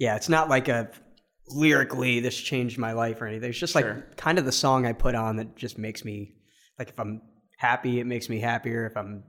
yeah, 0.00 0.16
it's 0.16 0.28
not 0.28 0.48
like 0.48 0.66
a 0.68 0.90
lyrically 1.48 2.18
this 2.20 2.36
changed 2.36 2.78
my 2.78 2.92
life 2.92 3.20
or 3.20 3.26
anything. 3.26 3.50
It's 3.50 3.58
just 3.58 3.74
like 3.76 3.84
Sure. 3.84 4.04
kind 4.16 4.38
of 4.38 4.44
the 4.44 4.52
song 4.52 4.86
I 4.86 4.92
put 4.92 5.14
on 5.14 5.36
that 5.36 5.54
just 5.56 5.78
makes 5.78 6.04
me 6.04 6.34
like 6.78 6.88
if 6.88 6.98
I'm 6.98 7.22
happy, 7.58 8.00
it 8.00 8.06
makes 8.06 8.28
me 8.28 8.40
happier. 8.40 8.86
If 8.86 8.96
I'm 8.96 9.22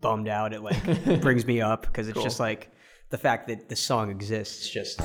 bummed 0.00 0.28
out, 0.28 0.52
it 0.52 0.62
like 0.62 1.20
brings 1.20 1.46
me 1.46 1.60
up 1.60 1.82
because 1.82 2.06
it's 2.08 2.14
Cool. 2.14 2.22
just 2.24 2.38
like 2.40 2.70
the 3.10 3.18
fact 3.18 3.48
that 3.48 3.68
the 3.68 3.76
song 3.76 4.10
exists 4.10 4.68
just 4.68 5.00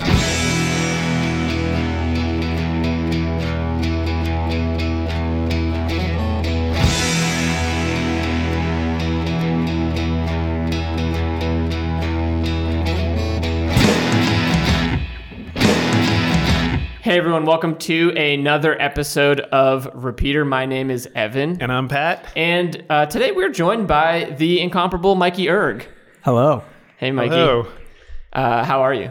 everyone, 17.23 17.45
welcome 17.45 17.77
to 17.77 18.09
another 18.17 18.79
episode 18.81 19.39
of 19.39 19.87
Repeater. 19.93 20.43
My 20.43 20.65
name 20.65 20.91
is 20.91 21.07
Evan, 21.15 21.61
And 21.61 21.71
I'm 21.71 21.87
Pat. 21.87 22.27
and 22.35 22.83
uh, 22.89 23.05
today 23.05 23.31
we're 23.31 23.47
joined 23.49 23.87
by 23.87 24.35
the 24.37 24.59
incomparable 24.59 25.15
Mikey 25.15 25.47
Erg. 25.47 25.87
hello. 26.25 26.63
Hey 26.97 27.11
Mikey, 27.11 27.29
Hello. 27.29 27.67
Uh, 28.33 28.65
how 28.65 28.81
are 28.81 28.93
you? 28.93 29.09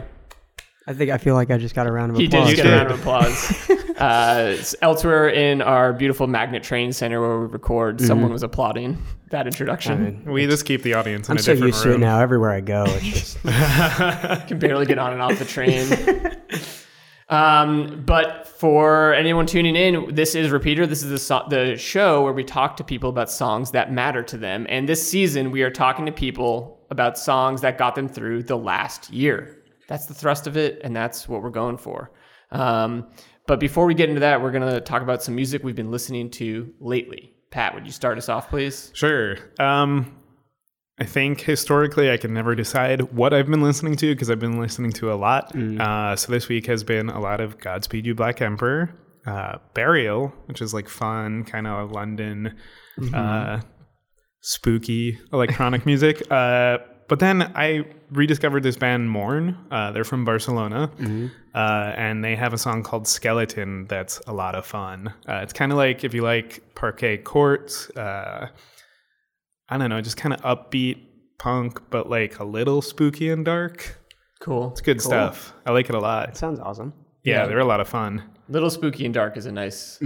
I 0.85 0.93
think 0.93 1.09
I 1.09 1.17
feel 1.17 1.33
like 1.33 1.49
I 1.49 1.57
just 1.57 1.73
got 1.73 1.87
a 1.87 1.91
round 1.91 2.11
of 2.11 2.17
He 2.17 2.25
applause. 2.25 2.49
did 2.49 2.57
get 2.57 2.65
a 2.67 2.69
round 2.69 2.91
of 2.91 2.99
applause. 2.99 3.69
uh, 3.97 4.61
elsewhere 4.83 5.29
in 5.29 5.61
our 5.63 5.91
beautiful 5.93 6.27
Magnet 6.27 6.61
Train 6.61 6.93
Center 6.93 7.19
where 7.19 7.39
we 7.39 7.47
record, 7.47 7.99
someone 7.99 8.31
was 8.31 8.43
applauding 8.43 9.01
that 9.31 9.47
introduction. 9.47 9.93
I 9.93 9.97
mean, 9.97 10.25
We 10.31 10.45
just 10.45 10.65
keep 10.65 10.83
the 10.83 10.93
audience 10.93 11.29
in 11.29 11.31
I'm 11.33 11.37
a 11.37 11.41
so 11.41 11.53
different 11.53 11.73
used 11.73 11.83
to 11.83 11.93
it 11.93 11.99
now. 11.99 12.19
Everywhere 12.19 12.51
I 12.51 12.61
go, 12.61 12.83
it's 12.87 13.33
just 13.33 13.41
can 14.47 14.59
barely 14.59 14.85
get 14.85 14.99
on 14.99 15.13
and 15.13 15.21
off 15.21 15.39
the 15.39 15.45
train. 15.45 15.87
um, 17.29 18.03
but 18.05 18.47
for 18.47 19.13
anyone 19.13 19.45
tuning 19.45 19.75
in, 19.75 20.13
this 20.13 20.35
is 20.35 20.51
Repeater. 20.51 20.85
This 20.85 21.03
is 21.03 21.09
the, 21.09 21.17
so- 21.19 21.45
the 21.49 21.77
show 21.77 22.23
where 22.23 22.33
we 22.33 22.43
talk 22.43 22.77
to 22.77 22.83
people 22.83 23.09
about 23.09 23.29
songs 23.31 23.71
that 23.71 23.91
matter 23.91 24.23
to 24.23 24.37
them. 24.37 24.65
And 24.69 24.87
this 24.87 25.07
season, 25.07 25.51
we 25.51 25.63
are 25.63 25.71
talking 25.71 26.05
to 26.05 26.11
people 26.11 26.79
about 26.89 27.17
songs 27.17 27.61
that 27.61 27.77
got 27.77 27.95
them 27.95 28.07
through 28.07 28.43
the 28.43 28.57
last 28.57 29.11
year. 29.11 29.63
That's 29.87 30.05
the 30.05 30.13
thrust 30.13 30.47
of 30.47 30.57
it, 30.57 30.81
and 30.83 30.95
that's 30.95 31.27
what 31.27 31.41
we're 31.41 31.49
going 31.49 31.77
for. 31.77 32.11
Um, 32.51 33.07
but 33.47 33.59
before 33.59 33.85
we 33.85 33.93
get 33.93 34.09
into 34.09 34.21
that, 34.21 34.41
we're 34.41 34.51
going 34.51 34.67
to 34.67 34.79
talk 34.79 35.01
about 35.01 35.21
some 35.21 35.35
music 35.35 35.63
we've 35.63 35.75
been 35.75 35.91
listening 35.91 36.29
to 36.31 36.73
lately. 36.79 37.35
Pat, 37.49 37.75
would 37.75 37.85
you 37.85 37.91
start 37.91 38.17
us 38.17 38.29
off, 38.29 38.49
please? 38.49 38.91
Sure. 38.93 39.37
Um, 39.59 40.17
I 40.99 41.05
think 41.05 41.41
historically 41.41 42.11
I 42.11 42.17
can 42.17 42.33
never 42.33 42.53
decide 42.53 43.01
what 43.13 43.33
I've 43.33 43.47
been 43.47 43.63
listening 43.63 43.95
to 43.97 44.13
because 44.13 44.29
I've 44.29 44.39
been 44.39 44.59
listening 44.59 44.91
to 44.93 45.11
a 45.11 45.15
lot. 45.15 45.51
Uh, 45.81 46.15
so 46.15 46.31
this 46.31 46.47
week 46.47 46.67
has 46.67 46.83
been 46.83 47.09
a 47.09 47.19
lot 47.19 47.41
of 47.41 47.57
Godspeed 47.57 48.05
You 48.05 48.13
Black 48.13 48.41
Emperor, 48.41 48.93
uh, 49.25 49.57
Burial, 49.73 50.31
which 50.45 50.61
is 50.61 50.71
like 50.73 50.87
fun, 50.87 51.45
kind 51.45 51.65
of 51.65 51.91
London, 51.91 52.55
uh, 53.13 53.61
spooky 54.41 55.17
electronic 55.31 55.85
music. 55.87 56.21
Uh, 56.31 56.77
but 57.09 57.19
then 57.19 57.51
I 57.55 57.85
rediscovered 58.11 58.61
this 58.63 58.77
band 58.77 59.09
Mourn. 59.09 59.57
Uh, 59.71 59.91
they're 59.91 60.03
from 60.03 60.25
Barcelona, 60.25 60.91
uh, 61.55 61.93
and 61.97 62.23
they 62.23 62.35
have 62.35 62.53
a 62.53 62.57
song 62.57 62.83
called 62.83 63.07
Skeleton 63.07 63.87
that's 63.87 64.19
a 64.27 64.33
lot 64.33 64.53
of 64.55 64.65
fun. 64.65 65.11
Uh, 65.27 65.37
it's 65.43 65.53
kind 65.53 65.71
of 65.71 65.77
like 65.77 66.03
if 66.03 66.13
you 66.13 66.21
like 66.21 66.75
Parquet 66.75 67.17
Court. 67.17 67.71
I 69.73 69.77
don't 69.77 69.89
know, 69.89 70.01
just 70.01 70.17
kind 70.17 70.33
of 70.35 70.41
upbeat 70.41 70.99
punk, 71.39 71.81
but 71.89 72.09
like 72.09 72.39
a 72.39 72.43
little 72.43 72.81
spooky 72.81 73.29
and 73.29 73.43
dark. 73.43 73.97
Cool. 74.39 74.71
It's 74.71 74.81
good 74.81 75.01
stuff. 75.01 75.53
I 75.65 75.71
like 75.71 75.89
it 75.89 75.95
a 75.95 75.99
lot. 75.99 76.29
It 76.29 76.37
sounds 76.37 76.59
awesome. 76.59 76.93
Yeah, 77.23 77.45
they're 77.47 77.59
a 77.59 77.65
lot 77.65 77.79
of 77.79 77.87
fun. 77.87 78.21
Little 78.49 78.69
spooky 78.69 79.05
and 79.05 79.13
dark 79.13 79.37
is 79.37 79.45
a 79.45 79.51
nice 79.51 79.97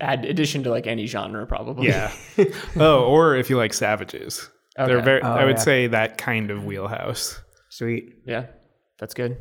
add 0.00 0.24
addition 0.24 0.62
to 0.64 0.70
like 0.70 0.86
any 0.86 1.06
genre, 1.06 1.46
probably. 1.46 1.86
Yeah. 1.86 2.12
oh, 2.76 3.04
or 3.04 3.36
if 3.36 3.48
you 3.48 3.56
like 3.56 3.72
Savages, 3.72 4.50
they're 4.76 4.96
Okay. 4.96 5.04
very. 5.04 5.22
I 5.22 5.42
Oh, 5.42 5.46
would 5.46 5.56
yeah. 5.56 5.62
say 5.62 5.86
that 5.86 6.18
kind 6.18 6.50
of 6.50 6.64
wheelhouse. 6.64 7.40
Sweet. 7.70 8.14
Yeah, 8.26 8.46
that's 8.98 9.14
good. 9.14 9.38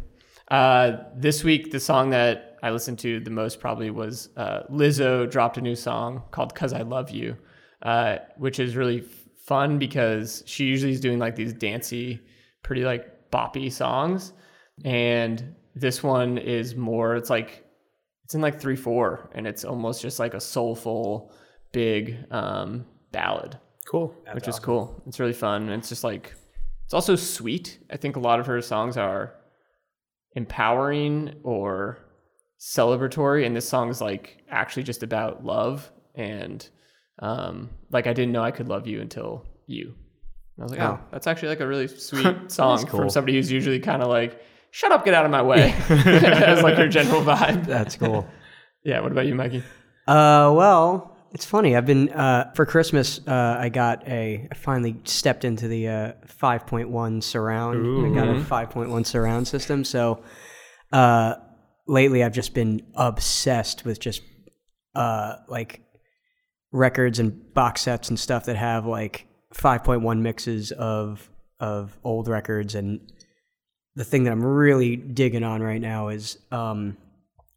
Uh, 0.49 0.97
this 1.15 1.43
week, 1.43 1.71
the 1.71 1.79
song 1.79 2.11
that 2.11 2.57
I 2.63 2.69
listened 2.69 2.99
to 2.99 3.19
the 3.19 3.31
most 3.31 3.59
probably 3.59 3.89
was 3.89 4.29
uh, 4.37 4.61
Lizzo 4.71 5.29
dropped 5.29 5.57
a 5.57 5.61
new 5.61 5.75
song 5.75 6.21
called 6.31 6.53
"Cause 6.55 6.71
I 6.73 6.83
Love 6.83 7.09
You," 7.09 7.35
uh, 7.81 8.17
which 8.37 8.59
is 8.59 8.75
really 8.75 8.99
f- 9.01 9.26
fun 9.47 9.79
because 9.79 10.43
she 10.45 10.65
usually 10.65 10.91
is 10.91 10.99
doing 10.99 11.19
like 11.19 11.35
these 11.35 11.53
dancey, 11.53 12.19
pretty 12.63 12.83
like 12.83 13.31
boppy 13.31 13.71
songs, 13.71 14.33
and 14.85 15.55
this 15.73 16.03
one 16.03 16.37
is 16.37 16.75
more. 16.75 17.15
It's 17.15 17.29
like 17.29 17.65
it's 18.25 18.35
in 18.35 18.41
like 18.41 18.59
three 18.59 18.75
four, 18.75 19.29
and 19.33 19.47
it's 19.47 19.63
almost 19.65 20.01
just 20.01 20.19
like 20.19 20.33
a 20.33 20.41
soulful, 20.41 21.31
big 21.71 22.17
um, 22.31 22.85
ballad 23.11 23.57
Cool. 23.87 24.13
which 24.33 24.49
is 24.49 24.59
cool. 24.59 25.01
It's 25.07 25.19
really 25.19 25.33
fun. 25.33 25.63
And 25.63 25.71
it's 25.71 25.87
just 25.87 26.03
like 26.03 26.35
it's 26.83 26.93
also 26.93 27.15
sweet. 27.15 27.79
I 27.89 27.95
think 27.97 28.17
a 28.17 28.19
lot 28.19 28.39
of 28.39 28.45
her 28.47 28.61
songs 28.61 28.97
are 28.97 29.33
empowering 30.35 31.35
or 31.43 31.99
celebratory, 32.59 33.45
and 33.45 33.55
this 33.55 33.67
song 33.67 33.89
is 33.89 34.01
like 34.01 34.43
actually 34.49 34.83
just 34.83 35.03
about 35.03 35.45
love 35.45 35.89
and 36.15 36.67
um, 37.19 37.69
like 37.91 38.07
I 38.07 38.13
didn't 38.13 38.31
know 38.31 38.43
I 38.43 38.51
could 38.51 38.67
love 38.67 38.87
you 38.87 39.01
until 39.01 39.45
you. 39.65 39.93
And 40.55 40.63
I 40.63 40.63
was 40.63 40.71
like, 40.71 40.81
oh, 40.81 40.99
that's 41.11 41.27
actually 41.27 41.49
like 41.49 41.59
a 41.59 41.67
really 41.67 41.87
sweet 41.87 42.35
song 42.51 42.85
from 42.85 43.09
somebody 43.09 43.33
who's 43.33 43.51
usually 43.51 43.79
kind 43.79 44.01
of 44.01 44.07
like, 44.07 44.41
shut 44.71 44.91
up, 44.91 45.05
get 45.05 45.13
out 45.13 45.25
of 45.25 45.31
my 45.31 45.41
way. 45.41 45.73
As 45.89 46.63
like 46.63 46.77
your 46.77 46.87
general 46.87 47.21
vibe. 47.21 47.65
That's 47.65 47.95
cool. 47.95 48.27
Yeah. 48.83 49.01
What 49.01 49.11
about 49.11 49.25
you, 49.25 49.35
Mikey? 49.35 49.63
Uh, 50.07 50.53
well, 50.55 51.17
it's 51.33 51.43
funny. 51.43 51.75
I've 51.75 51.85
been 51.85 52.07
uh, 52.09 52.53
for 52.55 52.65
Christmas. 52.65 53.19
Uh, 53.27 53.57
I 53.59 53.67
got 53.67 54.07
a. 54.07 54.47
I 54.49 54.55
finally 54.55 54.95
stepped 55.03 55.43
into 55.43 55.67
the 55.67 55.87
uh, 55.89 56.11
5.1 56.41 57.21
surround. 57.21 58.05
I 58.05 58.15
got 58.15 58.29
a 58.29 58.39
5.1 58.39 59.05
surround 59.05 59.45
system. 59.45 59.83
So, 59.83 60.23
uh, 60.93 61.35
lately 61.85 62.23
I've 62.23 62.31
just 62.33 62.53
been 62.53 62.81
obsessed 62.95 63.83
with 63.83 63.99
just 63.99 64.21
uh, 64.95 65.35
like 65.49 65.81
records 66.71 67.19
and 67.19 67.53
box 67.53 67.81
sets 67.81 68.09
and 68.09 68.19
stuff 68.19 68.45
that 68.45 68.55
have 68.55 68.85
like 68.85 69.27
5.1 69.53 70.19
mixes 70.19 70.71
of 70.71 71.29
of 71.59 71.97
old 72.03 72.27
records. 72.27 72.75
And 72.75 73.11
the 73.95 74.03
thing 74.03 74.25
that 74.25 74.31
I'm 74.31 74.45
really 74.45 74.95
digging 74.95 75.43
on 75.43 75.61
right 75.63 75.81
now 75.81 76.09
is 76.09 76.37
um, 76.51 76.97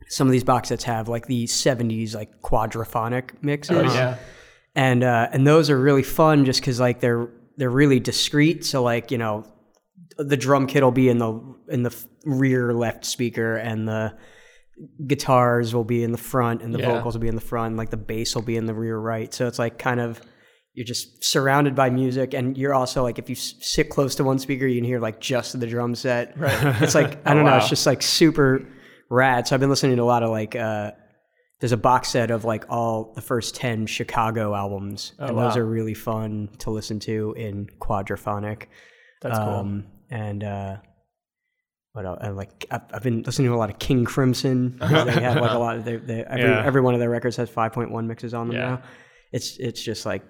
some 0.09 0.27
of 0.27 0.33
these 0.33 0.45
box 0.45 0.71
sets 0.71 0.85
have 0.85 1.09
like 1.09 1.27
the 1.27 1.45
70s 1.45 2.15
like 2.15 2.41
quadraphonic 2.43 3.43
mixes. 3.43 3.77
Oh, 3.77 3.95
yeah. 3.95 4.17
and 4.75 5.05
uh, 5.05 5.29
and 5.33 5.47
those 5.47 5.71
are 5.71 5.79
really 5.79 6.03
fun 6.03 6.45
just 6.45 6.61
because 6.61 6.81
like 6.81 7.01
they're 7.01 7.29
they're 7.57 7.71
really 7.71 8.01
discreet. 8.01 8.65
So 8.65 8.83
like 8.83 9.11
you 9.11 9.19
know 9.19 9.45
the 10.17 10.37
drum 10.37 10.67
kit 10.67 10.83
will 10.83 10.91
be 10.91 11.09
in 11.09 11.19
the 11.19 11.41
in 11.69 11.83
the 11.83 11.95
rear 12.25 12.73
left 12.73 13.05
speaker 13.05 13.57
and 13.57 13.87
the 13.89 14.15
guitars 15.07 15.75
will 15.75 15.85
be 15.85 16.03
in 16.03 16.13
the 16.13 16.19
front 16.19 16.63
and 16.63 16.75
the 16.75 16.79
Yeah. 16.79 16.95
vocals 16.95 17.15
will 17.15 17.21
be 17.21 17.29
in 17.29 17.35
the 17.35 17.41
front 17.41 17.77
like 17.77 17.91
the 17.91 17.97
bass 17.97 18.35
will 18.35 18.43
be 18.43 18.57
in 18.57 18.67
the 18.67 18.75
rear 18.75 18.99
right 18.99 19.33
so 19.33 19.47
it's 19.47 19.59
like 19.59 19.79
kind 19.79 20.01
of 20.01 20.21
you're 20.75 20.87
just 20.87 21.23
surrounded 21.25 21.75
by 21.75 21.91
music 21.91 22.33
and 22.33 22.57
you're 22.57 22.73
also 22.75 23.03
like 23.03 23.19
if 23.19 23.29
you 23.29 23.35
s- 23.37 23.55
sit 23.61 23.91
close 23.91 24.15
to 24.15 24.25
one 24.25 24.39
speaker 24.39 24.67
you 24.67 24.77
can 24.81 24.85
hear 24.85 25.01
like 25.01 25.21
just 25.21 25.59
the 25.61 25.67
drum 25.67 25.95
set 25.95 26.39
right 26.39 26.57
it's 26.83 26.95
like 26.95 27.19
i 27.27 27.35
don't 27.35 27.45
know 27.45 27.51
wow. 27.51 27.59
it's 27.59 27.69
just 27.69 27.87
like 27.87 28.01
super 28.03 28.67
rad 29.11 29.47
so 29.47 29.55
i've 29.55 29.61
been 29.61 29.71
listening 29.71 29.97
to 29.97 30.03
a 30.03 30.05
lot 30.05 30.23
of 30.23 30.31
like 30.31 30.55
uh 30.57 30.93
there's 31.59 31.73
a 31.73 31.77
box 31.77 32.09
set 32.09 32.31
of 32.31 32.45
like 32.47 32.65
all 32.71 33.13
the 33.15 33.21
first 33.21 33.55
10 33.57 33.87
chicago 33.87 34.55
albums 34.55 35.13
and 35.19 35.37
those 35.37 35.57
are 35.59 35.67
really 35.67 35.93
fun 35.95 36.49
to 36.59 36.71
listen 36.71 36.99
to 37.01 37.35
in 37.37 37.67
quadraphonic 37.81 38.67
That's 39.21 39.37
cool. 39.39 39.49
um, 39.49 39.87
and 40.11 40.43
uh, 40.43 40.77
what 41.93 42.07
else? 42.07 42.19
Uh, 42.23 42.33
like 42.33 42.67
I've, 42.71 42.83
I've 42.95 43.03
been 43.03 43.23
listening 43.23 43.49
to 43.49 43.55
a 43.55 43.59
lot 43.59 43.71
of 43.71 43.79
King 43.79 44.05
Crimson. 44.05 44.77
they 44.81 44.87
have 44.87 45.37
like 45.41 45.51
a 45.53 45.59
lot 45.59 45.77
of 45.77 45.85
they, 45.85 45.97
they, 45.97 46.25
every 46.25 46.43
Yeah. 46.45 46.65
every 46.65 46.81
one 46.81 46.95
of 46.95 47.01
their 47.01 47.11
records 47.11 47.37
has 47.37 47.51
5.1 47.51 48.07
mixes 48.07 48.35
on 48.35 48.49
them 48.49 48.57
Yeah. 48.57 48.69
now. 48.71 48.83
It's 49.33 49.57
it's 49.59 49.83
just 49.83 50.07
like 50.07 50.23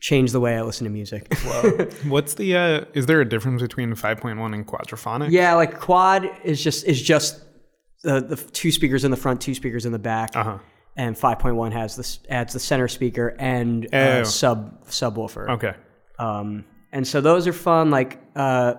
changed 0.00 0.32
the 0.32 0.40
way 0.40 0.56
I 0.56 0.62
listen 0.62 0.84
to 0.84 0.90
music. 0.90 1.32
What's 2.06 2.34
the? 2.34 2.56
Uh, 2.56 2.84
is 2.94 3.06
there 3.06 3.20
a 3.20 3.28
difference 3.28 3.60
between 3.62 3.92
5.1 3.94 4.54
and 4.54 4.66
quadraphonic? 4.66 5.30
yeah, 5.30 5.54
like 5.54 5.78
quad 5.78 6.28
is 6.44 6.62
just 6.62 6.84
is 6.86 7.00
just 7.02 7.42
the 8.02 8.20
the 8.20 8.36
two 8.36 8.72
speakers 8.72 9.04
in 9.04 9.10
the 9.10 9.16
front, 9.16 9.40
two 9.40 9.54
speakers 9.54 9.84
in 9.86 9.92
the 9.92 9.98
back. 9.98 10.30
Uh 10.34 10.44
huh. 10.44 10.58
And 10.96 11.14
5.1 11.16 11.72
has 11.72 11.96
this 11.96 12.18
adds 12.28 12.52
the 12.52 12.60
center 12.60 12.88
speaker 12.88 13.34
and 13.38 13.86
Oh. 13.92 13.98
uh, 14.20 14.24
sub 14.24 14.84
subwoofer. 14.86 15.48
Okay. 15.50 15.74
Um, 16.18 16.64
and 16.92 17.06
so 17.06 17.20
those 17.20 17.46
are 17.46 17.52
fun. 17.52 17.90
Like 17.90 18.18
uh, 18.34 18.74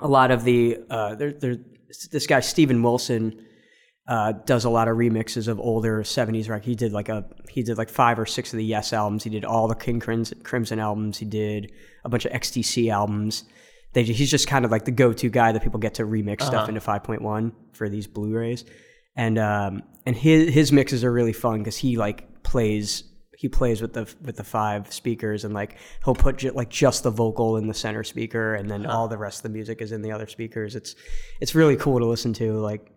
a 0.00 0.08
lot 0.08 0.30
of 0.30 0.44
the 0.44 0.78
uh, 0.90 1.14
there, 1.14 1.32
there, 1.32 1.56
this 2.10 2.26
guy 2.26 2.40
Steven 2.40 2.82
Wilson 2.82 3.44
uh, 4.06 4.32
does 4.32 4.64
a 4.64 4.70
lot 4.70 4.88
of 4.88 4.96
remixes 4.96 5.48
of 5.48 5.58
older 5.58 6.02
'70s 6.02 6.48
rock. 6.48 6.62
He 6.62 6.74
did 6.74 6.92
like 6.92 7.08
a 7.08 7.24
he 7.48 7.62
did 7.62 7.78
like 7.78 7.88
five 7.88 8.18
or 8.18 8.26
six 8.26 8.52
of 8.52 8.58
the 8.58 8.64
Yes 8.64 8.92
albums. 8.92 9.24
He 9.24 9.30
did 9.30 9.44
all 9.44 9.68
the 9.68 9.74
King 9.74 10.00
Crimson, 10.00 10.40
Crimson 10.42 10.78
albums. 10.78 11.18
He 11.18 11.24
did 11.24 11.72
a 12.04 12.08
bunch 12.08 12.24
of 12.24 12.32
XTC 12.32 12.92
albums. 12.92 13.44
they 13.92 14.02
he's 14.02 14.30
just 14.30 14.46
kind 14.46 14.64
of 14.64 14.70
like 14.70 14.84
the 14.84 14.90
go-to 14.90 15.30
guy 15.30 15.52
that 15.52 15.62
people 15.62 15.80
get 15.80 15.94
to 15.94 16.04
remix 16.04 16.42
stuff 16.42 16.68
into 16.68 16.80
5.1 16.80 17.52
for 17.72 17.88
these 17.88 18.06
Blu-rays, 18.06 18.64
and 19.16 19.38
um, 19.38 19.82
and 20.04 20.16
his 20.16 20.52
his 20.52 20.72
mixes 20.72 21.04
are 21.04 21.12
really 21.12 21.32
fun 21.32 21.60
because 21.60 21.76
he 21.76 21.96
like 21.96 22.42
plays 22.42 23.04
he 23.44 23.48
plays 23.50 23.82
with 23.82 23.92
the 23.92 24.04
with 24.22 24.36
the 24.36 24.42
five 24.58 24.90
speakers 24.90 25.44
and 25.44 25.52
like 25.52 25.76
he'll 26.02 26.14
put 26.14 26.38
ju- 26.38 26.50
like 26.52 26.70
just 26.70 27.02
the 27.02 27.10
vocal 27.10 27.58
in 27.58 27.66
the 27.68 27.74
center 27.74 28.02
speaker 28.02 28.54
and 28.54 28.70
then 28.70 28.86
uh-huh. 28.86 28.96
all 28.96 29.06
the 29.06 29.18
rest 29.18 29.40
of 29.40 29.42
the 29.42 29.48
music 29.58 29.82
is 29.82 29.92
in 29.92 30.00
the 30.00 30.10
other 30.10 30.26
speakers. 30.26 30.74
It's 30.74 30.94
it's 31.42 31.54
really 31.54 31.76
cool 31.76 31.98
to 31.98 32.06
listen 32.06 32.32
to 32.34 32.54
like 32.70 32.90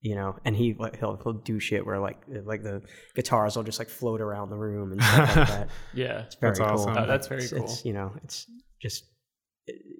you 0.00 0.14
know 0.14 0.36
and 0.44 0.54
he 0.54 0.74
like 0.78 0.96
he'll 1.00 1.16
he'll 1.20 1.32
do 1.32 1.58
shit 1.58 1.84
where 1.84 1.98
like 1.98 2.18
uh, 2.32 2.42
like 2.44 2.62
the 2.62 2.80
guitars 3.16 3.56
will 3.56 3.64
just 3.64 3.80
like 3.80 3.88
float 3.88 4.20
around 4.20 4.50
the 4.50 4.56
room 4.56 4.92
and 4.92 5.02
stuff 5.02 5.36
like 5.36 5.48
that. 5.48 5.68
Yeah. 5.94 6.20
It's 6.26 6.36
very 6.36 6.50
That's 6.54 6.60
cool. 6.60 6.68
awesome. 6.68 6.96
Oh, 6.96 7.06
that's 7.08 7.26
very 7.26 7.42
It's, 7.42 7.52
cool. 7.52 7.64
it's 7.64 7.84
you 7.84 7.92
know 7.92 8.12
it's 8.22 8.46
just 8.80 9.02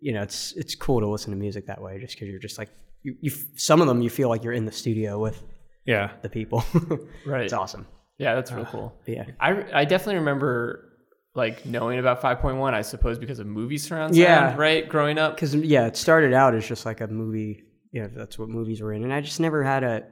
you 0.01 0.13
know 0.15 0.23
it's 0.23 0.53
it's 0.53 0.77
cool 0.77 1.01
to 1.01 1.09
listen 1.09 1.33
to 1.33 1.37
music 1.37 1.67
that 1.67 1.83
way 1.83 1.99
just 1.99 2.15
because 2.15 2.29
you're 2.29 2.39
just 2.49 2.57
like 2.57 2.71
you, 3.03 3.17
you 3.21 3.33
some 3.57 3.81
of 3.81 3.89
them 3.89 4.01
you 4.01 4.11
feel 4.11 4.29
like 4.29 4.45
you're 4.45 4.53
in 4.53 4.65
the 4.65 4.71
studio 4.83 5.19
with 5.19 5.43
Yeah. 5.87 6.13
the 6.23 6.29
people. 6.29 6.63
Right. 7.27 7.43
it's 7.43 7.53
awesome. 7.53 7.85
Yeah, 8.19 8.35
that's 8.35 8.53
real 8.53 8.63
uh, 8.63 8.71
cool. 8.71 8.95
Yeah. 9.07 9.25
I 9.41 9.81
I 9.81 9.85
definitely 9.85 10.17
remember 10.17 10.89
like 11.35 11.65
knowing 11.65 11.99
about 11.99 12.21
5.1 12.21 12.75
I 12.75 12.83
suppose 12.83 13.19
because 13.19 13.39
of 13.39 13.47
movie 13.47 13.79
surround 13.79 14.15
sound, 14.15 14.19
Yeah. 14.23 14.55
right? 14.57 14.89
Growing 14.89 15.19
up. 15.19 15.35
because 15.35 15.55
yeah, 15.55 15.87
it 15.87 15.97
started 15.97 16.33
out 16.35 16.55
as 16.55 16.67
just 16.67 16.85
like 16.87 17.01
a 17.01 17.07
movie. 17.07 17.65
Yeah, 17.93 18.09
that's 18.15 18.39
what 18.39 18.49
movies 18.49 18.81
were 18.81 18.93
in, 18.93 19.03
and 19.05 19.13
I 19.13 19.21
just 19.21 19.39
never 19.41 19.63
had 19.65 19.83
a. 19.85 20.03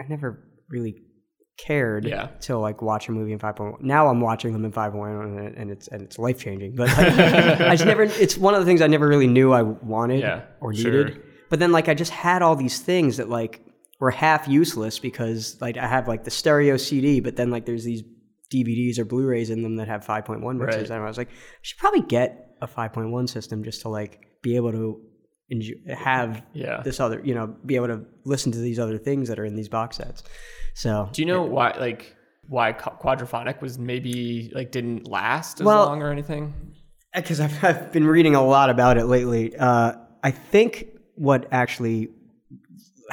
I 0.00 0.04
never 0.08 0.48
really 0.68 0.96
cared 1.58 2.04
Yeah. 2.04 2.28
till 2.40 2.60
like 2.60 2.82
watch 2.82 3.08
a 3.08 3.12
movie 3.12 3.32
in 3.32 3.38
5.1. 3.38 3.80
Now 3.80 4.08
I'm 4.08 4.20
watching 4.20 4.52
them 4.52 4.64
in 4.64 4.72
5.1 4.72 5.38
and, 5.46 5.56
and 5.56 5.70
it's 5.70 5.86
and 5.88 6.02
it's 6.02 6.18
life 6.18 6.38
changing. 6.38 6.74
But 6.76 6.88
like, 6.88 6.98
I 7.60 7.70
just 7.76 7.84
never. 7.86 8.02
It's 8.04 8.36
one 8.36 8.54
of 8.54 8.60
the 8.60 8.66
things 8.66 8.80
I 8.82 8.86
never 8.86 9.06
really 9.08 9.26
knew 9.28 9.52
I 9.52 9.62
wanted 9.62 10.20
Yeah, 10.20 10.42
or 10.60 10.74
sure. 10.74 10.90
needed. 11.04 11.22
But 11.50 11.58
then 11.58 11.72
like 11.72 11.88
I 11.88 11.94
just 11.94 12.10
had 12.10 12.42
all 12.42 12.56
these 12.56 12.78
things 12.80 13.18
that 13.18 13.28
like 13.28 13.60
were 14.00 14.10
half 14.10 14.48
useless 14.48 14.98
because 14.98 15.56
like 15.60 15.76
I 15.76 15.86
have 15.86 16.08
like 16.08 16.24
the 16.24 16.30
stereo 16.30 16.76
CD, 16.76 17.20
but 17.20 17.36
then 17.36 17.50
like 17.50 17.64
there's 17.66 17.84
these 17.84 18.02
DVDs 18.52 18.98
or 18.98 19.04
Blu-rays 19.04 19.50
in 19.50 19.62
them 19.62 19.76
that 19.76 19.88
have 19.88 20.04
5.1 20.04 20.40
mixes, 20.58 20.90
Right. 20.90 20.96
and 20.96 21.04
I 21.04 21.08
was 21.08 21.18
like, 21.18 21.28
I 21.28 21.32
should 21.62 21.78
probably 21.78 22.02
get 22.02 22.56
a 22.60 22.66
5.1 22.66 23.28
system 23.28 23.64
just 23.64 23.82
to 23.82 23.88
like 23.88 24.20
be 24.42 24.56
able 24.56 24.72
to 24.72 25.00
enjoy, 25.48 25.74
have 25.94 26.42
Yeah. 26.52 26.82
this 26.82 27.00
other, 27.00 27.20
you 27.24 27.34
know, 27.34 27.54
be 27.66 27.76
able 27.76 27.88
to 27.88 28.04
listen 28.24 28.52
to 28.52 28.58
these 28.58 28.78
other 28.78 28.98
things 28.98 29.28
that 29.28 29.38
are 29.38 29.44
in 29.44 29.56
these 29.56 29.68
box 29.68 29.96
sets. 29.96 30.22
So 30.74 31.08
Do 31.12 31.22
you 31.22 31.26
know 31.26 31.42
why 31.42 31.74
like 31.78 32.14
why 32.48 32.72
Qu- 32.72 32.90
quadraphonic 33.02 33.60
was 33.62 33.78
maybe 33.78 34.52
like 34.54 34.70
didn't 34.70 35.08
last 35.08 35.60
as 35.60 35.64
Well- 35.64 35.86
long 35.86 36.02
or 36.02 36.10
anything? 36.10 36.52
because 37.14 37.38
I've, 37.40 37.62
I've 37.64 37.92
been 37.92 38.06
reading 38.06 38.34
a 38.34 38.44
lot 38.44 38.70
about 38.70 38.98
it 38.98 39.04
lately. 39.04 39.56
Uh, 39.56 39.92
I 40.24 40.30
think 40.32 40.88
what 41.14 41.46
actually 41.52 42.08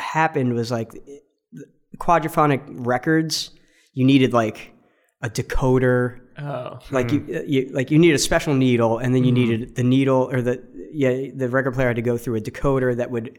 happened 0.02 0.54
was 0.54 0.72
like 0.72 0.92
the 0.92 1.66
quadraphonic 1.98 2.62
records. 2.68 3.52
You 3.94 4.06
needed 4.06 4.34
like 4.34 4.74
a 5.22 5.30
decoder, 5.30 6.20
Oh. 6.40 6.80
like 6.92 7.12
you, 7.12 7.44
you 7.46 7.70
like 7.74 7.92
you 7.92 8.00
need 8.00 8.14
a 8.14 8.18
special 8.18 8.54
needle, 8.56 8.98
and 8.98 9.14
then 9.14 9.24
you 9.24 9.32
needed 9.32 9.76
the 9.76 9.84
needle 9.84 10.30
or 10.32 10.42
the 10.42 10.64
yeah 10.94 11.30
the 11.36 11.48
record 11.50 11.74
player 11.74 11.88
had 11.88 11.98
to 11.98 12.02
go 12.02 12.18
through 12.18 12.36
a 12.36 12.42
decoder 12.42 12.96
that 12.98 13.12
would 13.12 13.38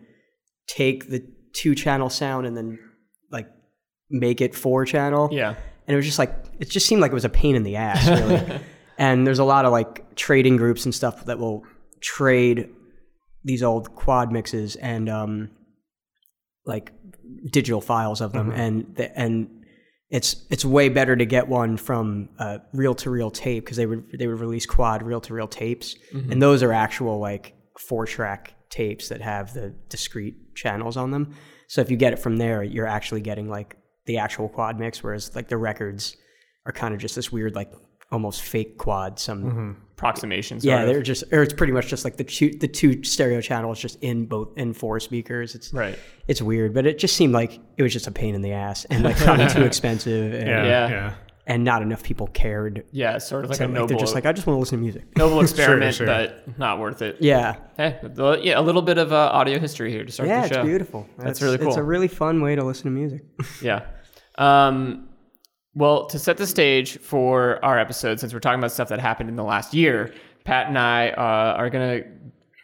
take 0.68 1.08
the 1.10 1.24
two 1.52 1.74
channel 1.74 2.08
sound 2.08 2.46
and 2.46 2.56
then 2.56 2.78
like 3.30 3.48
make 4.10 4.40
it 4.40 4.54
four 4.54 4.84
channel 4.84 5.28
Yeah. 5.32 5.48
and 5.86 5.94
it 5.94 5.96
was 5.96 6.06
just 6.06 6.18
like 6.18 6.32
it 6.60 6.70
just 6.70 6.86
seemed 6.86 7.00
like 7.02 7.10
it 7.10 7.14
was 7.14 7.24
a 7.24 7.28
pain 7.30 7.56
in 7.56 7.62
the 7.62 7.76
ass 7.76 8.06
really 8.08 8.60
and 8.98 9.26
there's 9.26 9.38
a 9.40 9.44
lot 9.44 9.64
of 9.66 9.72
like 9.72 10.14
trading 10.14 10.56
groups 10.56 10.84
and 10.84 10.94
stuff 10.94 11.24
that 11.26 11.38
will 11.38 11.64
trade 12.00 12.68
these 13.44 13.62
old 13.62 13.94
quad 13.96 14.30
mixes 14.32 14.76
and 14.76 15.08
um 15.10 15.50
like 16.64 16.92
digital 17.50 17.80
files 17.80 18.20
of 18.20 18.32
them 18.32 18.50
mm-hmm. 18.50 18.60
and 18.60 18.96
the, 18.96 19.18
and 19.18 19.48
it's 20.10 20.44
it's 20.50 20.64
way 20.64 20.88
better 20.88 21.16
to 21.16 21.24
get 21.24 21.48
one 21.48 21.76
from 21.76 22.28
reel 22.72 22.94
to 22.94 23.10
reel 23.10 23.30
tape 23.30 23.64
because 23.64 23.76
they 23.76 23.86
would 23.86 24.04
they 24.18 24.26
would 24.26 24.40
release 24.40 24.66
quad 24.66 25.02
reel 25.02 25.20
to 25.20 25.34
reel 25.34 25.48
tapes 25.48 25.96
mm-hmm. 26.12 26.30
and 26.30 26.42
those 26.42 26.62
are 26.62 26.72
actual 26.72 27.18
like 27.18 27.54
four 27.78 28.06
track 28.06 28.54
tapes 28.70 29.08
that 29.08 29.20
have 29.20 29.52
the 29.54 29.74
discrete 29.88 30.54
channels 30.54 30.96
on 30.96 31.10
them. 31.10 31.34
So 31.68 31.80
if 31.80 31.90
you 31.90 31.96
get 31.96 32.12
it 32.12 32.18
from 32.18 32.36
there 32.36 32.62
you're 32.62 32.86
actually 32.86 33.22
getting 33.22 33.48
like 33.48 33.76
the 34.06 34.18
actual 34.18 34.48
quad 34.48 34.78
mix 34.78 35.02
whereas 35.02 35.34
like 35.34 35.48
the 35.48 35.56
records 35.56 36.16
are 36.66 36.72
kind 36.72 36.94
of 36.94 37.00
just 37.00 37.16
this 37.16 37.32
weird 37.32 37.54
like 37.54 37.72
almost 38.10 38.42
fake 38.42 38.78
quad 38.78 39.18
some 39.18 39.44
Approximation. 39.44 39.76
Sort 40.02 40.64
yeah 40.64 40.84
they're 40.84 41.02
just 41.02 41.24
or 41.32 41.42
it's 41.42 41.52
pretty 41.54 41.72
much 41.72 41.86
just 41.86 42.04
like 42.04 42.16
the 42.16 42.24
two 42.24 42.50
the 42.50 42.68
two 42.68 43.02
stereo 43.04 43.40
channels 43.40 43.78
just 43.80 43.98
in 44.02 44.26
both 44.26 44.48
in 44.56 44.72
four 44.74 45.00
speakers 45.00 45.54
it's 45.54 45.72
Right. 45.72 45.98
it's 46.28 46.42
weird 46.42 46.74
but 46.74 46.86
it 46.86 46.98
just 46.98 47.16
seemed 47.16 47.32
like 47.32 47.60
it 47.76 47.82
was 47.82 47.92
just 47.92 48.06
a 48.06 48.10
pain 48.12 48.34
in 48.34 48.42
the 48.42 48.52
ass 48.52 48.84
and 48.86 49.02
like 49.04 49.16
probably 49.24 49.46
too 49.48 49.62
expensive 49.62 50.34
and, 50.34 50.46
Yeah. 50.48 50.64
Yeah. 50.64 50.88
Yeah. 50.88 51.14
and 51.46 51.64
not 51.64 51.82
enough 51.82 52.02
people 52.02 52.26
cared 52.28 52.84
Yeah, 52.92 53.18
sort 53.18 53.44
of 53.44 53.50
like 53.50 53.58
So, 53.58 53.64
a 53.64 53.66
like, 53.66 53.74
noble, 53.74 53.86
they're 53.88 53.98
just 53.98 54.14
like 54.14 54.26
i 54.26 54.32
just 54.32 54.46
want 54.46 54.56
to 54.56 54.60
listen 54.60 54.78
to 54.78 54.82
music 54.82 55.04
noble 55.16 55.40
experiment, 55.40 55.94
sure. 55.94 56.06
but 56.06 56.58
not 56.58 56.78
worth 56.80 57.00
it. 57.02 57.16
yeah 57.20 57.56
Hey, 57.76 57.98
the- 58.02 58.40
yeah, 58.42 58.58
a 58.58 58.62
little 58.62 58.82
bit 58.82 58.98
of 58.98 59.12
uh, 59.12 59.30
audio 59.32 59.58
history 59.58 59.90
here 59.92 60.04
to 60.04 60.12
start 60.12 60.28
yeah 60.28 60.46
the 60.48 60.58
it's 60.60 60.66
beautiful 60.66 61.06
That's 61.18 61.38
It's- 61.38 61.42
really 61.42 61.58
cool. 61.58 61.68
it's 61.68 61.76
a 61.76 61.82
really 61.82 62.08
fun 62.08 62.42
way 62.42 62.54
to 62.56 62.64
listen 62.64 62.84
to 62.84 62.90
music 62.90 63.22
Yeah. 63.62 63.82
Um, 64.38 65.08
well, 65.74 66.06
to 66.06 66.18
set 66.18 66.36
the 66.36 66.46
stage 66.46 66.98
for 66.98 67.64
our 67.64 67.78
episode, 67.78 68.20
since 68.20 68.32
we're 68.34 68.40
talking 68.40 68.58
about 68.58 68.72
stuff 68.72 68.88
that 68.88 69.00
happened 69.00 69.28
in 69.28 69.36
the 69.36 69.44
last 69.44 69.72
year, 69.74 70.12
Pat 70.44 70.68
and 70.68 70.78
I 70.78 71.10
uh, 71.10 71.54
are 71.56 71.70
gonna 71.70 72.02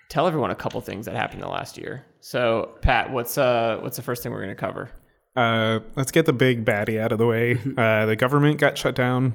tell 0.09 0.27
everyone 0.27 0.51
a 0.51 0.55
couple 0.57 0.81
things 0.81 1.07
that 1.07 1.15
happened 1.15 1.41
in 1.41 1.47
the 1.49 1.53
last 1.53 1.79
year. 1.79 2.05
So, 2.21 2.77
Pat, 2.83 3.11
what's 3.13 3.39
uh, 3.39 3.79
what's 3.81 3.97
the 3.97 4.03
first 4.03 4.23
thing 4.23 4.33
we're 4.33 4.41
gonna 4.41 4.55
cover? 4.55 4.91
Uh, 5.37 5.81
let's 5.95 6.11
get 6.11 6.27
the 6.27 6.33
big 6.33 6.65
baddie 6.65 7.01
out 7.01 7.13
of 7.13 7.19
the 7.19 7.27
way. 7.27 7.59
Uh, 7.79 8.07
the 8.07 8.17
government 8.17 8.59
got 8.59 8.77
shut 8.77 8.95
down 8.95 9.35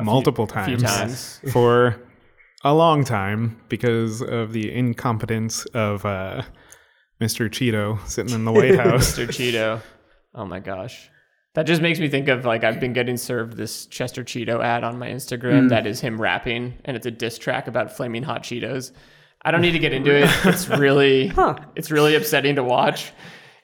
multiple 0.00 0.46
few 0.46 0.76
times, 0.76 0.82
times. 0.82 1.40
for 1.52 2.00
a 2.62 2.72
long 2.72 3.04
time 3.04 3.60
because 3.68 4.22
of 4.22 4.52
the 4.52 4.72
incompetence 4.72 5.64
of 5.66 6.04
uh, 6.06 6.42
Mr. 7.20 7.48
Cheeto 7.48 7.98
sitting 8.08 8.34
in 8.34 8.44
the 8.44 8.52
White 8.52 8.76
House. 8.78 9.18
Mr. 9.18 9.26
Cheeto. 9.26 9.82
Oh 10.34 10.44
my 10.46 10.60
gosh. 10.60 11.09
That 11.54 11.64
just 11.64 11.82
makes 11.82 11.98
me 11.98 12.08
think 12.08 12.28
of 12.28 12.44
like 12.44 12.62
I've 12.62 12.78
been 12.78 12.92
getting 12.92 13.16
served 13.16 13.56
this 13.56 13.86
Chester 13.86 14.22
Cheeto 14.22 14.62
ad 14.62 14.84
on 14.84 14.98
my 14.98 15.08
Instagram 15.08 15.66
mm. 15.66 15.68
that 15.70 15.86
is 15.86 16.00
him 16.00 16.20
rapping 16.20 16.74
and 16.84 16.96
it's 16.96 17.06
a 17.06 17.10
diss 17.10 17.38
track 17.38 17.66
about 17.66 17.96
flaming 17.96 18.22
hot 18.22 18.44
Cheetos. 18.44 18.92
I 19.42 19.50
don't 19.50 19.62
need 19.62 19.72
to 19.72 19.78
get 19.78 19.92
into 19.92 20.14
it. 20.14 20.30
It's 20.44 20.68
really 20.68 21.32
it's 21.74 21.90
really 21.90 22.14
upsetting 22.14 22.56
to 22.56 22.62
watch. 22.62 23.12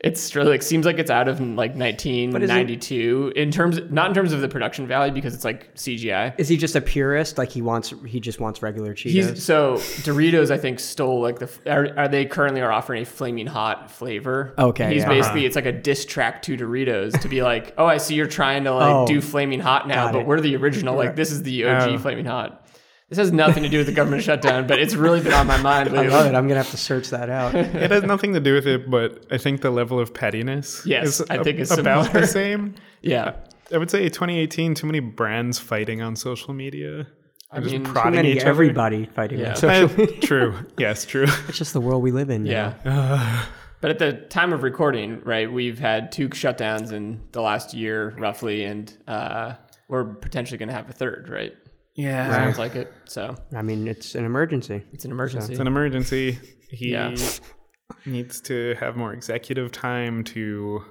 It's 0.01 0.35
really 0.35 0.51
like 0.51 0.63
seems 0.63 0.85
like 0.87 0.99
it's 0.99 1.11
out 1.11 1.27
of 1.29 1.41
like 1.41 1.75
1992 1.75 3.33
in 3.37 3.51
terms 3.51 3.81
not 3.91 4.09
in 4.09 4.15
terms 4.15 4.33
of 4.33 4.41
the 4.41 4.49
production 4.49 4.87
value 4.87 5.13
because 5.13 5.35
it's 5.35 5.45
like 5.45 5.75
CGI. 5.75 6.35
is 6.39 6.49
he 6.49 6.57
just 6.57 6.77
a 6.77 6.81
purist 6.81 7.39
like 7.39 7.51
he 7.51 7.63
wants 7.63 7.93
he 8.07 8.21
just 8.21 8.41
wants 8.41 8.63
regular 8.63 8.95
cheetos 8.95 9.11
He's 9.11 9.43
so 9.45 9.75
Doritos. 10.05 10.51
I 10.51 10.59
think 10.59 10.81
stole 10.81 11.21
like 11.21 11.39
the 11.39 11.51
are, 11.67 11.99
are 11.99 12.09
they 12.09 12.25
currently 12.27 12.61
are 12.61 12.73
offering 12.73 13.03
a 13.03 13.07
flaming 13.07 13.47
hot 13.47 13.91
flavor. 13.91 14.55
Okay, 14.59 14.93
he's 14.93 15.03
yeah. 15.03 15.09
basically 15.09 15.47
it's 15.47 15.57
like 15.57 15.67
a 15.67 15.73
diss 15.73 16.05
track 16.05 16.43
to 16.43 16.57
Doritos 16.57 17.19
to 17.21 17.29
be 17.29 17.43
like, 17.43 17.75
oh, 17.79 17.87
I 17.87 17.97
see 17.99 18.15
you're 18.15 18.27
trying 18.27 18.65
to 18.65 18.73
like 18.75 18.87
Oh, 18.95 19.07
do 19.07 19.21
flaming 19.21 19.61
hot 19.61 19.89
now, 19.89 20.13
but 20.13 20.21
it. 20.21 20.27
we're 20.27 20.41
the 20.41 20.57
original. 20.57 20.95
Like 20.97 21.17
this 21.17 21.31
is 21.33 21.43
the 21.43 21.65
OG 21.67 21.89
Oh. 21.89 21.99
flaming 21.99 22.27
hot. 22.27 22.66
This 23.09 23.19
has 23.19 23.31
nothing 23.33 23.63
to 23.63 23.69
do 23.69 23.79
with 23.79 23.87
the 23.87 23.93
government 23.93 24.25
shutdown, 24.25 24.67
but 24.67 24.81
it's 24.81 24.95
really 24.97 25.21
been 25.21 25.33
on 25.33 25.47
my 25.47 25.59
mind 25.59 25.91
I 25.91 26.09
love 26.09 26.27
it. 26.27 26.35
I'm 26.35 26.49
gonna 26.49 26.57
have 26.63 26.73
to 26.73 26.77
search 26.77 27.11
that 27.11 27.31
out. 27.31 27.55
it 27.55 27.91
has 27.93 28.03
nothing 28.03 28.33
to 28.35 28.41
do 28.41 28.55
with 28.55 28.67
it, 28.67 28.91
but 28.91 29.25
I 29.31 29.39
think 29.39 29.61
the 29.61 29.71
level 29.71 30.01
of 30.01 30.13
pettiness 30.13 30.83
Yes, 30.85 31.21
is 31.21 31.31
I 31.31 31.41
think 31.43 31.61
it's 31.61 31.71
about 31.71 32.07
similar. 32.07 32.21
the 32.23 32.27
same. 32.27 32.75
Yeah, 33.03 33.35
I 33.73 33.79
would 33.79 33.91
say 33.91 34.09
2018, 34.09 34.75
too 34.75 34.87
many 34.89 34.99
brands 34.99 35.61
fighting 35.61 36.03
on 36.03 36.17
social 36.17 36.53
media. 36.53 37.07
I 37.53 37.57
And 37.57 37.65
just 37.65 37.73
mean, 37.73 37.85
too 37.85 37.93
Too 37.95 38.11
many 38.11 38.33
each 38.33 38.39
other. 38.41 38.49
everybody 38.49 39.07
fighting 39.07 39.39
Yeah. 39.39 39.51
on 39.51 39.57
social 39.57 39.85
Uh, 39.85 39.97
media. 39.97 40.21
true. 40.23 40.55
Yes, 40.77 41.05
true. 41.05 41.27
It's 41.49 41.59
just 41.59 41.73
the 41.75 41.81
world 41.81 42.03
we 42.03 42.11
live 42.11 42.31
in. 42.31 42.43
now. 42.43 42.75
yeah. 42.85 43.45
But 43.81 43.91
at 43.93 43.99
the 44.01 44.13
time 44.15 44.53
of 44.53 44.65
recording, 44.65 45.21
right, 45.25 45.51
we've 45.53 45.79
had 45.79 46.11
two 46.11 46.29
shutdowns 46.31 46.91
in 46.91 47.21
the 47.31 47.43
last 47.43 47.73
year, 47.75 48.15
roughly, 48.19 48.65
and 48.65 48.93
uh, 49.07 49.53
we're 49.87 50.05
potentially 50.05 50.59
going 50.59 50.69
to 50.71 50.75
have 50.75 50.91
a 50.91 50.93
third, 50.93 51.29
right? 51.29 51.55
Yeah. 51.97 52.31
Sounds 52.31 52.59
like 52.59 52.75
it. 52.77 52.93
So 53.07 53.35
I 53.55 53.63
mean, 53.63 53.89
it's 53.89 54.15
an 54.15 54.25
emergency. 54.25 54.83
it's 54.93 55.05
an 55.05 55.11
emergency. 55.11 55.53
It's 55.53 55.61
an 55.61 55.67
emergency. 55.67 56.39
He 56.71 56.93
Yeah. 56.93 57.15
needs 58.07 58.41
to 58.43 58.75
have 58.79 58.97
more 58.97 59.13
executive 59.13 59.73
time 59.73 60.25
to. 60.25 60.85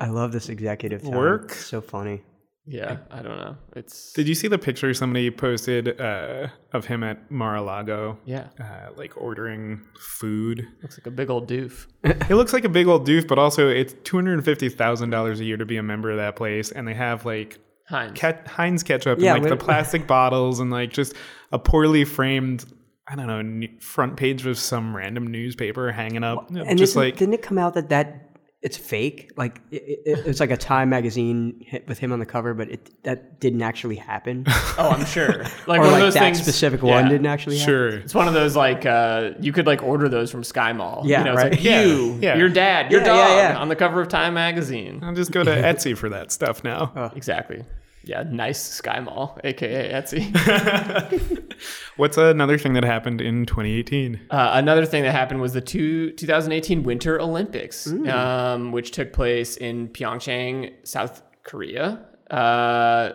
I 0.00 0.08
love 0.08 0.32
this 0.32 0.48
executive 0.48 1.02
time. 1.02 1.12
Work? 1.12 1.52
It's 1.52 1.66
so 1.66 1.80
funny. 1.80 2.22
Yeah, 2.64 2.98
I 3.10 3.22
don't 3.22 3.38
know. 3.38 3.56
It's 3.74 4.12
Did 4.12 4.28
you 4.28 4.36
see 4.36 4.46
the 4.46 4.58
picture 4.58 4.94
somebody 4.94 5.32
posted 5.32 6.00
uh, 6.00 6.46
of 6.72 6.84
him 6.84 7.02
at 7.02 7.28
Mar-a-Lago, 7.28 8.18
yeah, 8.24 8.48
uh, 8.60 8.90
like 8.96 9.16
ordering 9.16 9.80
food? 9.98 10.68
looks 10.80 10.96
like 10.96 11.08
a 11.08 11.10
big 11.10 11.28
old 11.28 11.48
doof. 11.48 11.86
It 12.04 12.30
looks 12.36 12.52
like 12.52 12.64
a 12.64 12.68
big 12.68 12.86
old 12.86 13.04
doof, 13.06 13.26
but 13.26 13.38
also 13.38 13.68
it's 13.68 13.94
two 14.04 14.16
hundred 14.16 14.34
and 14.34 14.44
fifty 14.44 14.68
thousand 14.68 15.10
dollars 15.10 15.40
a 15.40 15.44
year 15.44 15.56
to 15.56 15.66
be 15.66 15.76
a 15.76 15.82
member 15.82 16.10
of 16.12 16.18
that 16.18 16.36
place, 16.36 16.70
and 16.70 16.86
they 16.86 16.94
have 16.94 17.26
like 17.26 17.58
Heinz. 17.92 18.18
Ket- 18.18 18.48
Heinz 18.48 18.82
ketchup 18.82 19.20
Yeah, 19.20 19.34
and 19.36 19.44
like 19.44 19.50
the 19.50 19.56
plastic 19.64 20.08
bottles 20.08 20.58
and 20.58 20.70
like 20.72 20.90
just 20.90 21.14
a 21.52 21.58
poorly 21.60 22.04
framed 22.04 22.64
I 23.06 23.14
don't 23.14 23.26
know 23.26 23.68
front 23.80 24.16
page 24.16 24.44
of 24.46 24.58
some 24.58 24.96
random 24.96 25.26
newspaper 25.28 25.92
hanging 25.92 26.24
up, 26.24 26.50
And 26.50 26.76
just 26.78 26.96
like 26.96 27.16
didn't 27.16 27.34
it 27.34 27.42
come 27.42 27.58
out 27.58 27.74
that 27.74 27.90
that 27.90 28.28
it's 28.62 28.76
fake? 28.76 29.32
Like 29.36 29.60
it, 29.72 29.82
it, 30.06 30.18
it's 30.24 30.38
like 30.38 30.52
a 30.52 30.56
Time 30.56 30.88
magazine 30.88 31.60
hit 31.66 31.88
with 31.88 31.98
him 31.98 32.12
on 32.12 32.20
the 32.20 32.24
cover, 32.26 32.54
but 32.54 32.70
it 32.70 33.02
that 33.02 33.40
didn't 33.40 33.60
actually 33.62 33.96
happen. 33.96 34.46
Oh, 34.78 34.88
I'm 34.88 35.04
sure. 35.04 35.44
Like 35.66 35.80
or 35.80 35.84
one 35.84 35.94
of 35.94 35.98
those 36.00 36.14
that 36.14 36.20
things. 36.20 36.40
specific 36.40 36.80
yeah. 36.80 36.94
one 37.02 37.08
didn't 37.10 37.26
actually 37.26 37.58
happen. 37.58 37.72
sure. 37.72 37.88
It's 37.98 38.14
one 38.14 38.26
of 38.28 38.34
those 38.34 38.54
like 38.56 38.86
uh, 38.86 39.32
you 39.40 39.52
could 39.52 39.66
like 39.66 39.82
order 39.82 40.08
those 40.08 40.30
from 40.30 40.44
Sky 40.44 40.72
Mall. 40.72 41.02
Yeah, 41.04 41.18
you 41.18 41.24
know, 41.24 41.32
it's 41.32 41.42
right. 41.42 41.52
like 41.52 41.62
Yeah, 41.64 41.82
you, 41.82 42.18
yeah. 42.22 42.36
your 42.36 42.48
dad, 42.48 42.90
your 42.90 43.00
Yeah, 43.00 43.06
dog 43.06 43.16
yeah, 43.30 43.50
yeah. 43.50 43.58
on 43.58 43.68
the 43.68 43.76
cover 43.76 44.00
of 44.00 44.08
Time 44.08 44.34
magazine. 44.34 45.00
I'll 45.02 45.12
just 45.12 45.32
go 45.32 45.42
to 45.44 45.50
Etsy 45.50 45.94
for 45.98 46.08
that 46.08 46.30
stuff 46.32 46.62
now. 46.64 47.12
Exactly. 47.16 47.64
Yeah, 48.04 48.24
nice 48.28 48.60
Sky 48.60 48.98
Mall, 49.00 49.38
aka 49.44 49.92
Etsy. 49.92 50.32
What's 51.96 52.16
another 52.16 52.58
thing 52.58 52.72
that 52.72 52.84
happened 52.84 53.20
in 53.20 53.46
2018? 53.46 54.20
Uh, 54.30 54.50
another 54.54 54.84
thing 54.84 55.04
that 55.04 55.12
happened 55.12 55.40
was 55.40 55.52
the 55.52 55.60
two, 55.60 56.10
2018 56.12 56.82
Winter 56.82 57.20
Olympics, 57.20 57.86
um, 58.56 58.72
which 58.72 58.90
took 58.90 59.12
place 59.12 59.56
in 59.56 59.88
Pyeongchang, 59.88 60.72
South 60.86 61.22
Korea. 61.44 62.04
Uh, 62.30 63.12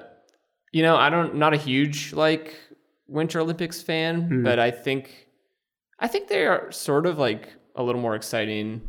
you 0.71 0.83
know, 0.83 0.95
I 0.95 1.09
don't, 1.09 1.35
not 1.35 1.53
a 1.53 1.57
huge 1.57 2.13
like 2.13 2.55
Winter 3.07 3.39
Olympics 3.41 3.81
fan, 3.81 4.43
but 4.43 4.57
I 4.59 4.71
think, 4.71 5.27
I 5.99 6.07
think 6.07 6.29
they 6.29 6.45
are 6.45 6.71
sort 6.71 7.05
of 7.05 7.17
like 7.17 7.49
a 7.75 7.83
little 7.83 8.01
more 8.01 8.15
exciting 8.15 8.87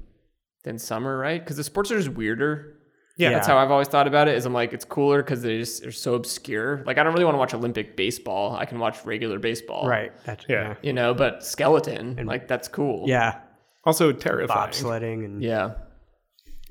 than 0.64 0.78
summer, 0.78 1.16
right? 1.18 1.42
Because 1.42 1.56
the 1.56 1.64
sports 1.64 1.90
are 1.90 1.96
just 1.96 2.10
weirder. 2.10 2.77
Yeah. 3.18 3.30
That's 3.30 3.46
how 3.48 3.58
I've 3.58 3.70
always 3.70 3.88
thought 3.88 4.06
about 4.06 4.28
it. 4.28 4.36
Is 4.36 4.46
I'm 4.46 4.52
like, 4.52 4.72
it's 4.72 4.84
cooler 4.84 5.22
because 5.22 5.42
they 5.42 5.58
just 5.58 5.84
are 5.84 5.92
so 5.92 6.14
obscure. 6.14 6.82
Like, 6.86 6.98
I 6.98 7.02
don't 7.02 7.12
really 7.12 7.24
want 7.24 7.34
to 7.34 7.38
watch 7.38 7.52
Olympic 7.52 7.96
baseball. 7.96 8.54
I 8.56 8.64
can 8.64 8.78
watch 8.78 9.04
regular 9.04 9.38
baseball, 9.40 9.88
Right. 9.88 10.12
That's, 10.24 10.44
Yeah. 10.48 10.76
You 10.82 10.92
know, 10.92 11.14
but 11.14 11.44
skeleton, 11.44 12.24
like 12.24 12.46
that's 12.48 12.68
cool. 12.68 13.08
Yeah. 13.08 13.40
Also 13.84 14.12
terrifying. 14.12 14.70
Bobsledding 14.70 15.24
and 15.24 15.42
Yeah. 15.42 15.74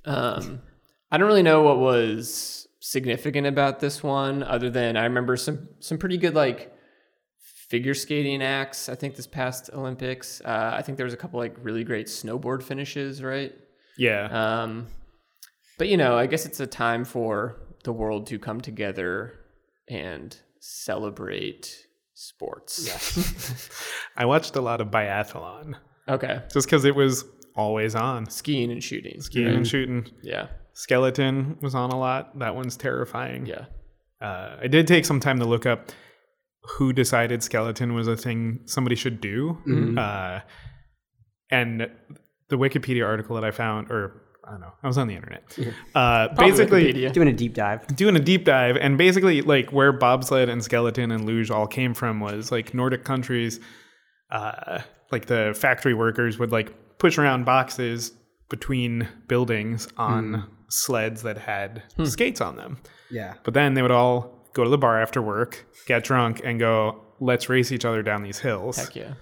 Um, 0.05 0.61
I 1.11 1.17
don't 1.17 1.27
really 1.27 1.43
know 1.43 1.63
what 1.63 1.79
was 1.79 2.67
significant 2.79 3.45
about 3.45 3.79
this 3.81 4.01
one, 4.01 4.41
other 4.43 4.69
than 4.69 4.95
I 4.95 5.03
remember 5.03 5.35
some 5.35 5.67
some 5.79 5.97
pretty 5.97 6.17
good 6.17 6.33
like 6.33 6.73
figure 7.69 7.93
skating 7.93 8.41
acts. 8.41 8.87
I 8.87 8.95
think 8.95 9.15
this 9.17 9.27
past 9.27 9.69
Olympics, 9.73 10.41
uh, 10.45 10.71
I 10.73 10.81
think 10.81 10.97
there 10.97 11.05
was 11.05 11.13
a 11.13 11.17
couple 11.17 11.39
like 11.39 11.55
really 11.61 11.83
great 11.83 12.07
snowboard 12.07 12.63
finishes, 12.63 13.21
right? 13.21 13.53
Yeah. 13.97 14.61
Um, 14.61 14.87
but 15.77 15.87
you 15.87 15.97
know, 15.97 16.17
I 16.17 16.25
guess 16.27 16.45
it's 16.45 16.59
a 16.59 16.67
time 16.67 17.05
for 17.05 17.57
the 17.83 17.93
world 17.93 18.27
to 18.27 18.39
come 18.39 18.61
together 18.61 19.33
and 19.89 20.37
celebrate 20.59 21.87
sports. 22.13 22.89
I 24.17 24.25
watched 24.25 24.55
a 24.55 24.61
lot 24.61 24.81
of 24.81 24.87
biathlon 24.89 25.75
okay, 26.09 26.41
just 26.51 26.67
because 26.67 26.85
it 26.85 26.95
was 26.95 27.25
always 27.55 27.95
on. 27.95 28.29
skiing 28.29 28.71
and 28.71 28.83
shooting. 28.83 29.21
Skiing 29.21 29.47
and 29.47 29.67
shooting. 29.67 30.05
Yeah, 30.21 30.47
Skeleton 30.73 31.57
was 31.61 31.75
on 31.75 31.91
a 31.91 31.97
lot. 31.99 32.37
That 32.39 32.55
one's 32.55 32.77
terrifying. 32.77 33.45
yeah. 33.45 33.65
Uh, 34.19 34.57
I 34.63 34.67
did 34.67 34.87
take 34.87 35.05
some 35.05 35.19
time 35.19 35.37
to 35.39 35.45
look 35.45 35.67
up 35.67 35.91
who 36.77 36.91
decided 36.91 37.43
skeleton 37.43 37.93
was 37.93 38.07
a 38.07 38.17
thing 38.17 38.59
somebody 38.65 38.95
should 38.95 39.21
do. 39.21 39.57
Uh, 39.97 40.39
and 41.49 41.89
the 42.49 42.57
Wikipedia 42.57 43.05
article 43.05 43.35
that 43.35 43.45
I 43.45 43.51
found, 43.51 43.89
or 43.91 44.23
I 44.47 44.51
don't 44.51 44.61
know, 44.61 44.71
I 44.81 44.87
was 44.87 44.97
on 44.97 45.07
the 45.07 45.15
internet. 45.15 45.43
Uh, 45.93 46.29
basically, 46.35 46.93
Wikipedia. 46.93 47.11
doing 47.11 47.27
a 47.27 47.33
deep 47.33 47.53
dive. 47.53 47.85
doing 47.95 48.15
a 48.15 48.19
deep 48.19 48.45
dive 48.45 48.77
and 48.77 48.97
basically 48.97 49.41
like 49.41 49.71
where 49.73 49.91
bobsled 49.91 50.47
and 50.47 50.63
skeleton 50.63 51.11
and 51.11 51.25
luge 51.25 51.51
all 51.51 51.67
came 51.67 51.93
from 51.93 52.19
was 52.21 52.51
like 52.51 52.73
nordic 52.73 53.03
countries 53.03 53.59
uh 54.31 54.79
like 55.11 55.25
the 55.27 55.53
factory 55.57 55.93
workers 55.93 56.37
would 56.39 56.51
like 56.51 56.73
push 56.97 57.17
around 57.17 57.45
boxes 57.45 58.11
between 58.49 59.07
buildings 59.27 59.87
on 59.97 60.49
sleds 60.69 61.23
that 61.23 61.37
had 61.37 61.83
skates 62.05 62.41
on 62.41 62.55
them 62.55 62.77
Yeah. 63.11 63.33
but 63.43 63.53
then 63.53 63.73
they 63.73 63.81
would 63.81 63.91
all 63.91 64.49
go 64.53 64.63
to 64.63 64.69
the 64.69 64.77
bar 64.77 65.01
after 65.01 65.21
work 65.21 65.65
get 65.87 66.03
drunk 66.03 66.41
and 66.43 66.59
go 66.59 67.01
let's 67.19 67.49
race 67.49 67.71
each 67.71 67.85
other 67.85 68.01
down 68.03 68.23
these 68.23 68.39
hills 68.39 68.77
Heck 68.77 68.95
yeah. 68.95 69.13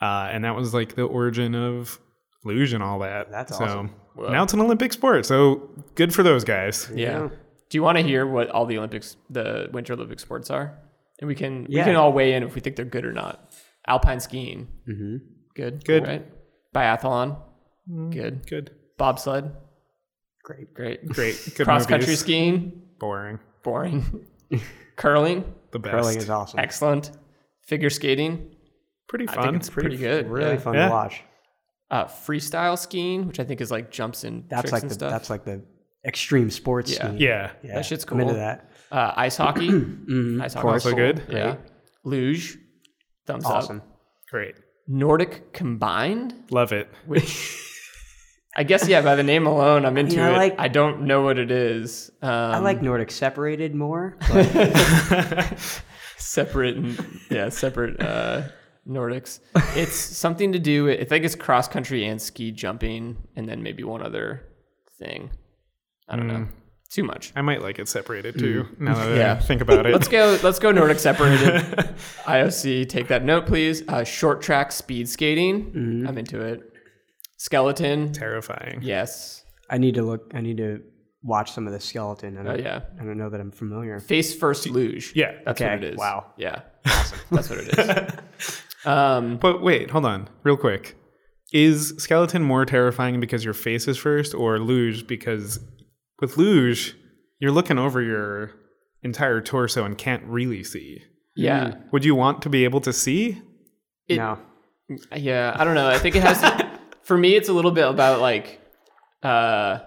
uh, 0.00 0.28
and 0.32 0.44
that 0.44 0.54
was 0.56 0.72
like 0.74 0.94
the 0.94 1.02
origin 1.04 1.54
of 1.54 1.98
luge 2.44 2.72
and 2.72 2.82
all 2.82 2.98
that 3.00 3.30
That's 3.30 3.56
so 3.56 3.64
awesome. 3.64 3.94
Now 4.28 4.42
it's 4.42 4.52
an 4.52 4.60
olympic 4.60 4.92
sport 4.92 5.24
so 5.26 5.68
good 5.94 6.12
for 6.14 6.22
those 6.22 6.44
guys 6.44 6.90
Yeah. 6.94 7.28
Do 7.70 7.78
you 7.78 7.82
want 7.84 7.98
to 7.98 8.02
hear 8.02 8.26
what 8.26 8.50
all 8.50 8.66
the 8.66 8.78
Olympics, 8.78 9.16
the 9.30 9.70
Winter 9.72 9.92
Olympic 9.92 10.18
sports 10.18 10.50
are? 10.50 10.76
And 11.20 11.28
we 11.28 11.36
can 11.36 11.66
we 11.68 11.76
can 11.76 11.94
all 11.94 12.12
weigh 12.12 12.32
in 12.34 12.42
if 12.42 12.56
we 12.56 12.60
think 12.60 12.74
they're 12.74 12.84
good 12.84 13.04
or 13.04 13.12
not. 13.12 13.52
Alpine 13.86 14.18
skiing, 14.18 14.66
Mm-hmm. 14.88 15.16
good, 15.54 15.84
Good. 15.84 16.04
right? 16.04 16.26
Biathlon, 16.74 17.36
good. 18.10 18.44
good 18.48 18.72
Bobsled, 18.98 19.52
Great. 20.42 20.74
great. 20.74 21.06
great 21.18 21.36
good 21.56 21.64
Cross 21.64 21.86
country 21.86 22.16
skiing, 22.16 22.82
boring 22.98 23.38
boring. 23.62 24.26
Curling, 24.96 25.44
the 25.70 25.78
best 25.78 25.92
Curling 25.92 26.16
is 26.18 26.28
awesome. 26.28 26.58
excellent. 26.58 27.12
Figure 27.66 27.90
skating, 27.90 28.56
pretty 29.08 29.28
I 29.28 29.34
fun 29.34 29.44
think 29.44 29.56
it's 29.56 29.70
pretty, 29.70 29.96
good. 29.96 30.28
Really 30.28 30.54
yeah. 30.54 30.58
fun 30.58 30.74
Yeah. 30.74 30.86
to 30.88 30.90
watch. 30.92 31.22
Uh, 31.90 32.04
freestyle 32.04 32.78
skiing, 32.78 33.26
which 33.26 33.40
I 33.40 33.44
think 33.44 33.60
is 33.60 33.70
like 33.70 33.90
jumps 33.90 34.22
and 34.24 34.44
That's 34.48 34.62
tricks 34.62 34.72
like 34.72 34.82
and 34.82 34.90
the 34.90 34.94
stuff. 34.94 35.10
that's 35.10 35.28
like 35.30 35.44
the 35.44 35.62
extreme 36.04 36.48
sports. 36.50 36.90
Yeah. 36.92 36.96
skiing. 36.98 37.18
yeah 37.18 37.50
Yeah, 37.64 37.74
That 37.74 37.84
shit's 37.84 38.04
I'm 38.08 38.20
into 38.20 38.32
cool. 38.32 38.40
that. 38.40 38.70
uh, 38.92 39.12
ice 39.16 39.36
hockey, 39.36 39.68
Mm-hmm. 39.70 40.40
ice 40.40 40.54
hockey, 40.54 40.68
Also 40.68 40.94
good. 40.94 41.22
Yeah, 41.28 41.56
luge, 42.04 42.56
thumbs 43.26 43.44
Awesome. 43.44 43.78
up. 43.78 43.86
great 44.30 44.54
Nordic 44.86 45.52
combined, 45.52 46.32
love 46.50 46.72
it 46.72 46.88
which 47.06 47.58
I 48.56 48.62
guess 48.64 48.86
yeah, 48.88 49.00
by 49.02 49.14
the 49.16 49.22
name 49.22 49.46
alone, 49.46 49.84
I'm 49.84 49.96
into 49.98 50.16
mean, 50.16 50.24
I 50.26 50.30
it. 50.34 50.36
like- 50.36 50.56
I 50.60 50.68
don't 50.68 51.02
know 51.02 51.22
what 51.22 51.38
it 51.38 51.50
is. 51.50 52.10
Um, 52.22 52.30
I 52.30 52.58
like 52.58 52.82
Nordic 52.82 53.10
separated 53.10 53.74
more. 53.74 54.16
But 54.32 55.58
separate 56.18 56.76
and 56.76 57.20
yeah, 57.30 57.48
separate 57.48 58.00
uh, 58.00 58.42
Nordics. 58.90 59.40
It's 59.76 59.94
something 60.24 60.52
to 60.52 60.58
do. 60.58 60.84
with 60.84 61.00
I 61.00 61.04
think 61.04 61.24
it's 61.24 61.34
cross 61.34 61.68
country 61.68 62.04
and 62.06 62.20
ski 62.20 62.50
jumping, 62.50 63.16
and 63.36 63.48
then 63.48 63.62
maybe 63.62 63.82
one 63.84 64.02
other 64.02 64.42
thing. 64.98 65.30
I 66.08 66.16
don't 66.16 66.26
know. 66.26 66.36
Hmm. 66.38 66.44
Too 66.90 67.04
much. 67.04 67.32
i 67.36 67.40
might 67.40 67.62
like 67.62 67.78
it 67.78 67.88
separated 67.88 68.36
too 68.36 68.64
mm. 68.68 68.80
now 68.80 68.94
that 68.96 69.16
Yeah. 69.16 69.34
i 69.34 69.40
think 69.40 69.60
about 69.60 69.86
it 69.86 69.92
Let's 69.92 70.08
go. 70.08 70.36
Let's 70.42 70.58
go 70.58 70.72
Nordic 70.72 70.98
separated. 70.98 71.62
IOC, 72.24 72.88
take 72.88 73.06
that 73.06 73.24
note, 73.24 73.46
please. 73.46 73.84
Uh, 73.86 74.02
short 74.02 74.42
track 74.42 74.72
speed 74.72 75.08
skating. 75.08 75.66
Mm-hmm. 75.70 76.08
I'm 76.08 76.18
into 76.18 76.40
it. 76.40 76.62
Skeleton. 77.36 78.12
terrifying 78.12 78.80
Yes. 78.82 79.44
I 79.70 79.78
need 79.78 79.94
to 79.94 80.02
look. 80.02 80.32
I 80.34 80.40
need 80.40 80.56
to 80.56 80.82
watch 81.22 81.52
some 81.52 81.68
of 81.68 81.72
the 81.72 81.78
skeleton. 81.78 82.36
I 82.36 82.40
Oh 82.40 82.44
don't, 82.56 82.58
yeah. 82.64 82.80
I 83.00 83.04
don't 83.04 83.16
know 83.18 83.30
that 83.30 83.40
I'm 83.40 83.52
familiar. 83.52 84.00
Face 84.00 84.34
first 84.34 84.66
luge. 84.66 85.12
yeah 85.14 85.32
That's 85.44 85.60
Okay, 85.60 85.70
what 85.74 85.84
it 85.84 85.92
is. 85.92 85.96
wow. 85.96 86.32
Yeah. 86.36 86.62
Awesome. 86.86 87.18
That's 87.30 87.50
what 87.50 87.58
it 87.60 87.78
is. 87.78 88.56
um, 88.84 89.36
but 89.36 89.62
wait 89.62 89.90
hold 89.90 90.04
on 90.06 90.28
real 90.42 90.56
quick 90.56 90.96
is 91.52 91.94
skeleton 91.98 92.42
more 92.42 92.64
terrifying 92.64 93.20
because 93.20 93.44
your 93.44 93.54
face 93.54 93.88
is 93.88 93.96
first 93.98 94.34
or 94.34 94.58
luge 94.58 95.06
because 95.06 95.58
with 96.20 96.36
luge 96.36 96.96
you're 97.38 97.50
looking 97.50 97.78
over 97.78 98.00
your 98.00 98.52
entire 99.02 99.40
torso 99.40 99.84
and 99.84 99.98
can't 99.98 100.22
really 100.24 100.62
see 100.62 101.02
yeah. 101.36 101.74
would 101.92 102.04
you 102.04 102.14
want 102.14 102.42
to 102.42 102.48
be 102.48 102.64
able 102.64 102.80
to 102.80 102.92
see 102.92 103.40
It- 104.08 104.16
no. 104.16 104.38
Yeah, 105.14 105.54
I 105.56 105.62
don't 105.64 105.76
know. 105.76 105.88
I 105.88 105.98
think 105.98 106.16
it 106.16 106.22
has. 106.24 106.64
for 107.04 107.16
me, 107.16 107.36
it's 107.36 107.48
a 107.48 107.52
little 107.52 107.70
bit 107.70 107.88
about 107.88 108.20
like 108.20 108.60
uh, 109.22 109.78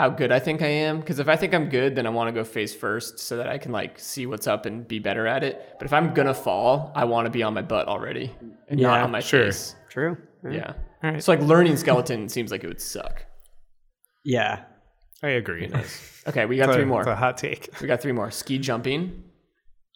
how 0.00 0.08
good 0.10 0.32
I 0.32 0.38
think 0.38 0.62
I 0.62 0.66
am. 0.68 0.98
Because 1.00 1.18
if 1.18 1.28
I 1.28 1.36
think 1.36 1.54
I'm 1.54 1.68
good, 1.68 1.94
then 1.94 2.06
I 2.06 2.10
want 2.10 2.28
to 2.28 2.32
go 2.32 2.44
face 2.44 2.74
first 2.74 3.18
so 3.18 3.36
that 3.36 3.48
I 3.48 3.58
can 3.58 3.70
like 3.72 3.98
see 3.98 4.26
what's 4.26 4.46
up 4.46 4.66
and 4.66 4.86
be 4.88 4.98
better 4.98 5.26
at 5.26 5.42
it. 5.44 5.76
But 5.78 5.84
if 5.86 5.92
I'm 5.92 6.14
gonna 6.14 6.34
fall, 6.34 6.92
I 6.94 7.04
want 7.04 7.26
to 7.26 7.30
be 7.30 7.42
on 7.42 7.52
my 7.54 7.62
butt 7.62 7.86
already 7.88 8.34
and 8.68 8.80
not 8.80 8.96
Yeah, 8.96 9.04
on 9.04 9.10
my 9.10 9.20
sure. 9.20 9.44
face. 9.44 9.74
True. 9.90 10.16
Yeah. 10.48 10.72
All 11.02 11.10
right. 11.12 11.22
So 11.22 11.32
like 11.32 11.40
learning 11.42 11.76
skeleton 11.76 12.28
seems 12.36 12.50
like 12.50 12.64
it 12.64 12.68
would 12.68 12.80
suck. 12.80 13.24
Yeah. 14.24 14.64
i 15.22 15.28
agree 15.28 15.70
Okay, 16.26 16.46
we 16.46 16.56
got 16.60 16.68
It's 16.68 16.76
a- 16.76 16.78
three 16.78 16.84
more. 16.84 17.00
it's 17.00 17.08
a 17.08 17.14
hot 17.16 17.36
take 17.36 17.68
We 17.80 17.86
got 17.86 18.00
three 18.00 18.12
more. 18.12 18.30
Ski 18.30 18.58
jumping, 18.58 19.24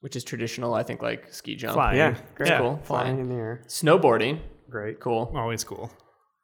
which 0.00 0.16
is 0.16 0.24
traditional. 0.24 0.74
I 0.74 0.82
think 0.82 1.02
like 1.02 1.32
ski 1.32 1.56
jump. 1.56 1.74
flying 1.74 1.96
Yeah. 1.98 2.14
Great. 2.34 2.50
yeah 2.50 2.58
Cool. 2.58 2.80
Flying 2.84 3.16
Flying. 3.16 3.18
in 3.20 3.28
the 3.30 3.34
air. 3.36 3.62
Snowboarding. 3.68 4.40
Great. 4.70 5.00
Cool. 5.00 5.32
always 5.34 5.64
cool 5.64 5.90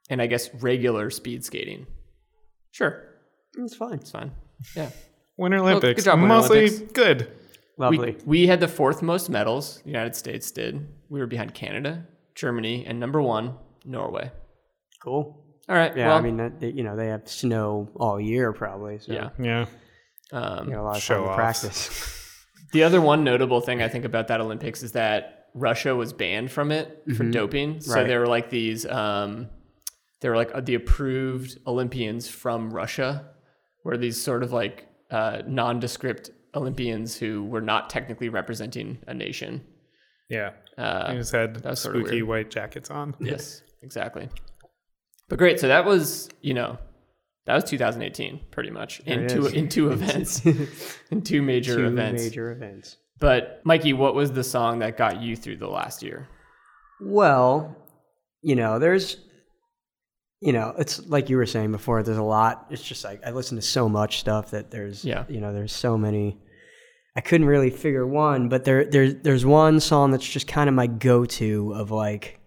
And 0.08 0.22
I 0.22 0.26
guess 0.26 0.48
regular 0.54 1.10
speed 1.10 1.44
skating. 1.44 1.86
Sure. 2.70 3.04
It's 3.57 3.75
fine. 3.75 3.95
It's 3.95 4.11
fine. 4.11 4.33
Yeah. 4.76 4.90
winter 5.37 5.59
olympics 5.59 6.04
good 6.04 6.11
job, 6.11 6.19
Winter 6.21 6.35
mostly 6.35 6.59
Olympics. 6.69 6.92
good 6.92 7.33
Lovely. 7.78 8.12
We, 8.26 8.40
we 8.42 8.47
had 8.47 8.61
the 8.61 8.69
fourth 8.69 9.00
most 9.00 9.30
medals. 9.30 9.80
The 9.85 9.88
United 9.88 10.14
States 10.14 10.50
did. 10.50 10.87
We 11.09 11.19
were 11.19 11.26
behind 11.26 11.54
Canada, 11.54 12.07
Germany, 12.35 12.85
and 12.87 13.00
number 13.00 13.23
one, 13.23 13.54
Norway. 13.87 14.30
cool. 15.02 15.47
All 15.66 15.76
right. 15.76 15.97
Yeah. 15.97 16.09
well, 16.09 16.19
I 16.19 16.21
mean, 16.21 16.37
that, 16.37 16.61
they, 16.61 16.71
you 16.73 16.83
know, 16.83 16.95
they 16.95 17.07
have 17.07 17.26
snow 17.26 17.88
all 17.97 18.21
year 18.21 18.52
probably. 18.52 18.99
So 18.99 19.12
yeah. 19.14 19.30
yeah 19.38 19.66
Um, 20.33 20.66
You 20.69 20.75
know, 20.75 20.83
a 20.83 20.85
lot 20.85 20.97
of 20.97 21.02
Show 21.02 21.21
time 21.25 21.28
to 21.28 21.35
practice. 21.37 22.37
the 22.73 22.83
other 22.83 23.00
one 23.00 23.25
notable 23.25 23.62
thing 23.62 23.80
I 23.83 23.88
think 23.88 24.04
about 24.04 24.28
that 24.28 24.40
Olympics 24.42 24.83
is 24.83 24.92
that 24.92 25.47
Russia 25.54 25.97
was 25.97 26.12
banned 26.12 26.50
from 26.50 26.71
it 26.73 27.02
for 27.16 27.25
doping. 27.25 27.80
So 27.80 27.95
Right. 27.95 28.07
there 28.07 28.21
were 28.21 28.26
like 28.26 28.50
these, 28.50 28.85
um, 28.85 29.49
there 30.21 30.33
were 30.33 30.37
like 30.37 30.50
uh, 30.54 30.61
the 30.61 30.75
approved 30.75 31.57
Olympians 31.66 32.28
from 32.28 32.71
Russia, 32.75 33.30
were 33.84 33.96
these 33.96 34.22
sort 34.22 34.42
of 34.42 34.52
like 34.52 34.87
uh, 35.10 35.42
nondescript 35.46 36.30
Olympians 36.54 37.16
who 37.16 37.44
were 37.44 37.60
not 37.60 37.90
technically 37.90 38.28
representing 38.28 38.99
a 39.06 39.14
nation. 39.14 39.62
Yeah. 40.28 40.50
Uh, 40.78 41.08
They 41.12 41.18
just 41.18 41.32
had 41.32 41.56
that's 41.56 41.80
sorta 41.80 42.00
spooky 42.00 42.22
white 42.22 42.50
jackets 42.50 42.90
on. 42.90 43.14
Yes, 43.20 43.62
exactly. 43.82 44.28
But 45.28 45.38
great. 45.38 45.60
So 45.60 45.68
that 45.68 45.84
was, 45.84 46.28
you 46.40 46.54
know, 46.54 46.78
that 47.46 47.54
was 47.54 47.64
2018, 47.64 48.40
pretty 48.50 48.70
much 48.70 49.00
in 49.06 49.20
it 49.25 49.28
two 49.28 49.46
in 49.46 49.68
two 49.68 49.90
events, 49.92 50.44
in 51.10 51.22
two 51.22 51.42
major 51.42 51.76
Two 51.76 51.87
events. 51.87 52.22
major 52.22 52.50
events. 52.52 52.96
But 53.18 53.60
Mikey, 53.64 53.92
what 53.92 54.14
was 54.14 54.32
the 54.32 54.42
song 54.44 54.78
that 54.80 54.96
got 54.96 55.20
you 55.20 55.37
through 55.37 55.56
the 55.58 55.68
last 55.68 56.02
year? 56.02 56.28
Well, 57.02 57.76
you 58.42 58.56
know, 58.56 58.78
there's, 58.78 59.16
you 60.40 60.52
know, 60.52 60.75
it's 60.78 61.06
like 61.06 61.28
you 61.28 61.37
were 61.37 61.47
saying 61.47 61.73
before. 61.73 62.02
There's 62.02 62.16
a 62.18 62.23
lot. 62.23 62.66
It's 62.70 62.82
just 62.82 63.04
like 63.04 63.20
I 63.26 63.30
listen 63.30 63.56
to 63.56 63.62
so 63.62 63.88
much 63.88 64.20
stuff 64.20 64.50
that 64.52 64.70
there's, 64.70 65.04
Yeah. 65.04 65.25
you 65.28 65.40
know, 65.40 65.52
there's 65.52 65.73
so 65.73 65.99
many. 65.99 66.38
I 67.16 67.20
couldn't 67.20 67.47
really 67.49 67.70
figure 67.70 68.06
one, 68.06 68.49
but 68.49 68.64
there, 68.64 68.85
there, 68.85 69.12
there's 69.12 69.44
one 69.44 69.80
song 69.80 70.12
that's 70.12 70.26
just 70.26 70.47
kind 70.47 70.68
of 70.68 70.75
my 70.75 70.87
go-to 70.87 71.73
of 71.75 71.90
like, 71.90 72.38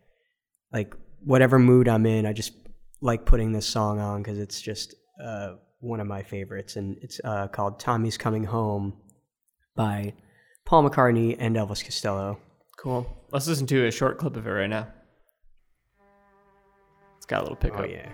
like 0.72 0.96
whatever 1.24 1.60
mood 1.60 1.88
I'm 1.88 2.06
in. 2.06 2.26
I 2.26 2.34
just 2.34 2.54
like 3.02 3.26
putting 3.26 3.52
this 3.52 3.68
song 3.68 4.00
on 4.00 4.24
because 4.24 4.40
it's 4.40 4.62
just 4.62 4.96
uh, 5.24 5.56
one 5.82 6.00
of 6.00 6.08
my 6.08 6.24
favorites, 6.24 6.78
and 6.78 6.98
it's 7.02 7.20
uh, 7.26 7.50
called 7.50 7.80
"Tommy's 7.80 8.18
Coming 8.18 8.46
Home" 8.46 8.94
by 9.76 10.14
Paul 10.66 10.90
McCartney 10.90 11.36
and 11.38 11.56
Elvis 11.58 11.84
Costello. 11.84 12.40
Cool. 12.78 13.06
Let's 13.32 13.48
listen 13.48 13.68
to 13.68 13.86
a 13.86 13.92
short 13.92 14.18
clip 14.18 14.38
of 14.38 14.48
it 14.48 14.50
right 14.50 14.70
now. 14.70 14.88
It's 17.34 17.40
got 17.40 17.42
a 17.42 17.50
little 17.50 17.56
pickup. 17.56 17.80
Oh 17.80 17.86
yeah. 17.86 18.10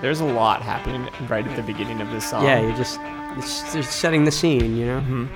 There's 0.00 0.20
a 0.20 0.24
lot 0.24 0.62
happening 0.62 1.08
right 1.28 1.44
at 1.44 1.56
the 1.56 1.62
beginning 1.62 2.00
of 2.00 2.08
this 2.12 2.30
song. 2.30 2.44
Yeah, 2.44 2.60
you're 2.60 2.76
just 2.76 3.00
it's 3.36 3.72
just 3.72 3.98
setting 3.98 4.24
the 4.24 4.30
scene, 4.30 4.76
you 4.76 4.86
know. 4.86 5.00
Mm-hmm. 5.00 5.26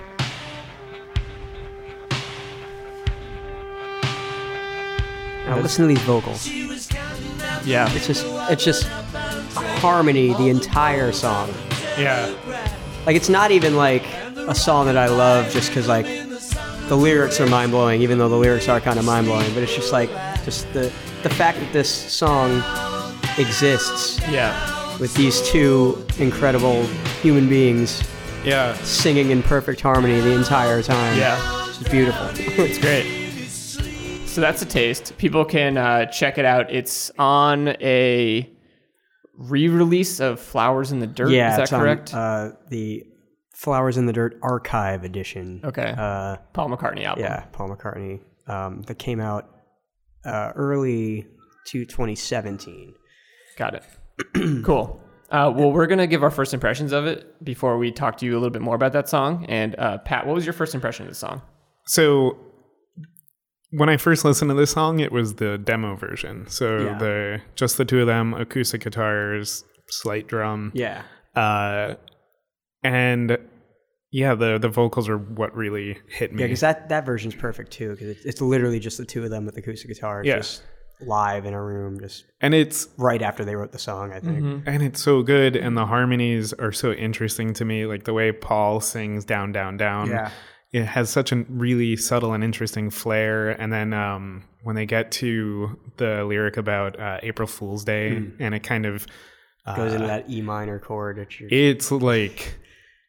Now 5.48 5.58
listen 5.58 5.82
to 5.82 5.88
these 5.88 6.02
vocals. 6.02 6.46
Yeah. 7.66 7.92
It's 7.92 8.06
just 8.06 8.24
it's 8.52 8.62
just 8.62 8.84
harmony 9.80 10.32
the 10.34 10.48
entire 10.48 11.10
song. 11.10 11.52
Yeah. 11.98 12.32
Like 13.04 13.16
it's 13.16 13.28
not 13.28 13.50
even 13.50 13.74
like 13.74 14.06
a 14.36 14.54
song 14.54 14.86
that 14.86 14.96
I 14.96 15.08
love 15.08 15.50
just 15.50 15.70
because 15.70 15.88
like 15.88 16.06
the 16.88 16.96
lyrics 16.96 17.40
are 17.40 17.46
mind 17.46 17.70
blowing, 17.70 18.00
even 18.02 18.18
though 18.18 18.28
the 18.28 18.36
lyrics 18.36 18.68
are 18.68 18.80
kind 18.80 18.98
of 18.98 19.04
mind 19.04 19.26
blowing. 19.26 19.52
But 19.54 19.62
it's 19.62 19.74
just 19.74 19.92
like 19.92 20.10
just 20.44 20.70
the 20.72 20.92
the 21.22 21.30
fact 21.30 21.58
that 21.60 21.72
this 21.72 21.90
song 21.90 22.62
exists 23.38 24.20
Yeah. 24.30 24.98
with 24.98 25.12
these 25.14 25.42
two 25.50 26.04
incredible 26.18 26.84
human 27.22 27.48
beings 27.48 28.02
Yeah. 28.44 28.74
singing 28.82 29.30
in 29.30 29.42
perfect 29.42 29.80
harmony 29.80 30.20
the 30.20 30.32
entire 30.32 30.82
time. 30.82 31.18
Yeah. 31.18 31.66
It's 31.68 31.88
beautiful. 31.88 32.26
It's 32.64 32.78
great. 32.78 33.26
So 34.28 34.40
that's 34.40 34.62
a 34.62 34.66
taste. 34.66 35.16
People 35.18 35.44
can 35.44 35.76
uh, 35.76 36.06
check 36.06 36.38
it 36.38 36.44
out. 36.44 36.70
It's 36.70 37.10
on 37.18 37.68
a 37.80 38.48
re-release 39.36 40.20
of 40.20 40.38
Flowers 40.40 40.92
in 40.92 41.00
the 41.00 41.06
Dirt. 41.06 41.30
yeah, 41.30 41.50
Is 41.50 41.56
that 41.56 41.62
it's 41.64 41.72
on, 41.72 41.80
correct? 41.80 42.14
uh, 42.14 42.50
the 42.68 43.04
Flowers 43.58 43.96
in 43.96 44.06
the 44.06 44.12
Dirt 44.12 44.38
Archive 44.42 45.02
Edition. 45.04 45.60
okay. 45.64 45.94
Uh, 45.96 46.36
Paul 46.52 46.68
McCartney 46.70 47.04
album. 47.04 47.24
yeah, 47.24 47.40
Paul 47.52 47.70
McCartney. 47.70 48.20
Um, 48.46 48.82
that 48.82 48.98
came 48.98 49.20
out 49.20 49.50
uh, 50.24 50.52
early 50.54 51.26
to 51.66 51.84
2017. 51.84 52.94
Got 53.56 53.74
it. 53.74 53.84
cool. 54.64 55.02
Uh, 55.30 55.52
well, 55.54 55.70
we're 55.72 55.86
gonna 55.86 56.06
give 56.06 56.22
our 56.22 56.30
first 56.30 56.54
impressions 56.54 56.92
of 56.92 57.06
it 57.06 57.44
before 57.44 57.76
we 57.76 57.90
talk 57.92 58.16
to 58.18 58.26
you 58.26 58.32
a 58.32 58.38
little 58.38 58.48
bit 58.50 58.62
more 58.62 58.74
about 58.74 58.92
that 58.94 59.08
song. 59.08 59.44
And 59.48 59.74
uh, 59.78 59.98
Pat, 59.98 60.26
what 60.26 60.34
was 60.34 60.46
your 60.46 60.54
first 60.54 60.74
impression 60.74 61.04
of 61.06 61.10
the 61.10 61.14
song? 61.16 61.42
So 61.86 62.38
when 63.72 63.88
I 63.90 63.96
first 63.98 64.24
listened 64.24 64.50
to 64.50 64.54
this 64.54 64.70
song, 64.70 65.00
it 65.00 65.12
was 65.12 65.34
the 65.34 65.58
demo 65.58 65.96
version. 65.96 66.46
So 66.48 66.78
Yeah. 66.78 66.98
the 66.98 67.40
just 67.56 67.76
the 67.76 67.84
two 67.84 68.00
of 68.00 68.06
them, 68.06 68.32
acoustic 68.34 68.82
guitars, 68.84 69.64
slight 69.90 70.26
drum. 70.28 70.72
Yeah, 70.74 71.02
Uh 71.36 71.94
and 72.82 73.36
yeah, 74.10 74.34
the 74.34 74.58
the 74.58 74.68
vocals 74.68 75.08
are 75.08 75.18
what 75.18 75.54
really 75.54 75.98
hit 76.08 76.32
me. 76.32 76.40
yeah, 76.42 76.46
because 76.46 76.60
that 76.60 76.88
that 76.88 77.04
version's 77.06 77.34
perfect 77.34 77.70
too. 77.72 77.90
Because 77.90 78.08
it's, 78.08 78.24
it's 78.24 78.40
literally 78.40 78.80
just 78.80 78.98
the 78.98 79.04
two 79.04 79.24
of 79.24 79.30
them 79.30 79.44
with 79.46 79.56
acoustic 79.56 79.88
guitars, 79.88 80.26
Yeah. 80.26 80.36
just 80.38 80.62
live 81.00 81.46
in 81.46 81.54
a 81.54 81.62
room, 81.62 82.00
just 82.00 82.24
and 82.40 82.54
it's 82.54 82.88
right 82.96 83.22
after 83.22 83.44
they 83.44 83.54
wrote 83.54 83.70
the 83.72 83.78
song. 83.78 84.12
I 84.12 84.20
think. 84.20 84.64
and 84.66 84.82
it's 84.82 85.00
so 85.02 85.22
good 85.22 85.54
and 85.56 85.76
the 85.76 85.86
harmonies 85.86 86.52
are 86.54 86.72
so 86.72 86.90
interesting 86.92 87.52
to 87.54 87.64
me 87.64 87.86
like 87.86 88.04
the 88.04 88.12
way 88.12 88.32
paul 88.32 88.80
sings 88.80 89.24
down 89.24 89.52
down 89.52 89.76
down 89.76 90.08
Yeah. 90.10 90.30
it 90.72 90.84
has 90.86 91.08
such 91.08 91.30
a 91.30 91.44
really 91.48 91.94
subtle 91.96 92.32
and 92.32 92.42
interesting 92.42 92.90
flair 92.90 93.50
and 93.50 93.72
then 93.72 93.92
um, 93.92 94.42
when 94.64 94.74
they 94.74 94.86
get 94.86 95.12
to 95.12 95.78
the 95.98 96.24
lyric 96.24 96.56
about 96.56 96.98
uh, 96.98 97.18
april 97.22 97.46
fool's 97.46 97.84
day 97.84 98.16
and 98.40 98.54
it 98.54 98.64
kind 98.64 98.84
of 98.86 99.06
Goes 99.76 99.92
uh, 99.92 99.96
into 99.96 100.06
that 100.08 100.28
E 100.30 100.40
minor 100.40 100.78
chord. 100.80 101.18
Which 101.18 101.40
you're- 101.40 101.54
it's 101.70 101.92
like 101.92 102.58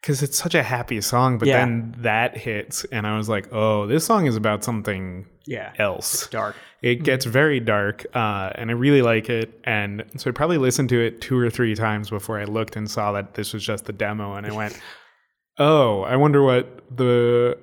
because 0.02 0.24
it's 0.24 0.38
such 0.38 0.56
a 0.56 0.64
happy 0.64 1.02
song 1.02 1.38
but 1.38 1.48
Yeah. 1.48 1.60
then 1.60 1.96
that 2.00 2.38
hits 2.38 2.86
and 2.92 3.06
i 3.08 3.18
was 3.18 3.28
like 3.30 3.48
oh 3.52 3.86
this 3.88 4.06
song 4.06 4.26
is 4.28 4.36
about 4.36 4.64
something 4.64 5.26
yeah, 5.46 5.74
else 5.80 6.28
dark. 6.28 6.56
it 6.84 7.02
gets 7.04 7.26
very 7.26 7.60
dark, 7.60 8.06
uh, 8.14 8.52
and 8.54 8.70
I 8.70 8.74
really 8.74 9.02
like 9.02 9.30
it. 9.32 9.60
And 9.64 10.04
so 10.16 10.30
I 10.30 10.32
probably 10.34 10.60
listened 10.60 10.90
to 10.90 11.00
it 11.02 11.22
two 11.22 11.40
or 11.40 11.50
three 11.50 11.74
times 11.74 12.12
before 12.12 12.40
I 12.40 12.44
looked 12.44 12.76
and 12.76 12.88
saw 12.88 13.14
that 13.14 13.34
this 13.34 13.52
was 13.52 13.64
just 13.64 13.86
the 13.86 13.92
demo, 13.94 14.36
and 14.36 14.46
I 14.46 14.52
went, 14.52 14.80
"Oh, 15.58 16.02
I 16.04 16.18
wonder 16.18 16.44
what 16.44 16.84
the 16.96 17.58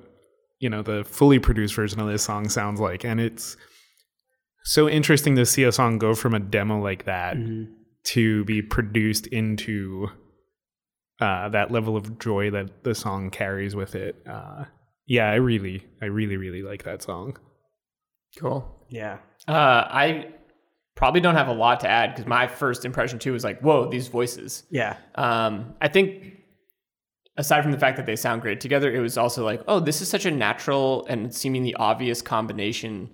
you 0.59 0.69
know 0.69 0.81
the 0.81 1.05
fully 1.05 1.39
produced 1.39 1.75
version 1.75 2.01
of 2.01 2.07
this 2.09 2.23
song 2.23 2.49
sounds 2.49 2.81
like." 2.81 3.05
And 3.05 3.21
it's 3.21 3.55
so 4.65 4.89
interesting 4.89 5.37
to 5.37 5.45
see 5.45 5.63
a 5.63 5.71
song 5.71 5.97
go 5.97 6.13
from 6.13 6.33
a 6.33 6.39
demo 6.39 6.81
like 6.81 7.05
that 7.05 7.37
Mhm. 7.37 7.67
to 8.07 8.43
be 8.43 8.61
produced 8.61 9.27
into 9.27 10.09
uh, 11.19 11.49
that 11.49 11.71
level 11.71 11.95
of 11.97 12.19
joy 12.19 12.51
that 12.51 12.83
the 12.83 12.93
song 12.95 13.29
carries 13.29 13.75
with 13.75 13.95
it. 13.95 14.15
Uh, 14.29 14.65
yeah, 15.05 15.29
I 15.31 15.35
really, 15.35 15.85
I 16.01 16.05
really, 16.05 16.37
really 16.37 16.61
like 16.63 16.83
that 16.83 17.01
song. 17.01 17.37
Cool. 18.37 18.85
Yeah, 18.89 19.17
Uh, 19.47 19.51
I 19.89 20.27
probably 20.95 21.21
don't 21.21 21.35
have 21.35 21.47
a 21.47 21.53
lot 21.53 21.79
to 21.81 21.87
add 21.89 22.11
because 22.11 22.25
my 22.27 22.47
first 22.47 22.85
impression 22.85 23.19
too 23.19 23.33
was 23.33 23.43
like, 23.43 23.59
"Whoa, 23.61 23.89
these 23.89 24.07
voices." 24.07 24.63
yeah, 24.69 24.97
Um, 25.15 25.75
I 25.81 25.87
think 25.87 26.33
aside 27.37 27.61
from 27.63 27.71
the 27.71 27.77
fact 27.79 27.97
that 27.97 28.05
they 28.05 28.15
sound 28.15 28.41
great 28.41 28.59
together, 28.61 28.91
it 28.91 28.99
was 28.99 29.17
also 29.17 29.45
like, 29.45 29.61
oh, 29.67 29.79
this 29.79 30.01
is 30.01 30.07
such 30.09 30.25
a 30.25 30.31
natural 30.31 31.05
and 31.07 31.33
seemingly 31.33 31.73
obvious 31.75 32.21
combination. 32.21 33.09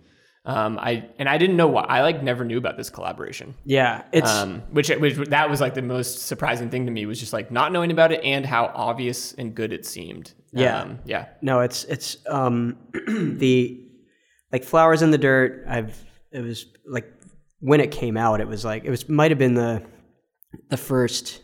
Um, 0.46 0.78
I 0.78 1.10
and 1.20 1.30
I 1.30 1.38
didn't 1.38 1.56
know 1.56 1.68
why. 1.68 1.84
I 1.84 2.02
like 2.02 2.22
never 2.22 2.44
knew 2.44 2.58
about 2.58 2.76
this 2.76 2.90
collaboration. 2.90 3.56
yeah. 3.64 4.04
It's 4.12 4.30
Um, 4.30 4.62
which 4.72 4.90
which 4.90 5.16
that 5.30 5.50
was 5.50 5.62
like 5.62 5.74
the 5.74 5.82
most 5.82 6.28
surprising 6.28 6.70
thing 6.70 6.86
to 6.86 6.92
me 6.92 7.06
was 7.06 7.18
just 7.20 7.32
like 7.32 7.50
not 7.50 7.72
knowing 7.72 7.92
about 7.92 8.12
it 8.12 8.22
and 8.24 8.46
how 8.46 8.72
obvious 8.76 9.34
and 9.34 9.56
good 9.56 9.72
it 9.72 9.86
seemed. 9.86 10.34
Yeah. 10.52 10.82
um, 10.82 11.00
yeah, 11.06 11.28
No, 11.42 11.62
it's 11.62 11.86
it's 11.86 12.18
um 12.28 12.76
the 13.08 13.80
like 14.52 14.66
flowers 14.66 15.02
in 15.02 15.12
the 15.12 15.18
dirt. 15.18 15.66
I've 15.68 15.98
it 16.32 16.42
was 16.42 16.66
like 16.86 17.10
when 17.60 17.80
it 17.80 17.92
came 17.92 18.18
out, 18.18 18.42
it 18.42 18.48
was 18.48 18.66
like 18.66 18.84
it 18.84 18.90
was 18.90 19.08
might 19.08 19.32
have 19.32 19.38
been 19.40 19.54
the 19.54 19.82
the 20.70 20.78
first 20.78 21.42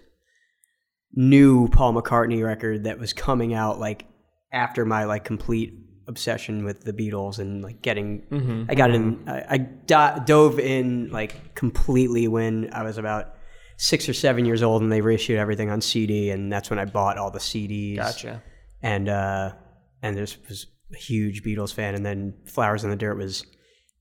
new 1.13 1.69
Paul 1.69 1.93
McCartney 1.93 2.43
record 2.43 2.83
that 2.83 2.99
was 2.99 3.13
coming 3.13 3.53
out 3.53 3.79
like 3.79 4.05
after 4.51 4.85
my 4.85 5.05
like 5.05 5.23
complete 5.23 5.73
obsession 6.09 6.65
with 6.65 6.83
the 6.83 6.91
Beatles 6.91 7.39
and 7.39 7.63
like 7.63 7.81
getting 7.81 8.65
I 8.69 8.75
got 8.75 8.91
in 8.91 9.23
I, 9.27 9.45
I 9.49 9.57
do- 9.57 10.25
dove 10.25 10.59
in 10.59 11.09
like 11.11 11.55
completely 11.55 12.27
when 12.27 12.69
I 12.73 12.83
was 12.83 12.97
about 12.97 13.35
six 13.77 14.09
or 14.09 14.13
seven 14.13 14.43
years 14.43 14.61
old 14.61 14.81
and 14.81 14.91
they 14.91 14.99
reissued 14.99 15.39
everything 15.39 15.69
on 15.69 15.79
CD 15.79 16.31
and 16.31 16.51
that's 16.51 16.69
when 16.69 16.79
I 16.79 16.85
bought 16.85 17.17
all 17.17 17.31
the 17.31 17.39
CDs 17.39 17.95
gotcha. 17.95 18.43
and 18.81 19.07
uh, 19.07 19.53
and 20.01 20.17
this 20.17 20.37
was 20.47 20.67
a 20.93 20.97
huge 20.97 21.43
Beatles 21.43 21.73
fan. 21.73 21.95
And 21.95 22.05
then 22.05 22.33
Flowers 22.45 22.83
in 22.83 22.89
the 22.89 22.95
Dirt 22.95 23.15
was 23.15 23.45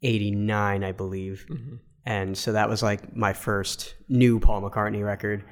'89, 0.03 0.85
I 0.85 0.93
believe, 0.93 1.47
and 2.05 2.37
so 2.37 2.53
that 2.53 2.69
was 2.69 2.83
like 2.83 3.15
my 3.17 3.33
first 3.33 3.95
new 4.09 4.41
Paul 4.41 4.63
McCartney 4.63 5.05
record. 5.05 5.45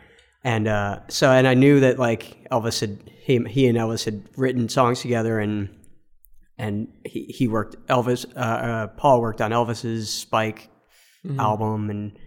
And 0.45 0.69
uh, 0.69 1.01
so, 1.09 1.31
and 1.31 1.47
I 1.49 1.55
knew 1.55 1.81
that 1.81 1.99
like 1.99 2.49
Elvis 2.51 2.81
had 2.81 3.11
he, 3.23 3.43
he 3.45 3.67
and 3.67 3.77
Elvis 3.77 4.05
had 4.05 4.29
written 4.37 4.69
songs 4.69 5.01
together, 5.01 5.41
and 5.41 5.69
and 6.59 6.89
he, 7.05 7.25
he 7.25 7.49
worked 7.49 7.77
Elvis. 7.89 8.27
Uh, 8.37 8.39
uh, 8.39 8.87
Paul 8.89 9.21
worked 9.21 9.41
on 9.41 9.51
Elvis's 9.51 10.13
Spike 10.13 10.71
album, 11.39 11.91
and 11.91 12.19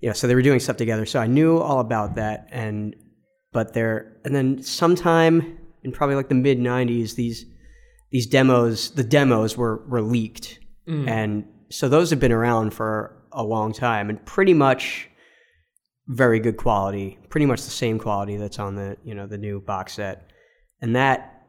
you 0.00 0.08
know, 0.08 0.12
so 0.12 0.26
they 0.26 0.34
were 0.34 0.42
doing 0.42 0.60
stuff 0.60 0.76
together. 0.76 1.06
So 1.06 1.20
I 1.20 1.26
knew 1.26 1.58
all 1.58 1.80
about 1.80 2.16
that, 2.16 2.48
and 2.50 2.96
but 3.52 3.72
there, 3.74 4.20
and 4.24 4.34
then 4.34 4.62
sometime 4.62 5.58
in 5.82 5.92
probably 5.92 6.16
like 6.16 6.28
the 6.28 6.34
mid 6.34 6.58
'90s, 6.58 7.14
these 7.14 7.46
these 8.10 8.26
demos, 8.26 8.90
the 8.90 9.04
demos 9.04 9.56
were 9.56 9.86
were 9.88 10.02
leaked, 10.02 10.58
and 11.08 11.44
so 11.70 11.88
those 11.88 12.10
have 12.10 12.20
been 12.20 12.32
around 12.32 12.74
for 12.74 13.16
a 13.32 13.42
long 13.42 13.72
time, 13.72 14.10
and 14.10 14.24
pretty 14.26 14.54
much 14.54 15.08
very 16.08 16.40
good 16.40 16.56
quality, 16.56 17.16
pretty 17.28 17.46
much 17.46 17.62
the 17.62 17.70
same 17.70 17.98
quality 17.98 18.36
that's 18.36 18.58
on 18.58 18.74
the 18.74 18.96
you 19.04 19.14
know 19.14 19.26
the 19.26 19.38
new 19.38 19.60
box 19.60 19.94
set, 19.94 20.30
and 20.82 20.96
that 20.96 21.39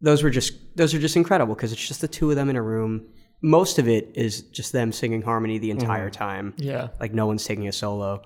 those 0.00 0.22
were 0.22 0.30
just 0.30 0.52
those 0.76 0.94
are 0.94 0.98
just 0.98 1.16
incredible 1.16 1.54
because 1.54 1.72
it's 1.72 1.86
just 1.86 2.00
the 2.00 2.08
two 2.08 2.30
of 2.30 2.36
them 2.36 2.50
in 2.50 2.56
a 2.56 2.62
room. 2.62 3.06
Most 3.42 3.78
of 3.78 3.88
it 3.88 4.10
is 4.14 4.42
just 4.42 4.72
them 4.72 4.90
singing 4.92 5.22
harmony 5.22 5.58
the 5.58 5.70
entire 5.70 6.08
time 6.10 6.54
Yeah. 6.56 6.88
like 7.00 7.12
no 7.12 7.26
one's 7.26 7.44
taking 7.44 7.68
a 7.68 7.72
solo. 7.72 8.22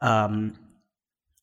Um, 0.00 0.58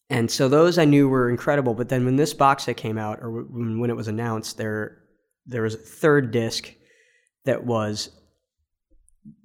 and 0.10 0.30
so 0.30 0.50
those 0.50 0.78
I 0.78 0.86
knew 0.86 1.08
were 1.08 1.30
incredible. 1.30 1.74
But 1.74 1.88
then 1.90 2.04
when 2.06 2.16
this 2.16 2.34
box 2.34 2.64
set 2.64 2.78
came 2.78 2.98
out, 2.98 3.20
or 3.22 3.32
when, 3.44 3.80
when 3.80 3.90
it 3.90 3.96
was 3.96 4.08
announced, 4.08 4.58
there 4.58 4.98
there 5.46 5.62
was 5.64 5.76
a 5.76 5.78
third 5.78 6.32
disc 6.32 6.72
that 7.46 7.64
was 7.64 8.10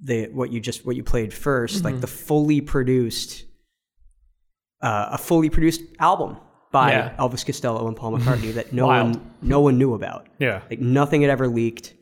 the 0.01 0.25
what 0.33 0.51
you 0.51 0.59
just 0.59 0.85
what 0.85 0.95
you 0.95 1.03
played 1.03 1.29
1st 1.31 1.83
like 1.83 1.99
the 2.01 2.07
fully 2.07 2.61
produced 2.61 3.43
uh, 4.81 5.09
a 5.11 5.17
fully 5.17 5.49
produced 5.49 5.81
album 5.99 6.37
by 6.71 6.91
Yeah. 6.91 7.15
Elvis 7.17 7.45
Costello 7.45 7.87
and 7.87 7.95
Paul 7.95 8.17
McCartney 8.17 8.53
that 8.53 8.73
no 8.73 8.87
one 8.87 9.31
no 9.41 9.61
one 9.61 9.77
knew 9.77 9.93
about. 9.93 10.27
Yeah. 10.39 10.61
Like 10.69 10.79
nothing 10.79 11.21
had 11.21 11.29
ever 11.31 11.47
leaked, 11.47 11.93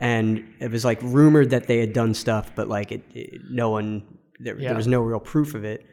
and 0.00 0.44
it 0.60 0.70
was 0.70 0.84
like 0.84 1.00
rumored 1.02 1.50
that 1.50 1.66
they 1.66 1.78
had 1.78 1.92
done 1.92 2.14
stuff, 2.14 2.52
but 2.54 2.68
like 2.68 2.92
it, 2.92 3.02
it 3.14 3.40
no 3.50 3.70
one 3.70 4.02
there, 4.40 4.58
Yeah. 4.58 4.68
there 4.68 4.76
was 4.76 4.86
no 4.86 5.00
real 5.00 5.20
proof 5.20 5.54
of 5.54 5.64
it. 5.64 5.84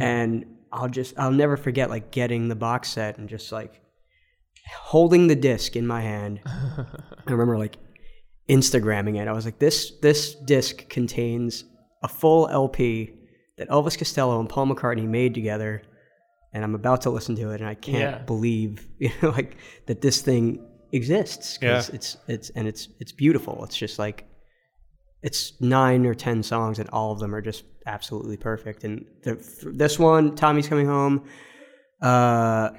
And 0.00 0.44
I'll 0.72 0.88
just 0.88 1.18
I'll 1.18 1.30
never 1.30 1.56
forget 1.56 1.90
like 1.90 2.10
getting 2.10 2.48
the 2.48 2.56
box 2.56 2.88
set 2.90 3.18
and 3.18 3.28
just 3.28 3.52
like 3.52 3.80
holding 4.78 5.26
the 5.28 5.36
disc 5.36 5.76
in 5.76 5.86
my 5.86 6.00
hand. 6.00 6.40
I 6.46 7.30
remember 7.30 7.58
like 7.58 7.76
Instagramming 8.48 9.20
it. 9.20 9.28
I 9.28 9.32
was 9.32 9.44
like, 9.44 9.58
this 9.58 9.92
this 10.02 10.34
disc 10.34 10.88
contains 10.88 11.64
a 12.02 12.08
full 12.08 12.48
LP 12.48 13.12
that 13.58 13.68
Elvis 13.68 13.98
Costello 13.98 14.38
and 14.40 14.48
Paul 14.48 14.66
McCartney 14.68 15.06
made 15.06 15.34
together, 15.34 15.82
and 16.56 16.64
I'm 16.64 16.74
about 16.74 17.02
to 17.02 17.10
listen 17.10 17.36
to 17.36 17.50
it, 17.52 17.60
and 17.60 17.68
I 17.68 17.74
can't 17.74 17.98
Yeah. 18.18 18.24
believe 18.24 18.88
you 18.98 19.10
know 19.20 19.30
like 19.30 19.56
that 19.86 20.00
this 20.00 20.22
thing 20.22 20.44
exists. 20.92 21.58
'cause 21.58 21.88
Yeah. 21.90 21.94
it's 21.96 22.16
it's 22.28 22.48
and 22.56 22.66
it's 22.66 22.88
it's 22.98 23.12
beautiful. 23.12 23.62
It's 23.64 23.76
just 23.76 23.98
like 23.98 24.24
it's 25.22 25.60
nine 25.60 26.06
or 26.06 26.14
ten 26.14 26.42
songs, 26.42 26.78
and 26.78 26.88
all 26.90 27.12
of 27.12 27.18
them 27.18 27.34
are 27.34 27.42
just 27.42 27.64
absolutely 27.86 28.36
perfect. 28.36 28.84
And 28.84 29.04
the, 29.22 29.32
this 29.84 29.98
one, 29.98 30.34
Tommy's 30.36 30.68
coming 30.68 30.86
home. 30.86 31.24
Uh, 32.02 32.70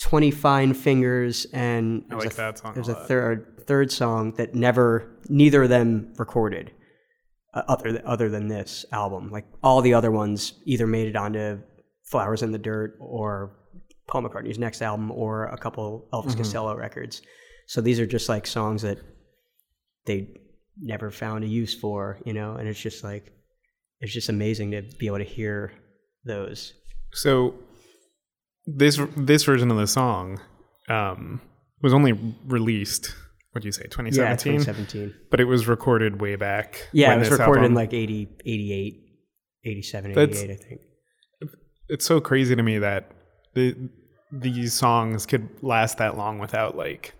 20 0.00 0.30
fine 0.30 0.74
fingers 0.74 1.46
and 1.52 2.04
I 2.10 2.14
like 2.14 2.32
a- 2.32 2.36
that 2.36 2.58
song 2.58 2.72
there's 2.74 2.88
a, 2.88 2.92
lot. 2.92 3.08
third 3.08 3.66
third 3.66 3.90
song 3.90 4.32
that 4.34 4.54
never 4.54 5.10
neither 5.28 5.64
of 5.64 5.68
them 5.70 6.12
recorded 6.18 6.70
uh, 7.54 7.62
other 7.68 7.90
th- 7.90 8.02
other 8.04 8.28
than 8.28 8.46
this 8.46 8.84
album 8.92 9.30
like 9.30 9.44
all 9.62 9.80
the 9.82 9.94
other 9.94 10.10
ones 10.12 10.54
either 10.66 10.86
made 10.86 11.08
it 11.08 11.16
onto 11.16 11.58
flowers 12.10 12.42
in 12.42 12.52
the 12.52 12.58
dirt 12.58 12.96
or 13.00 13.56
paul 14.06 14.22
mccartney's 14.22 14.58
next 14.58 14.82
album 14.82 15.10
or 15.10 15.46
a 15.46 15.58
couple 15.58 16.08
elvis 16.12 16.36
costello 16.36 16.74
records 16.74 17.22
so 17.66 17.80
these 17.80 18.00
are 18.00 18.06
just 18.06 18.28
like 18.28 18.46
songs 18.46 18.82
that 18.82 18.98
they 20.06 20.26
never 20.80 21.10
found 21.10 21.44
a 21.44 21.46
use 21.46 21.74
for 21.74 22.18
you 22.24 22.32
know 22.32 22.54
and 22.54 22.68
it's 22.68 22.80
just 22.80 23.04
like 23.04 23.32
it's 24.00 24.12
just 24.12 24.28
amazing 24.28 24.70
to 24.70 24.82
be 24.98 25.06
able 25.06 25.18
to 25.18 25.24
hear 25.24 25.72
those 26.24 26.74
So 27.12 27.54
this 28.66 29.00
this 29.16 29.44
version 29.44 29.70
of 29.70 29.76
the 29.76 29.86
song 29.86 30.40
um, 30.88 31.40
was 31.82 31.92
only 31.94 32.12
released. 32.46 33.14
What 33.52 33.62
do 33.62 33.68
you 33.68 33.72
say, 33.72 33.82
yeah 33.84 33.88
2017? 34.36 34.58
2017 34.60 35.14
But 35.30 35.40
it 35.40 35.44
was 35.44 35.66
recorded 35.66 36.20
way 36.20 36.36
back. 36.36 36.86
Yeah, 36.92 37.08
when 37.08 37.16
it 37.18 37.30
was 37.30 37.38
recorded 37.38 37.64
in 37.64 37.74
like 37.74 37.92
80, 37.94 38.28
88, 38.44 38.94
87, 39.64 40.12
That's- 40.12 40.42
I 40.42 40.46
think. 40.46 40.80
It's 41.88 42.04
so 42.04 42.20
crazy 42.20 42.54
to 42.56 42.62
me 42.62 42.78
that 42.78 43.10
the 43.54 43.76
these 44.30 44.74
songs 44.74 45.24
could 45.26 45.48
last 45.62 45.98
that 45.98 46.16
long 46.16 46.38
without 46.38 46.76
like 46.76 47.14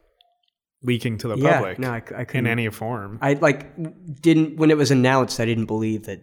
leaking 0.82 1.18
to 1.18 1.28
the 1.28 1.36
Yeah, 1.36 1.54
public 1.54 1.78
no, 1.78 1.90
I, 1.92 1.96
in 1.98 2.26
couldn't. 2.26 2.46
any 2.46 2.68
form. 2.68 3.18
I 3.22 3.34
like 3.34 3.74
didn't 4.20 4.56
when 4.56 4.70
it 4.70 4.76
was 4.76 4.90
announced. 4.90 5.40
I 5.40 5.44
didn't 5.46 5.66
believe 5.66 6.04
that 6.04 6.20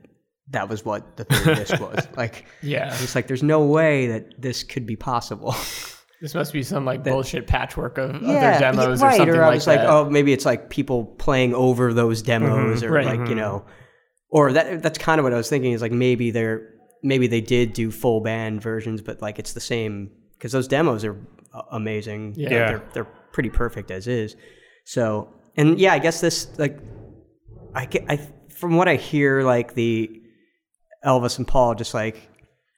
that 0.51 0.69
was 0.69 0.85
what 0.85 1.17
the 1.17 1.25
third 1.25 1.55
disc 1.57 1.79
was. 1.81 2.07
Like, 2.15 2.45
Yeah. 2.61 2.93
it's 3.01 3.15
like 3.15 3.27
there's 3.27 3.41
no 3.43 3.65
way 3.65 4.07
that 4.07 4.39
this 4.39 4.63
could 4.63 4.85
be 4.85 4.95
possible. 4.95 5.55
This 6.21 6.33
must 6.33 6.53
be 6.53 6.63
some 6.63 6.85
like 6.85 7.03
bullshit 7.03 7.45
patchwork 7.45 7.97
of 7.97 8.21
yeah, 8.23 8.51
other 8.51 8.59
demos 8.59 9.01
right. 9.01 9.13
or 9.13 9.17
something 9.17 9.35
I 9.35 9.45
like 9.47 9.55
was 9.55 9.65
that. 9.65 9.79
like, 9.79 9.87
oh, 9.87 10.09
maybe 10.09 10.31
it's 10.31 10.45
like 10.45 10.69
people 10.69 11.03
playing 11.05 11.53
over 11.53 11.93
those 11.93 12.21
demos, 12.21 12.81
mm-hmm. 12.81 12.89
or 12.89 12.95
Right. 12.95 13.05
like 13.05 13.19
you 13.19 13.25
mm-hmm. 13.25 13.35
know, 13.35 13.65
or 14.29 14.53
that. 14.53 14.81
That's 14.81 14.97
kind 14.97 15.19
of 15.19 15.23
what 15.25 15.33
I 15.33 15.37
was 15.37 15.49
thinking. 15.49 15.73
Is 15.73 15.81
like 15.81 15.91
maybe 15.91 16.31
they're 16.31 16.69
maybe 17.03 17.27
they 17.27 17.41
did 17.41 17.73
do 17.73 17.91
full 17.91 18.21
band 18.21 18.61
versions, 18.61 19.01
but 19.01 19.21
like 19.21 19.39
it's 19.39 19.53
the 19.53 19.59
same 19.59 20.11
because 20.33 20.51
those 20.51 20.67
demos 20.67 21.05
are 21.05 21.17
amazing. 21.71 22.33
Yeah. 22.35 22.49
Yeah. 22.49 22.67
they're 22.67 22.83
they're 22.93 23.07
pretty 23.31 23.49
perfect 23.49 23.91
as 23.91 24.07
is. 24.07 24.35
So 24.85 25.33
and 25.57 25.79
yeah, 25.79 25.93
I 25.93 25.99
guess 25.99 26.21
this 26.21 26.57
like 26.57 26.79
I 27.73 27.85
get 27.85 28.05
I 28.09 28.19
from 28.49 28.77
what 28.77 28.87
I 28.87 28.95
hear 28.95 29.41
like 29.43 29.73
the 29.73 30.21
Elvis 31.05 31.37
and 31.37 31.47
Paul 31.47 31.75
just 31.75 31.93
like 31.93 32.29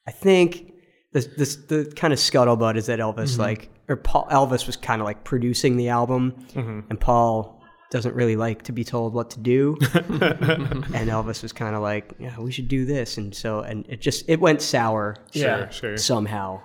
I 0.07 0.11
think 0.11 0.73
this 1.13 1.27
this 1.37 1.55
the 1.55 1.91
kind 1.95 2.13
of 2.13 2.19
scuttlebutt 2.19 2.75
is 2.75 2.87
that 2.87 2.99
Elvis 2.99 3.31
mm-hmm. 3.31 3.41
like 3.41 3.69
or 3.87 3.95
Paul 3.95 4.27
Elvis 4.29 4.67
was 4.67 4.75
kind 4.75 5.01
of 5.01 5.05
like 5.05 5.23
producing 5.23 5.77
the 5.77 5.89
album 5.89 6.33
mm-hmm. 6.53 6.81
and 6.89 6.99
Paul 6.99 7.56
doesn't 7.91 8.15
really 8.15 8.35
like 8.35 8.63
to 8.63 8.71
be 8.73 8.83
told 8.83 9.13
what 9.13 9.29
to 9.31 9.39
do 9.39 9.77
and 9.81 11.09
Elvis 11.09 11.41
was 11.41 11.53
kind 11.53 11.75
of 11.75 11.81
like 11.81 12.13
yeah 12.19 12.37
we 12.39 12.51
should 12.51 12.67
do 12.67 12.85
this 12.85 13.17
and 13.17 13.33
so 13.33 13.61
and 13.61 13.85
it 13.87 14.01
just 14.01 14.27
it 14.27 14.39
went 14.39 14.61
sour 14.61 15.15
yeah. 15.33 15.69
Sure, 15.69 15.71
sure. 15.71 15.97
somehow 15.97 16.61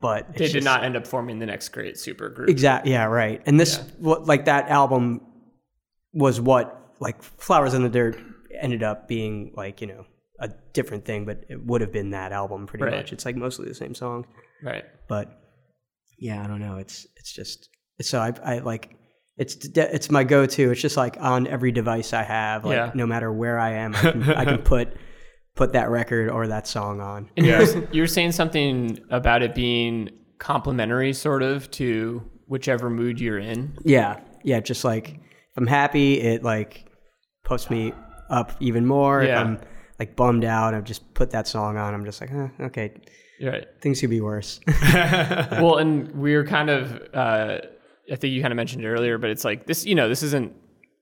but 0.00 0.26
it's 0.30 0.38
They 0.38 0.44
did 0.46 0.52
just- 0.54 0.64
not 0.64 0.84
end 0.84 0.96
up 0.96 1.06
forming 1.06 1.38
the 1.38 1.46
next 1.46 1.68
great 1.68 1.96
super 1.96 2.28
group. 2.28 2.48
Exactly. 2.48 2.90
Yeah. 2.90 3.04
Right. 3.04 3.40
And 3.46 3.60
this, 3.60 3.78
what, 3.98 4.26
like 4.26 4.46
that 4.46 4.68
album, 4.68 5.20
was 6.12 6.40
what 6.40 6.76
like 6.98 7.22
Flowers 7.22 7.72
in 7.72 7.84
the 7.84 7.88
Dirt 7.88 8.18
ended 8.60 8.82
up 8.82 9.06
being 9.06 9.52
like 9.56 9.80
you 9.80 9.86
know 9.86 10.04
a 10.40 10.48
different 10.72 11.04
thing, 11.04 11.24
but 11.24 11.44
it 11.48 11.64
would 11.64 11.80
have 11.82 11.92
been 11.92 12.10
that 12.10 12.32
album 12.32 12.66
pretty 12.66 12.84
Right. 12.84 12.96
much. 12.96 13.12
It's 13.12 13.24
like 13.24 13.36
mostly 13.36 13.68
the 13.68 13.74
same 13.76 13.94
song, 13.94 14.26
Right. 14.60 14.84
but 15.08 15.38
yeah, 16.18 16.42
I 16.42 16.48
don't 16.48 16.58
know. 16.60 16.78
It's 16.78 17.06
it's 17.16 17.32
just 17.32 17.68
so 18.00 18.18
I 18.18 18.32
I 18.44 18.58
like. 18.58 18.96
It's 19.38 19.54
it's 19.76 20.10
my 20.10 20.24
go-to. 20.24 20.70
It's 20.72 20.80
just 20.80 20.96
like 20.96 21.16
on 21.20 21.46
every 21.46 21.72
device 21.72 22.12
I 22.12 22.22
have. 22.22 22.64
Like 22.64 22.76
Yeah. 22.76 22.90
no 22.94 23.06
matter 23.06 23.32
where 23.32 23.58
I 23.58 23.70
am, 23.74 23.94
I 23.94 24.00
can, 24.00 24.22
I 24.40 24.44
can 24.44 24.58
put 24.58 24.96
put 25.54 25.72
that 25.72 25.90
record 25.90 26.28
or 26.30 26.46
that 26.48 26.66
song 26.66 27.00
on. 27.00 27.30
And 27.36 27.46
you're, 27.46 27.88
you 27.92 28.02
were 28.02 28.06
saying 28.06 28.32
something 28.32 28.98
about 29.10 29.42
it 29.42 29.54
being 29.54 30.10
complementary, 30.38 31.12
sort 31.12 31.42
of, 31.42 31.70
to 31.72 32.22
whichever 32.46 32.88
mood 32.90 33.20
you're 33.20 33.38
in. 33.38 33.76
Yeah, 33.84 34.20
yeah. 34.44 34.60
Just 34.60 34.84
like 34.84 35.08
if 35.10 35.56
I'm 35.56 35.66
happy, 35.66 36.20
it 36.20 36.42
like 36.42 36.86
puts 37.44 37.70
me 37.70 37.92
up 38.30 38.52
even 38.60 38.86
more. 38.86 39.22
Yeah. 39.22 39.40
If 39.40 39.46
I'm 39.46 39.60
like 39.98 40.16
bummed 40.16 40.44
out, 40.44 40.74
I've 40.74 40.84
just 40.84 41.12
put 41.14 41.30
that 41.30 41.46
song 41.46 41.76
on. 41.76 41.94
I'm 41.94 42.04
just 42.04 42.20
like, 42.20 42.30
eh, 42.32 42.48
okay, 42.60 42.92
Right. 43.42 43.66
things 43.80 44.00
could 44.00 44.10
be 44.10 44.20
worse. 44.20 44.60
well, 44.94 45.76
and 45.78 46.10
we're 46.12 46.44
kind 46.46 46.70
of, 46.70 47.02
uh, 47.14 47.58
I 48.10 48.16
think 48.16 48.32
you 48.34 48.40
kind 48.40 48.52
of 48.52 48.56
mentioned 48.56 48.84
it 48.84 48.88
earlier, 48.88 49.18
but 49.18 49.30
it's 49.30 49.44
like 49.44 49.66
this, 49.66 49.84
you 49.84 49.94
know, 49.94 50.08
this 50.08 50.22
isn't 50.22 50.52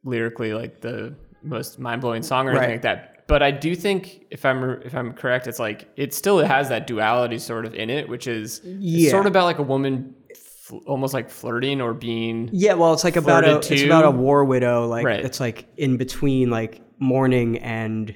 lyrically 0.05 0.53
like 0.55 0.81
the 0.81 1.15
most 1.43 1.79
mind 1.79 2.01
blowing 2.01 2.23
song 2.23 2.47
or 2.47 2.51
anything 2.51 2.69
Right. 2.69 2.75
like 2.75 2.83
that. 2.83 3.25
But 3.27 3.43
I 3.43 3.51
do 3.53 3.75
think, 3.77 4.27
if 4.31 4.45
I'm 4.45 4.83
if 4.85 4.95
I'm 4.95 5.13
correct, 5.13 5.47
it's 5.47 5.59
like 5.61 5.89
it 5.97 6.13
still 6.13 6.39
has 6.39 6.69
that 6.69 6.87
duality 6.87 7.39
sort 7.39 7.65
of 7.65 7.75
in 7.75 7.89
it, 7.89 8.09
which 8.09 8.27
is 8.27 8.61
Yeah. 8.65 9.11
sort 9.11 9.25
of 9.27 9.31
about 9.33 9.45
like 9.45 9.59
a 9.59 9.63
woman, 9.63 10.15
fl- 10.37 10.79
almost 10.87 11.15
like 11.15 11.31
flirting 11.31 11.81
or 11.81 11.95
being. 11.95 12.51
yeah, 12.53 12.75
well, 12.75 12.93
it's 12.93 13.05
like 13.05 13.17
about 13.17 13.45
a 13.45 13.59
it's 13.73 13.83
about 13.83 14.05
a 14.05 14.11
war 14.11 14.45
widow. 14.45 14.87
Like 14.89 15.07
Right. 15.07 15.25
it's 15.25 15.39
like 15.41 15.67
in 15.77 15.97
between 15.97 16.51
like 16.51 16.81
mourning 16.99 17.59
and 17.59 18.15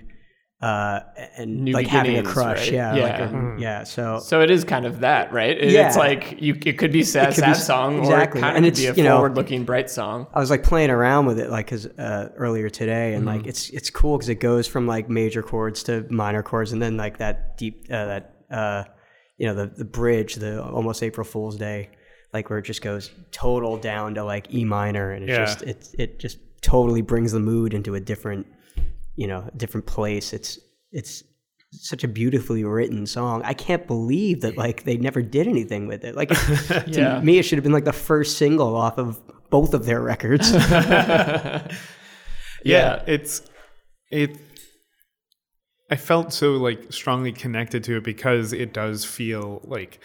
uh 0.65 1.01
and 1.37 1.49
New 1.65 1.73
like 1.73 1.87
having 1.89 2.17
a 2.17 2.23
crush. 2.23 2.61
right? 2.67 2.73
Yeah, 2.73 2.95
Yeah. 2.95 3.03
like 3.05 3.21
a- 3.21 3.57
yeah. 3.61 3.85
So 3.85 4.19
So 4.19 4.41
it 4.41 4.51
is 4.51 4.65
kind 4.65 4.87
of 4.87 5.01
that, 5.01 5.33
right? 5.33 5.57
It- 5.65 5.73
Yeah. 5.73 5.87
It's 5.89 5.97
like 5.97 6.41
you, 6.41 6.53
it 6.65 6.79
could 6.79 6.93
be 6.93 7.03
sad, 7.03 7.27
could 7.35 7.45
sad 7.45 7.53
be- 7.55 7.59
song, 7.73 7.99
exactly. 7.99 8.39
or 8.41 8.45
it 8.45 8.45
kind 8.47 8.57
And 8.57 8.65
could 8.65 8.73
it's, 8.73 8.81
be 8.81 8.87
a 8.87 8.95
you 8.95 9.03
know- 9.05 9.17
forward-looking 9.17 9.65
bright 9.65 9.91
song. 9.91 10.27
I 10.33 10.41
was 10.41 10.51
like 10.55 10.63
playing 10.63 10.91
around 10.91 11.27
with 11.27 11.39
it 11.39 11.51
like 11.51 11.67
'cause, 11.67 11.87
uh, 11.87 12.29
earlier 12.37 12.71
today, 12.71 13.15
and 13.15 13.27
Mm-hmm. 13.27 13.37
like 13.39 13.47
it's 13.47 13.69
it's 13.71 13.91
cool 13.91 14.17
because 14.17 14.31
it 14.31 14.41
goes 14.41 14.67
from 14.67 14.87
like 14.87 15.09
major 15.11 15.43
chords 15.43 15.83
to 15.85 16.07
minor 16.11 16.43
chords, 16.43 16.73
and 16.73 16.81
then 16.81 16.97
like 16.97 17.19
that 17.19 17.37
deep 17.59 17.87
uh, 17.91 18.07
that 18.13 18.25
uh, 18.51 18.85
you 19.37 19.47
know 19.47 19.55
the 19.55 19.67
the 19.83 19.85
bridge, 19.85 20.37
the 20.37 20.63
almost 20.63 21.03
April 21.03 21.25
Fool's 21.27 21.57
Day, 21.59 21.91
like 22.33 22.49
where 22.49 22.59
it 22.61 22.65
just 22.65 22.81
goes 22.83 23.11
total 23.33 23.77
down 23.77 24.15
to 24.15 24.25
like 24.25 24.45
E 24.55 24.65
minor, 24.65 25.11
and 25.13 25.25
it 25.25 25.29
Yeah. 25.31 25.45
just 25.45 25.63
it 25.63 25.89
it 25.99 26.19
just 26.21 26.39
totally 26.63 27.03
brings 27.03 27.33
the 27.33 27.41
mood 27.41 27.75
into 27.75 27.95
a 27.95 28.01
different 28.01 28.47
you 29.17 29.27
know 29.27 29.49
a 29.53 29.57
different 29.57 29.87
place. 29.87 30.33
It's 30.33 30.59
it's 30.93 31.25
such 31.73 32.05
a 32.05 32.09
beautifully 32.09 32.63
written 32.65 33.07
song. 33.07 33.43
I 33.45 33.55
can't 33.55 33.87
believe 33.87 34.43
that 34.43 34.57
like 34.57 34.85
they 34.85 34.97
never 34.97 35.23
did 35.23 35.49
anything 35.49 35.87
with 35.89 36.05
it. 36.05 36.15
Like 36.15 36.29
to 36.69 36.85
Yeah. 36.87 37.21
me, 37.21 37.39
it 37.39 37.43
should 37.45 37.59
have 37.59 37.65
been 37.65 37.73
like 37.73 37.85
the 37.85 37.93
first 37.93 38.39
single 38.39 38.77
off 38.77 38.99
of 38.99 39.21
both 39.51 39.75
of 39.75 39.85
their 39.85 40.01
records. 40.01 40.53
yeah, 42.65 43.03
it's 43.07 43.43
it 44.11 44.37
i 45.91 45.97
felt 45.97 46.33
so 46.33 46.53
like 46.53 46.93
strongly 46.93 47.33
connected 47.33 47.85
to 47.85 47.97
it 47.99 48.05
because 48.05 48.53
it 48.53 48.73
does 48.73 49.05
feel 49.05 49.61
like 49.65 50.01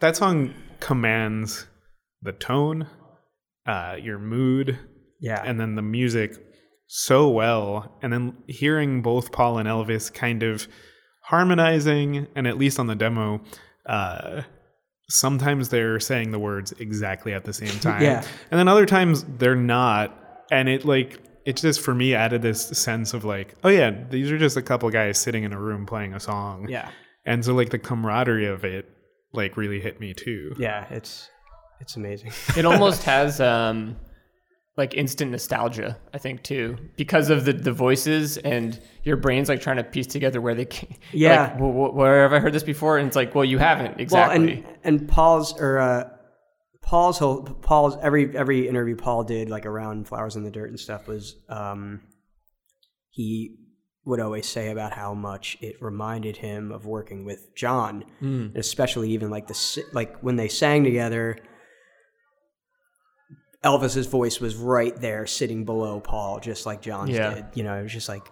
that 0.00 0.16
song 0.16 0.54
commands 0.80 1.66
the 2.22 2.32
tone 2.32 2.86
uh 3.66 3.96
your 4.00 4.18
mood 4.18 4.78
yeah, 5.20 5.42
and 5.44 5.58
then 5.58 5.74
the 5.74 5.82
music 5.82 6.45
so 6.86 7.28
well 7.28 7.98
and 8.02 8.12
then 8.12 8.36
hearing 8.46 9.02
both 9.02 9.32
paul 9.32 9.58
and 9.58 9.68
elvis 9.68 10.12
kind 10.12 10.42
of 10.42 10.68
harmonizing 11.22 12.26
and 12.34 12.46
at 12.46 12.56
least 12.56 12.78
on 12.78 12.86
the 12.86 12.94
demo 12.94 13.40
uh 13.86 14.42
sometimes 15.08 15.68
they're 15.68 16.00
saying 16.00 16.30
the 16.32 16.38
words 16.38 16.72
exactly 16.78 17.32
at 17.32 17.44
the 17.44 17.52
same 17.52 17.68
time 17.80 18.02
Yeah. 18.02 18.24
and 18.50 18.58
then 18.58 18.68
other 18.68 18.86
times 18.86 19.24
they're 19.38 19.54
not 19.56 20.16
and 20.50 20.68
it 20.68 20.84
like 20.84 21.20
it 21.44 21.56
just 21.56 21.80
for 21.80 21.94
me 21.94 22.14
added 22.14 22.42
this 22.42 22.66
sense 22.68 23.14
of 23.14 23.24
like 23.24 23.54
oh 23.64 23.68
yeah 23.68 23.90
these 24.10 24.30
are 24.32 24.38
just 24.38 24.56
a 24.56 24.62
couple 24.62 24.88
guys 24.90 25.18
sitting 25.18 25.44
in 25.44 25.52
a 25.52 25.60
room 25.60 25.86
playing 25.86 26.14
a 26.14 26.20
song 26.20 26.68
yeah, 26.68 26.90
and 27.24 27.44
so 27.44 27.54
like 27.54 27.70
the 27.70 27.78
camaraderie 27.78 28.46
of 28.46 28.64
it 28.64 28.88
like 29.32 29.56
really 29.56 29.80
hit 29.80 30.00
me 30.00 30.14
too 30.14 30.54
yeah. 30.58 30.86
It's 30.90 31.28
it's 31.80 31.96
amazing. 31.96 32.32
it 32.56 32.64
almost 32.64 33.02
has 33.14 33.40
um 33.40 33.96
like 34.76 34.92
instant 34.94 35.30
nostalgia 35.30 35.96
i 36.12 36.18
think 36.18 36.42
too 36.42 36.76
because 36.96 37.30
of 37.30 37.44
the 37.46 37.52
the 37.52 37.72
voices 37.72 38.36
and 38.38 38.78
your 39.04 39.16
brain's 39.16 39.48
like 39.48 39.60
trying 39.60 39.76
to 39.78 39.84
piece 39.84 40.06
together 40.06 40.40
where 40.40 40.54
they 40.54 40.66
can 40.66 40.88
Yeah. 41.12 41.52
like, 41.52 41.56
wh- 41.58 41.94
where 41.94 42.22
have 42.22 42.32
i 42.32 42.38
heard 42.38 42.52
this 42.52 42.62
before 42.62 42.98
and 42.98 43.06
it's 43.06 43.16
like 43.16 43.34
well 43.34 43.44
you 43.44 43.58
haven't 43.58 43.98
exactly 44.00 44.38
Well, 44.38 44.64
and 44.84 44.98
and 45.00 45.08
Paul's 45.08 45.58
or 45.60 45.78
uh, 45.78 46.10
Paul's 46.82 47.18
whole 47.18 47.42
Paul's 47.42 47.96
every 48.02 48.36
every 48.36 48.68
interview 48.68 48.94
Paul 48.96 49.24
did 49.24 49.48
like 49.48 49.66
around 49.66 50.06
flowers 50.06 50.36
in 50.36 50.44
the 50.44 50.50
dirt 50.50 50.68
and 50.68 50.78
stuff 50.78 51.08
was 51.08 51.36
um, 51.48 52.00
he 53.10 53.56
would 54.04 54.20
always 54.20 54.46
say 54.46 54.70
about 54.70 54.92
how 54.92 55.12
much 55.14 55.56
it 55.60 55.74
reminded 55.80 56.36
him 56.36 56.70
of 56.70 56.86
working 56.86 57.24
with 57.24 57.52
John, 57.56 58.04
and 58.20 58.56
especially 58.56 59.10
even 59.10 59.30
like 59.30 59.48
the 59.48 59.84
like 59.92 60.16
when 60.20 60.36
they 60.36 60.46
sang 60.48 60.84
together. 60.84 61.38
Elvis's 63.66 64.06
voice 64.06 64.40
was 64.40 64.54
right 64.56 64.94
there, 65.00 65.26
sitting 65.26 65.64
below 65.64 66.00
Paul, 66.00 66.40
just 66.40 66.66
like 66.66 66.80
John's 66.82 67.10
Yeah. 67.10 67.34
did. 67.34 67.44
You 67.54 67.64
know, 67.64 67.74
it 67.78 67.82
was 67.82 67.92
just 67.92 68.08
like 68.08 68.26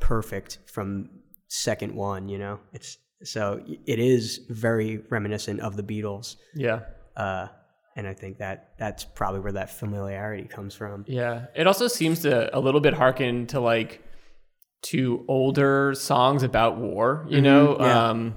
perfect 0.00 0.58
from 0.66 1.08
second 1.48 1.94
one. 1.94 2.28
You 2.28 2.38
know, 2.38 2.60
it's 2.72 2.98
so 3.24 3.62
it 3.86 3.98
is 3.98 4.40
very 4.48 4.98
reminiscent 5.10 5.60
of 5.60 5.76
the 5.76 5.82
Beatles, 5.84 6.36
yeah 6.54 6.80
uh, 7.16 7.46
and 7.94 8.08
I 8.08 8.14
think 8.14 8.38
that 8.38 8.70
that's 8.78 9.04
probably 9.04 9.40
where 9.40 9.52
that 9.52 9.70
familiarity 9.70 10.48
comes 10.48 10.74
from. 10.74 11.04
Yeah. 11.06 11.46
It 11.54 11.66
also 11.66 11.86
seems 11.88 12.20
to 12.22 12.32
a 12.56 12.58
little 12.58 12.80
bit 12.80 12.94
harken 12.94 13.46
to 13.48 13.60
like 13.60 14.02
to 14.90 15.24
older 15.28 15.94
songs 15.94 16.42
about 16.42 16.78
war, 16.78 17.24
you 17.28 17.40
know? 17.42 17.76
yeah. 17.78 18.08
Um 18.08 18.34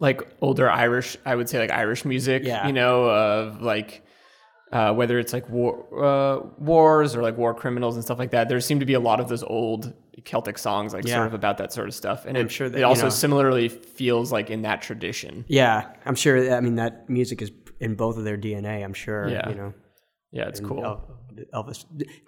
like 0.00 0.20
older 0.40 0.68
Irish, 0.70 1.16
I 1.24 1.34
would 1.34 1.48
say 1.48 1.58
like 1.58 1.70
Irish 1.72 2.04
music, 2.04 2.42
Yeah. 2.44 2.66
you 2.66 2.72
know, 2.72 3.04
of 3.08 3.62
like 3.62 4.02
uh, 4.72 4.92
whether 4.94 5.18
it's 5.18 5.32
like 5.32 5.48
war 5.48 5.86
uh, 6.04 6.40
wars 6.58 7.14
or 7.16 7.22
like 7.22 7.36
war 7.38 7.54
criminals 7.54 7.94
and 7.96 8.04
stuff 8.04 8.18
like 8.18 8.30
that. 8.32 8.48
There 8.48 8.60
seem 8.60 8.80
to 8.80 8.86
be 8.86 8.94
a 8.94 9.00
lot 9.00 9.20
of 9.20 9.28
those 9.28 9.42
old 9.42 9.94
Celtic 10.24 10.58
songs, 10.58 10.92
like 10.92 11.06
Yeah. 11.06 11.14
sort 11.16 11.26
of 11.28 11.34
about 11.34 11.58
that 11.58 11.72
sort 11.72 11.88
of 11.88 11.94
stuff. 11.94 12.26
And 12.26 12.36
I'm 12.36 12.46
it, 12.46 12.52
sure 12.52 12.68
that, 12.68 12.78
it 12.78 12.82
also 12.82 13.04
know- 13.04 13.08
similarly 13.10 13.68
feels 13.68 14.30
like 14.32 14.50
in 14.50 14.62
that 14.62 14.82
tradition. 14.82 15.44
Yeah, 15.48 15.90
I'm 16.04 16.14
sure. 16.14 16.52
I 16.54 16.60
mean, 16.60 16.74
that 16.76 17.08
music 17.08 17.40
is 17.40 17.50
in 17.80 17.94
both 17.94 18.18
of 18.18 18.24
their 18.24 18.36
DNA. 18.36 18.82
I'm 18.84 18.94
sure. 18.94 19.28
Yeah. 19.28 19.48
You 19.48 19.54
know, 19.54 19.74
Yeah, 20.32 20.48
it's 20.48 20.60
cool. 20.60 20.82
Elvis, 21.54 21.84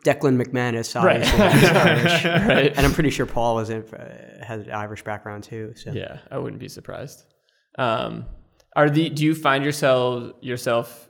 Declan 0.07 0.41
McManus, 0.41 0.95
Right. 0.95 1.17
obviously, 1.21 1.41
Irish, 1.81 2.25
right. 2.25 2.73
and 2.77 2.87
I'm 2.87 2.93
pretty 2.93 3.11
sure 3.11 3.27
Paul 3.27 3.59
in, 3.59 3.83
uh, 3.83 4.45
has 4.45 4.63
an 4.69 4.71
Irish 4.71 5.03
background 5.03 5.43
too. 5.43 5.73
So 5.75 5.91
Yeah, 5.91 6.19
I 6.31 6.39
wouldn't 6.39 6.61
be 6.61 6.69
surprised. 6.69 7.25
Um, 7.77 8.27
are 8.77 8.89
the 8.89 9.11
do 9.11 9.25
you 9.25 9.35
find 9.35 9.65
yourself 9.65 10.33
yourself 10.41 11.10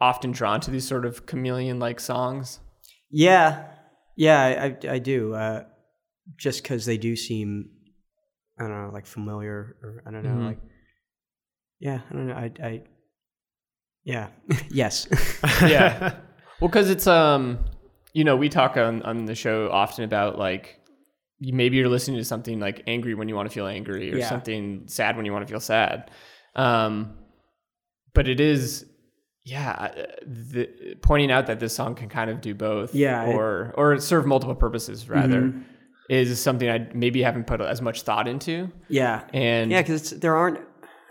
often 0.00 0.32
drawn 0.32 0.60
to 0.62 0.70
these 0.70 0.86
sort 0.86 1.04
of 1.04 1.26
chameleon 1.26 1.78
like 1.78 2.00
songs? 2.00 2.60
yeah, 3.10 3.66
yeah, 4.16 4.40
I, 4.42 4.64
I, 4.88 4.94
I 4.94 4.98
do. 4.98 5.34
Uh, 5.34 5.64
just 6.36 6.62
because 6.62 6.84
they 6.86 6.96
do 6.98 7.16
seem, 7.16 7.70
I 8.58 8.62
don't 8.64 8.86
know, 8.86 8.90
like 8.92 9.06
familiar, 9.06 9.76
or 9.82 10.02
I 10.06 10.10
don't 10.10 10.22
know, 10.24 10.30
Mhm. 10.42 10.44
like, 10.46 10.58
yeah, 11.80 12.00
I 12.08 12.12
don't 12.12 12.26
know, 12.28 12.34
I, 12.34 12.52
I 12.62 12.82
yeah, 14.04 14.28
yes, 14.70 15.06
Yeah. 15.66 16.14
well, 16.60 16.68
because 16.68 16.90
it's 16.90 17.06
um, 17.06 17.58
you 18.12 18.24
know, 18.24 18.36
we 18.36 18.48
talk 18.48 18.76
on 18.76 19.02
on 19.02 19.24
the 19.26 19.34
show 19.34 19.70
often 19.70 20.04
about 20.04 20.38
like 20.38 20.78
maybe 21.40 21.76
you're 21.76 21.88
listening 21.88 22.18
to 22.18 22.24
something 22.24 22.60
like 22.60 22.82
angry 22.86 23.14
when 23.14 23.28
you 23.28 23.34
want 23.34 23.48
to 23.48 23.54
feel 23.54 23.66
angry 23.66 24.12
or 24.12 24.18
Yeah. 24.18 24.28
something 24.28 24.84
sad 24.86 25.16
when 25.16 25.24
you 25.24 25.32
want 25.32 25.46
to 25.46 25.50
feel 25.50 25.60
sad. 25.60 26.10
Um, 26.54 27.16
but 28.12 28.28
it 28.28 28.40
is, 28.40 28.84
yeah, 29.44 29.70
uh, 29.96 30.02
the, 30.26 30.96
pointing 31.02 31.30
out 31.30 31.46
that 31.46 31.60
this 31.60 31.74
song 31.74 31.94
can 31.94 32.08
kind 32.08 32.30
of 32.30 32.40
do 32.40 32.54
both, 32.54 32.94
Yeah, 32.94 33.24
it- 33.26 33.34
or 33.34 33.72
or 33.76 33.98
serve 33.98 34.26
multiple 34.26 34.54
purposes 34.54 35.08
rather, 35.08 35.42
Mhm. 35.42 35.64
is 36.08 36.40
something 36.40 36.68
I 36.68 36.88
maybe 36.94 37.22
haven't 37.22 37.46
put 37.46 37.60
as 37.60 37.80
much 37.80 38.02
thought 38.02 38.26
into. 38.28 38.70
yeah, 38.88 39.22
And 39.32 39.70
yeah, 39.70 39.82
because 39.82 40.10
there 40.10 40.36
aren't. 40.36 40.58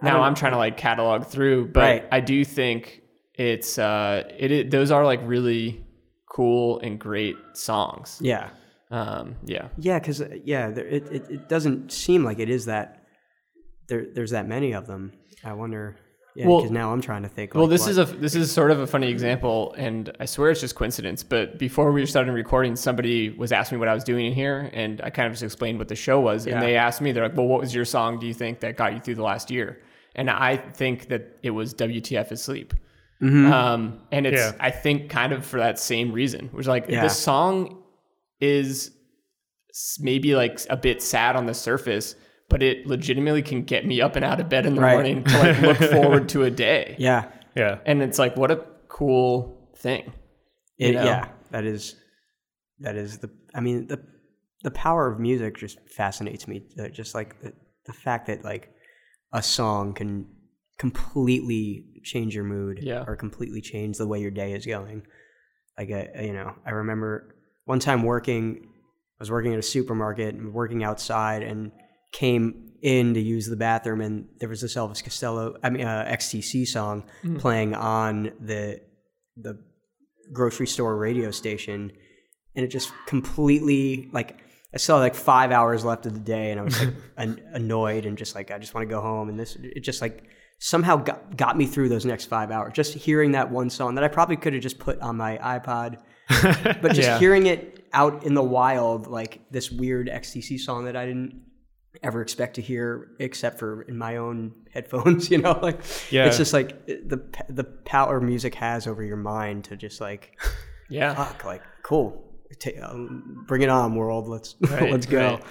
Now 0.02 0.22
I'm 0.22 0.36
trying 0.36 0.54
to 0.54 0.58
like 0.58 0.78
catalog 0.78 1.26
through, 1.26 1.68
but 1.74 1.82
Right. 1.82 2.06
I 2.12 2.20
do 2.22 2.46
think 2.46 3.02
it's 3.36 3.78
uh 3.78 4.24
it, 4.38 4.52
it 4.52 4.72
those 4.72 4.92
are 4.92 5.04
like 5.04 5.20
really 5.26 5.86
cool 6.30 6.80
and 6.80 7.00
great 7.00 7.36
songs. 7.54 8.20
Yeah, 8.22 8.50
Um 8.92 9.36
yeah. 9.44 9.68
yeah, 9.78 10.00
because 10.00 10.24
yeah, 10.46 10.70
there, 10.72 10.86
it, 10.88 11.04
it 11.12 11.30
it 11.30 11.50
doesn't 11.50 11.92
seem 11.92 12.24
like 12.24 12.40
it 12.40 12.50
is 12.50 12.66
that 12.66 13.04
there. 13.90 14.06
There's 14.14 14.32
that 14.32 14.48
many 14.48 14.72
of 14.74 14.86
them. 14.88 15.14
I 15.44 15.54
wonder. 15.54 15.98
Yeah, 16.36 16.48
Well- 16.48 16.58
because 16.60 16.72
now 16.72 16.94
I'm 16.94 17.02
trying 17.02 17.24
to 17.24 17.30
think. 17.30 17.56
Well, 17.56 17.68
this 17.68 17.82
what- 17.82 17.92
is 17.92 17.98
a 17.98 18.06
this 18.06 18.36
is 18.36 18.52
sort 18.52 18.72
of 18.72 18.80
a 18.80 18.88
funny 18.88 19.10
example, 19.10 19.74
and 19.78 20.12
I 20.20 20.26
swear 20.26 20.52
it's 20.52 20.62
just 20.62 20.76
coincidence. 20.76 21.24
But 21.24 21.58
before 21.58 21.92
we 21.92 22.06
started 22.06 22.32
recording, 22.34 22.76
somebody 22.76 23.30
was 23.32 23.52
asking 23.52 23.78
me 23.78 23.80
what 23.80 23.88
I 23.90 23.94
was 23.94 24.04
doing 24.04 24.26
in 24.28 24.34
here, 24.34 24.70
and 24.74 25.02
I 25.04 25.10
kind 25.10 25.26
of 25.26 25.34
just 25.34 25.44
explained 25.44 25.80
what 25.80 25.88
the 25.88 25.96
show 25.96 26.20
was. 26.20 26.46
Yeah. 26.46 26.54
And 26.54 26.64
they 26.64 26.76
asked 26.76 27.02
me, 27.02 27.12
they're 27.12 27.24
like, 27.24 27.36
"Well, 27.36 27.48
what 27.48 27.60
was 27.60 27.74
your 27.74 27.86
song? 27.86 28.20
Do 28.20 28.28
you 28.28 28.34
think 28.34 28.60
that 28.62 28.78
got 28.78 28.94
you 28.94 29.00
through 29.00 29.16
the 29.16 29.24
last 29.24 29.50
year?" 29.50 29.80
And 30.16 30.30
I 30.30 30.58
think 30.58 31.08
that 31.10 31.38
it 31.44 31.50
was 31.52 31.74
"WTF 31.74 32.32
is 32.32 32.42
Sleep." 32.44 32.74
Mm-hmm. 33.22 33.52
Um, 33.52 34.00
and 34.12 34.26
it's 34.26 34.38
Yeah. 34.40 34.52
I 34.60 34.72
think 34.72 35.10
kind 35.10 35.34
of 35.34 35.46
for 35.46 35.60
that 35.60 35.78
same 35.80 36.12
reason, 36.14 36.50
which 36.54 36.68
like 36.68 36.86
Yeah. 36.88 37.02
this 37.04 37.18
song 37.18 37.84
is 38.40 38.92
maybe 40.00 40.36
like 40.36 40.60
a 40.70 40.78
bit 40.78 41.02
sad 41.02 41.36
on 41.36 41.46
the 41.46 41.54
surface, 41.54 42.16
but 42.50 42.62
it 42.64 42.86
legitimately 42.88 43.42
can 43.42 43.64
get 43.64 43.86
me 43.86 44.02
up 44.02 44.16
and 44.16 44.26
out 44.26 44.40
of 44.40 44.50
bed 44.50 44.66
in 44.66 44.76
the 44.76 44.82
Right. 44.82 44.94
morning 44.94 45.24
to 45.24 45.38
like 45.38 45.60
look 45.62 45.78
forward 45.92 46.28
to 46.30 46.44
a 46.44 46.52
day. 46.52 46.96
yeah, 47.00 47.32
yeah 47.56 47.80
And 47.86 48.02
it's 48.02 48.20
like 48.20 48.36
what 48.36 48.52
a 48.52 48.66
cool 48.88 49.70
thing. 49.78 50.12
it, 50.78 50.88
you 50.88 50.94
know? 50.94 51.06
yeah, 51.06 51.30
that 51.52 51.64
is 51.66 51.96
that 52.80 52.96
is 52.96 53.20
the. 53.20 53.30
I 53.54 53.60
mean 53.62 53.88
the 53.88 54.00
the 54.64 54.72
power 54.72 55.08
of 55.12 55.20
music 55.20 55.58
just 55.58 55.80
fascinates 55.90 56.48
me. 56.48 56.64
Uh, 56.78 56.90
just 56.90 57.16
like 57.16 57.42
the, 57.42 57.54
the 57.86 57.94
fact 57.94 58.28
that 58.28 58.44
like 58.44 58.72
a 59.32 59.42
song 59.44 59.94
can 59.94 60.26
completely 60.78 61.86
change 62.04 62.34
your 62.36 62.44
mood 62.46 62.80
Yeah. 62.82 63.04
or 63.08 63.16
completely 63.16 63.62
change 63.62 63.98
the 63.98 64.08
way 64.08 64.20
your 64.22 64.32
day 64.32 64.54
is 64.54 64.66
going. 64.66 65.04
Like 65.78 65.92
I, 65.92 66.22
you 66.24 66.34
know, 66.34 66.56
I 66.66 66.72
remember 66.72 67.36
one 67.66 67.80
time 67.80 68.04
working. 68.04 68.66
I 68.66 69.20
was 69.22 69.30
working 69.32 69.54
at 69.54 69.60
a 69.60 69.64
supermarket 69.64 70.34
and 70.36 70.54
working 70.54 70.84
outside, 70.84 71.44
and 71.44 71.72
came 72.12 72.72
in 72.82 73.14
to 73.14 73.20
use 73.20 73.48
the 73.48 73.56
bathroom, 73.58 74.02
and 74.02 74.28
there 74.40 74.50
was 74.50 74.62
this 74.62 74.76
Elvis 74.76 75.04
Costello, 75.04 75.56
I 75.64 75.70
mean 75.70 75.86
uh, 75.86 76.06
XTC 76.10 76.66
song 76.68 77.04
playing 77.40 77.76
on 77.76 78.32
the 78.40 78.82
the 79.38 79.60
grocery 80.34 80.68
store 80.68 80.98
radio 80.98 81.32
station, 81.32 81.92
and 82.56 82.66
it 82.66 82.70
just 82.70 82.92
completely 83.06 84.10
like 84.14 84.40
I 84.74 84.78
saw 84.78 84.98
like 84.98 85.16
five 85.16 85.52
hours 85.52 85.84
left 85.84 86.06
of 86.06 86.14
the 86.14 86.20
day, 86.20 86.52
and 86.52 86.60
I 86.60 86.64
was 86.64 86.80
like 86.80 86.94
an, 87.18 87.42
annoyed 87.54 88.06
and 88.06 88.18
just 88.18 88.36
like 88.36 88.52
I 88.52 88.58
just 88.60 88.74
want 88.74 88.88
to 88.88 88.94
go 88.94 89.02
home, 89.02 89.30
and 89.30 89.40
this 89.40 89.58
it 89.62 89.82
just 89.82 90.02
like 90.02 90.24
somehow 90.62 90.98
got 90.98 91.36
got 91.38 91.58
me 91.58 91.66
through 91.66 91.90
those 91.90 92.06
next 92.06 92.26
five 92.26 92.50
hours. 92.52 92.74
Just 92.74 92.94
hearing 92.94 93.32
that 93.34 93.52
one 93.52 93.70
song 93.70 93.96
that 93.96 94.04
I 94.04 94.08
probably 94.08 94.36
could 94.38 94.54
have 94.54 94.62
just 94.64 94.80
put 94.80 95.00
on 95.02 95.18
my 95.18 95.38
iPod, 95.38 95.98
but 96.82 96.94
just 96.94 97.08
Yeah. 97.10 97.20
hearing 97.20 97.48
it 97.48 97.88
out 97.94 98.24
in 98.26 98.36
the 98.36 98.44
wild, 98.44 99.08
like 99.08 99.42
this 99.52 99.72
weird 99.72 100.08
XTC 100.08 100.60
song 100.60 100.86
that 100.86 100.96
I 100.96 101.06
didn't 101.06 101.42
ever 102.04 102.22
expect 102.22 102.56
to 102.56 102.62
hear 102.62 103.10
except 103.20 103.60
for 103.60 103.82
in 103.84 103.98
my 103.98 104.18
own 104.18 104.54
headphones 104.74 105.30
you 105.32 105.38
know 105.40 105.58
like 105.62 105.80
Yeah. 106.12 106.26
it's 106.28 106.38
just 106.38 106.54
like 106.54 106.86
the 106.86 107.20
the 107.50 107.64
power 107.64 108.22
music 108.22 108.56
has 108.56 108.88
over 108.88 109.04
your 109.04 109.18
mind 109.18 109.66
to 109.66 109.76
just 109.76 110.00
like 110.00 110.38
Yeah. 110.90 111.14
fuck 111.16 111.44
like 111.46 111.64
cool 111.84 112.26
um, 112.84 113.44
bring 113.48 113.62
it 113.62 113.70
on 113.70 113.96
world 113.96 114.28
let's 114.28 114.56
Right, 114.62 114.92
let's 114.92 115.06
go 115.06 115.34
right. 115.36 115.44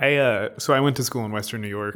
I 0.00 0.16
uh, 0.16 0.48
so 0.58 0.72
I 0.74 0.80
went 0.80 0.96
to 0.96 1.04
school 1.04 1.24
in 1.24 1.32
Western 1.32 1.60
New 1.60 1.68
York, 1.68 1.94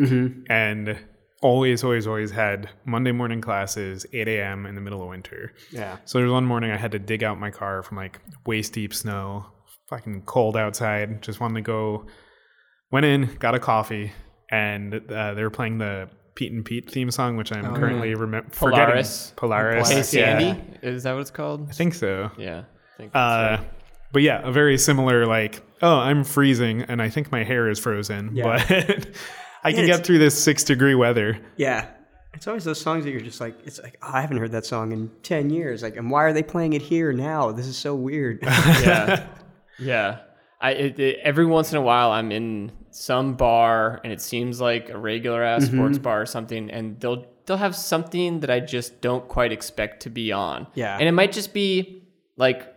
and 0.49 0.97
always, 1.43 1.83
always, 1.83 2.07
always 2.07 2.31
had 2.31 2.69
Monday 2.85 3.11
morning 3.11 3.41
classes, 3.41 4.07
8 4.13 4.29
a.m. 4.29 4.65
in 4.67 4.75
the 4.75 4.81
middle 4.81 5.03
of 5.03 5.09
winter. 5.09 5.53
Yeah. 5.73 5.97
So 6.05 6.19
there 6.19 6.27
was 6.27 6.33
one 6.33 6.45
morning 6.45 6.71
I 6.71 6.77
had 6.77 6.93
to 6.93 6.99
dig 7.01 7.25
out 7.25 7.41
my 7.41 7.51
car 7.51 7.83
from 7.83 7.97
like 7.97 8.21
waist 8.45 8.75
deep 8.75 8.95
snow, 8.95 9.47
fucking 9.89 10.23
cold 10.27 10.57
outside. 10.57 11.23
Just 11.23 11.41
wanted 11.41 11.55
to 11.57 11.61
go. 11.63 12.07
Went 12.91 13.07
in, 13.07 13.35
got 13.39 13.55
a 13.55 13.59
coffee, 13.59 14.13
and 14.51 14.95
uh, 15.11 15.35
they 15.35 15.43
were 15.43 15.51
playing 15.51 15.79
the 15.79 16.09
Pete 16.37 16.53
and 16.53 16.65
Pete 16.65 16.91
theme 16.91 17.11
song, 17.11 17.37
which 17.37 17.51
I'm 17.53 17.75
currently 17.75 18.15
remem- 18.15 18.53
Polaris. 18.53 19.33
forgetting. 19.37 19.37
Polaris. 19.37 19.89
Hey 19.89 19.97
yeah. 19.97 20.03
Sandy, 20.39 20.63
is 20.83 21.03
that 21.03 21.13
what 21.15 21.21
it's 21.23 21.31
called? 21.31 21.69
I 21.69 21.73
think 21.73 21.95
so. 21.95 22.31
Yeah. 22.39 22.65
I 22.95 22.97
think 22.97 23.11
Uh, 23.15 23.59
but 24.13 24.23
yeah, 24.23 24.41
a 24.47 24.53
very 24.53 24.79
similar 24.79 25.27
like, 25.27 25.63
oh, 25.83 25.97
I'm 25.97 26.23
freezing 26.25 26.83
and 26.83 27.03
I 27.03 27.09
think 27.09 27.33
my 27.33 27.43
hair 27.43 27.69
is 27.69 27.79
frozen, 27.79 28.31
Yeah. 28.37 28.45
but 28.69 29.09
I 29.65 29.73
can 29.73 29.87
get 29.87 30.07
through 30.07 30.19
this 30.19 30.41
six 30.41 30.63
degree 30.63 30.95
weather. 30.95 31.39
Yeah. 31.57 31.89
It's 32.35 32.47
always 32.47 32.65
those 32.65 32.81
songs 32.81 33.05
that 33.05 33.11
you're 33.11 33.21
just 33.21 33.41
like, 33.41 33.57
it's 33.65 33.81
like, 33.83 33.97
oh, 34.03 34.11
I 34.13 34.21
haven't 34.21 34.37
heard 34.37 34.53
that 34.53 34.67
song 34.67 34.93
in 34.93 35.11
10 35.23 35.49
years. 35.51 35.83
Like, 35.83 35.97
and 35.97 36.11
why 36.11 36.23
are 36.25 36.33
they 36.35 36.43
playing 36.43 36.75
it 36.75 36.83
here 36.83 37.13
now? 37.13 37.51
This 37.51 37.67
is 37.67 37.79
so 37.79 37.95
weird. 37.95 38.39
yeah, 38.43 39.27
yeah. 39.79 40.19
I 40.61 40.71
it, 40.73 40.99
it- 40.99 41.19
every 41.23 41.47
once 41.47 41.73
in 41.73 41.79
a 41.79 41.83
while 41.83 42.11
I'm 42.11 42.33
in 42.33 42.73
some 42.91 43.35
bar 43.35 44.01
and 44.05 44.13
it 44.13 44.21
seems 44.23 44.61
like 44.61 44.89
a 44.91 44.99
regular 44.99 45.43
ass 45.43 45.65
Mm-hmm. 45.67 45.77
sports 45.77 45.99
bar 45.99 46.23
or 46.23 46.27
something, 46.27 46.71
and 46.71 46.99
they'll 47.01 47.27
they'll 47.47 47.57
have 47.59 47.77
something 47.77 48.41
that 48.41 48.51
I 48.51 48.61
just 48.61 49.01
don't 49.01 49.29
quite 49.29 49.53
expect 49.53 50.03
to 50.03 50.11
be 50.11 50.33
on. 50.33 50.67
Yeah. 50.75 50.97
and 50.99 51.09
it 51.09 51.13
might 51.13 51.33
just 51.33 51.53
be 51.55 52.03
like 52.37 52.73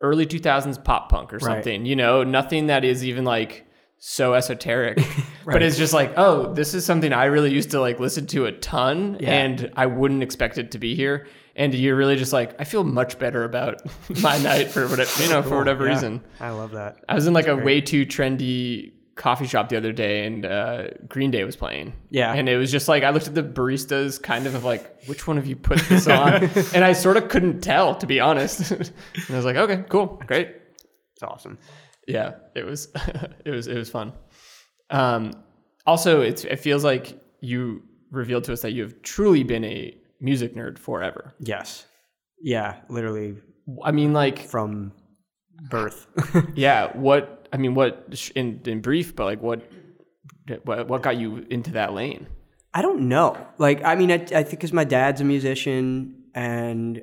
early 0.00 0.26
2000s 0.26 0.82
pop 0.84 1.08
punk 1.08 1.32
or 1.32 1.40
something. 1.40 1.86
You 1.86 1.96
know, 1.96 2.22
nothing 2.24 2.66
that 2.66 2.84
is 2.84 3.04
even 3.04 3.24
like 3.24 3.66
so 3.98 4.34
esoteric. 4.34 4.98
But 5.46 5.62
it's 5.62 5.78
just 5.78 5.92
like, 5.92 6.14
oh, 6.16 6.52
this 6.54 6.74
is 6.74 6.84
something 6.84 7.12
I 7.12 7.26
really 7.26 7.52
used 7.52 7.70
to 7.70 7.80
like 7.80 8.00
listen 8.00 8.26
to 8.28 8.46
a 8.46 8.52
ton, 8.52 9.16
Yeah. 9.20 9.30
and 9.32 9.70
I 9.76 9.86
wouldn't 9.86 10.24
expect 10.24 10.58
it 10.58 10.72
to 10.72 10.78
be 10.78 10.96
here. 10.96 11.28
And 11.56 11.72
you're 11.74 11.96
really 11.96 12.16
just 12.16 12.32
like, 12.34 12.54
I 12.60 12.64
feel 12.64 12.84
much 12.84 13.18
better 13.18 13.42
about 13.44 13.80
my 14.22 14.36
night 14.38 14.68
for 14.68 14.86
whatever 14.88 15.22
you 15.22 15.30
know 15.30 15.42
for 15.42 15.56
whatever 15.58 15.86
Yeah. 15.86 15.92
reason. 15.94 16.22
I 16.38 16.50
love 16.50 16.72
that. 16.72 16.98
I 17.08 17.14
was 17.14 17.26
in 17.26 17.32
like 17.32 17.48
a 17.48 17.56
way 17.56 17.80
too 17.80 18.04
trendy 18.06 18.92
coffee 19.14 19.46
shop 19.46 19.70
the 19.70 19.76
other 19.78 19.92
day, 19.92 20.26
and 20.26 20.44
uh, 20.44 20.88
Green 21.08 21.30
Day 21.30 21.42
was 21.44 21.56
playing. 21.56 21.94
Yeah. 22.10 22.34
and 22.34 22.48
it 22.50 22.58
was 22.58 22.70
just 22.70 22.86
like 22.88 23.02
I 23.02 23.08
looked 23.10 23.26
at 23.28 23.34
the 23.34 23.42
baristas, 23.42 24.22
kind 24.22 24.46
of 24.46 24.54
of 24.54 24.64
like, 24.64 25.04
which 25.06 25.26
one 25.26 25.38
of 25.38 25.46
you 25.46 25.56
put 25.56 25.78
this 25.88 26.06
on? 26.06 26.34
and 26.74 26.84
I 26.84 26.92
sort 26.92 27.16
of 27.16 27.28
couldn't 27.28 27.62
tell, 27.62 27.94
to 27.94 28.06
be 28.06 28.20
honest. 28.20 28.70
and 28.72 28.90
I 29.30 29.36
was 29.36 29.46
like, 29.46 29.56
okay, 29.56 29.82
cool, 29.88 30.22
great. 30.26 30.48
It's 31.14 31.22
awesome. 31.22 31.56
Yeah, 32.06 32.34
it 32.54 32.66
was 32.66 32.88
it 33.46 33.50
was 33.50 33.66
it 33.66 33.78
was 33.78 33.88
fun. 33.88 34.12
Um, 34.90 35.32
also, 35.86 36.20
it's 36.20 36.44
it 36.44 36.56
feels 36.60 36.84
like 36.84 37.18
you 37.40 37.82
revealed 38.10 38.44
to 38.44 38.52
us 38.52 38.60
that 38.60 38.72
you 38.72 38.82
have 38.82 39.00
truly 39.02 39.42
been 39.42 39.64
a 39.64 39.96
music 40.20 40.54
nerd 40.54 40.78
forever. 40.78 41.34
Yes. 41.38 41.86
Yeah. 42.40 42.76
Literally 42.88 43.36
I 43.82 43.92
mean, 43.92 44.12
like, 44.12 44.38
from 44.38 44.92
birth. 45.70 46.06
yeah, 46.54 46.96
what 46.96 47.48
I 47.52 47.56
mean, 47.56 47.74
what 47.74 48.30
in 48.34 48.60
in 48.64 48.80
brief, 48.80 49.16
but 49.16 49.24
like, 49.24 49.42
what 49.42 49.68
what 50.64 50.88
what 50.88 51.02
got 51.02 51.16
you 51.16 51.46
into 51.50 51.72
that 51.72 51.92
lane? 51.92 52.26
I 52.72 52.82
don't 52.82 53.08
know. 53.08 53.36
Like, 53.58 53.82
I 53.84 53.94
mean, 53.94 54.10
I, 54.10 54.14
I 54.14 54.18
think 54.18 54.50
because 54.50 54.72
my 54.72 54.84
dad's 54.84 55.20
a 55.20 55.24
musician, 55.24 56.24
and 56.34 57.02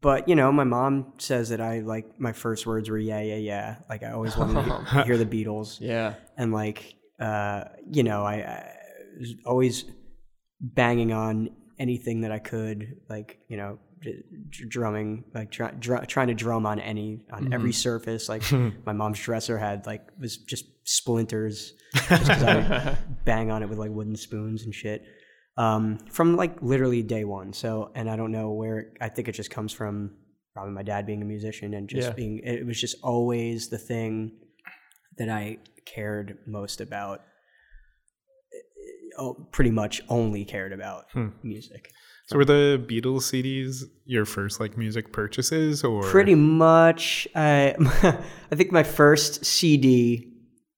but 0.00 0.28
you 0.28 0.34
know, 0.34 0.50
my 0.50 0.64
mom 0.64 1.12
says 1.18 1.50
that 1.50 1.60
I 1.60 1.80
like 1.80 2.18
my 2.18 2.32
first 2.32 2.66
words 2.66 2.90
were 2.90 2.98
yeah, 2.98 3.20
yeah, 3.20 3.36
yeah. 3.36 3.76
Like, 3.88 4.02
I 4.02 4.10
always 4.12 4.36
wanted 4.36 4.64
to 4.64 5.02
hear 5.04 5.16
the 5.16 5.26
Beatles, 5.26 5.78
Yeah, 5.80 6.14
and 6.36 6.52
like, 6.52 6.94
uh, 7.20 7.64
you 7.90 8.02
know, 8.02 8.24
I, 8.24 8.34
I 8.34 8.72
was 9.20 9.34
always 9.44 9.84
banging 10.60 11.12
on 11.12 11.50
anything 11.80 12.20
that 12.20 12.30
I 12.30 12.38
could, 12.38 13.00
like, 13.08 13.38
you 13.48 13.56
know. 13.56 13.78
d- 14.02 14.22
d- 14.50 14.64
Drumming, 14.68 15.24
like 15.34 15.50
try, 15.50 15.70
dr- 15.72 16.06
trying 16.06 16.28
to 16.28 16.34
drum 16.34 16.64
on 16.66 16.78
any 16.80 17.08
on 17.36 17.52
every 17.52 17.72
surface. 17.72 18.28
Like 18.28 18.42
my 18.86 18.92
mom's 18.94 19.20
dresser 19.20 19.58
had 19.58 19.84
like 19.86 20.02
was 20.18 20.36
just 20.38 20.64
splinters 20.84 21.74
just 22.08 22.30
I 22.30 22.54
would 22.56 22.98
bang 23.24 23.50
on 23.50 23.62
it 23.62 23.68
with 23.68 23.78
like 23.78 23.90
wooden 23.90 24.16
spoons 24.16 24.62
and 24.64 24.74
shit 24.74 25.04
um, 25.58 25.98
from 26.10 26.36
like 26.36 26.54
literally 26.62 27.02
day 27.02 27.24
one. 27.24 27.52
So, 27.52 27.90
and 27.94 28.08
I 28.08 28.16
don't 28.16 28.32
know 28.32 28.48
where. 28.52 28.92
I 29.00 29.08
think 29.10 29.28
it 29.28 29.32
just 29.32 29.50
comes 29.50 29.72
from 29.72 30.12
probably 30.54 30.72
my 30.72 30.82
dad 30.82 31.04
being 31.06 31.20
a 31.22 31.26
musician 31.26 31.74
and 31.74 31.86
just 31.88 32.08
Yeah. 32.08 32.14
being. 32.14 32.40
It 32.42 32.64
was 32.66 32.80
just 32.80 32.96
always 33.02 33.68
the 33.68 33.78
thing 33.78 34.32
that 35.18 35.28
I 35.28 35.58
cared 35.84 36.38
most 36.46 36.80
about. 36.80 37.20
Pretty 39.52 39.70
much 39.70 40.02
only 40.08 40.44
cared 40.44 40.72
about 40.72 41.06
music. 41.42 41.90
So 42.26 42.36
were 42.38 42.44
the 42.44 42.80
Beatles 42.88 43.22
CDs 43.22 43.82
your 44.04 44.24
first 44.24 44.60
like 44.60 44.76
music 44.76 45.12
purchases 45.12 45.82
or 45.82 46.02
Pretty 46.04 46.34
much. 46.36 47.26
I 47.34 47.74
I 48.52 48.54
think 48.54 48.70
my 48.72 48.82
first 48.84 49.44
CD. 49.44 50.26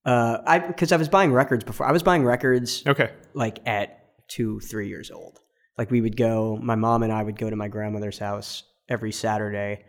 Uh, 0.05 0.39
I 0.47 0.59
because 0.59 0.93
I 0.93 0.97
was 0.97 1.09
buying 1.09 1.33
records 1.33 1.63
before. 1.65 1.87
I 1.87 1.93
was 1.93 2.03
buying 2.03 2.25
records 2.25 2.83
Okay. 2.87 3.11
like 3.35 3.59
at 3.67 3.99
two, 4.29 4.61
three 4.61 4.89
years 4.89 5.11
old. 5.11 5.39
Like 5.79 5.91
we 5.91 6.01
would 6.01 6.17
go, 6.17 6.57
my 6.63 6.75
mom 6.75 7.03
and 7.03 7.13
I 7.13 7.23
would 7.23 7.39
go 7.39 7.49
to 7.51 7.57
my 7.57 7.69
grandmother's 7.69 8.19
house 8.19 8.63
every 8.89 9.13
Saturday, 9.13 9.85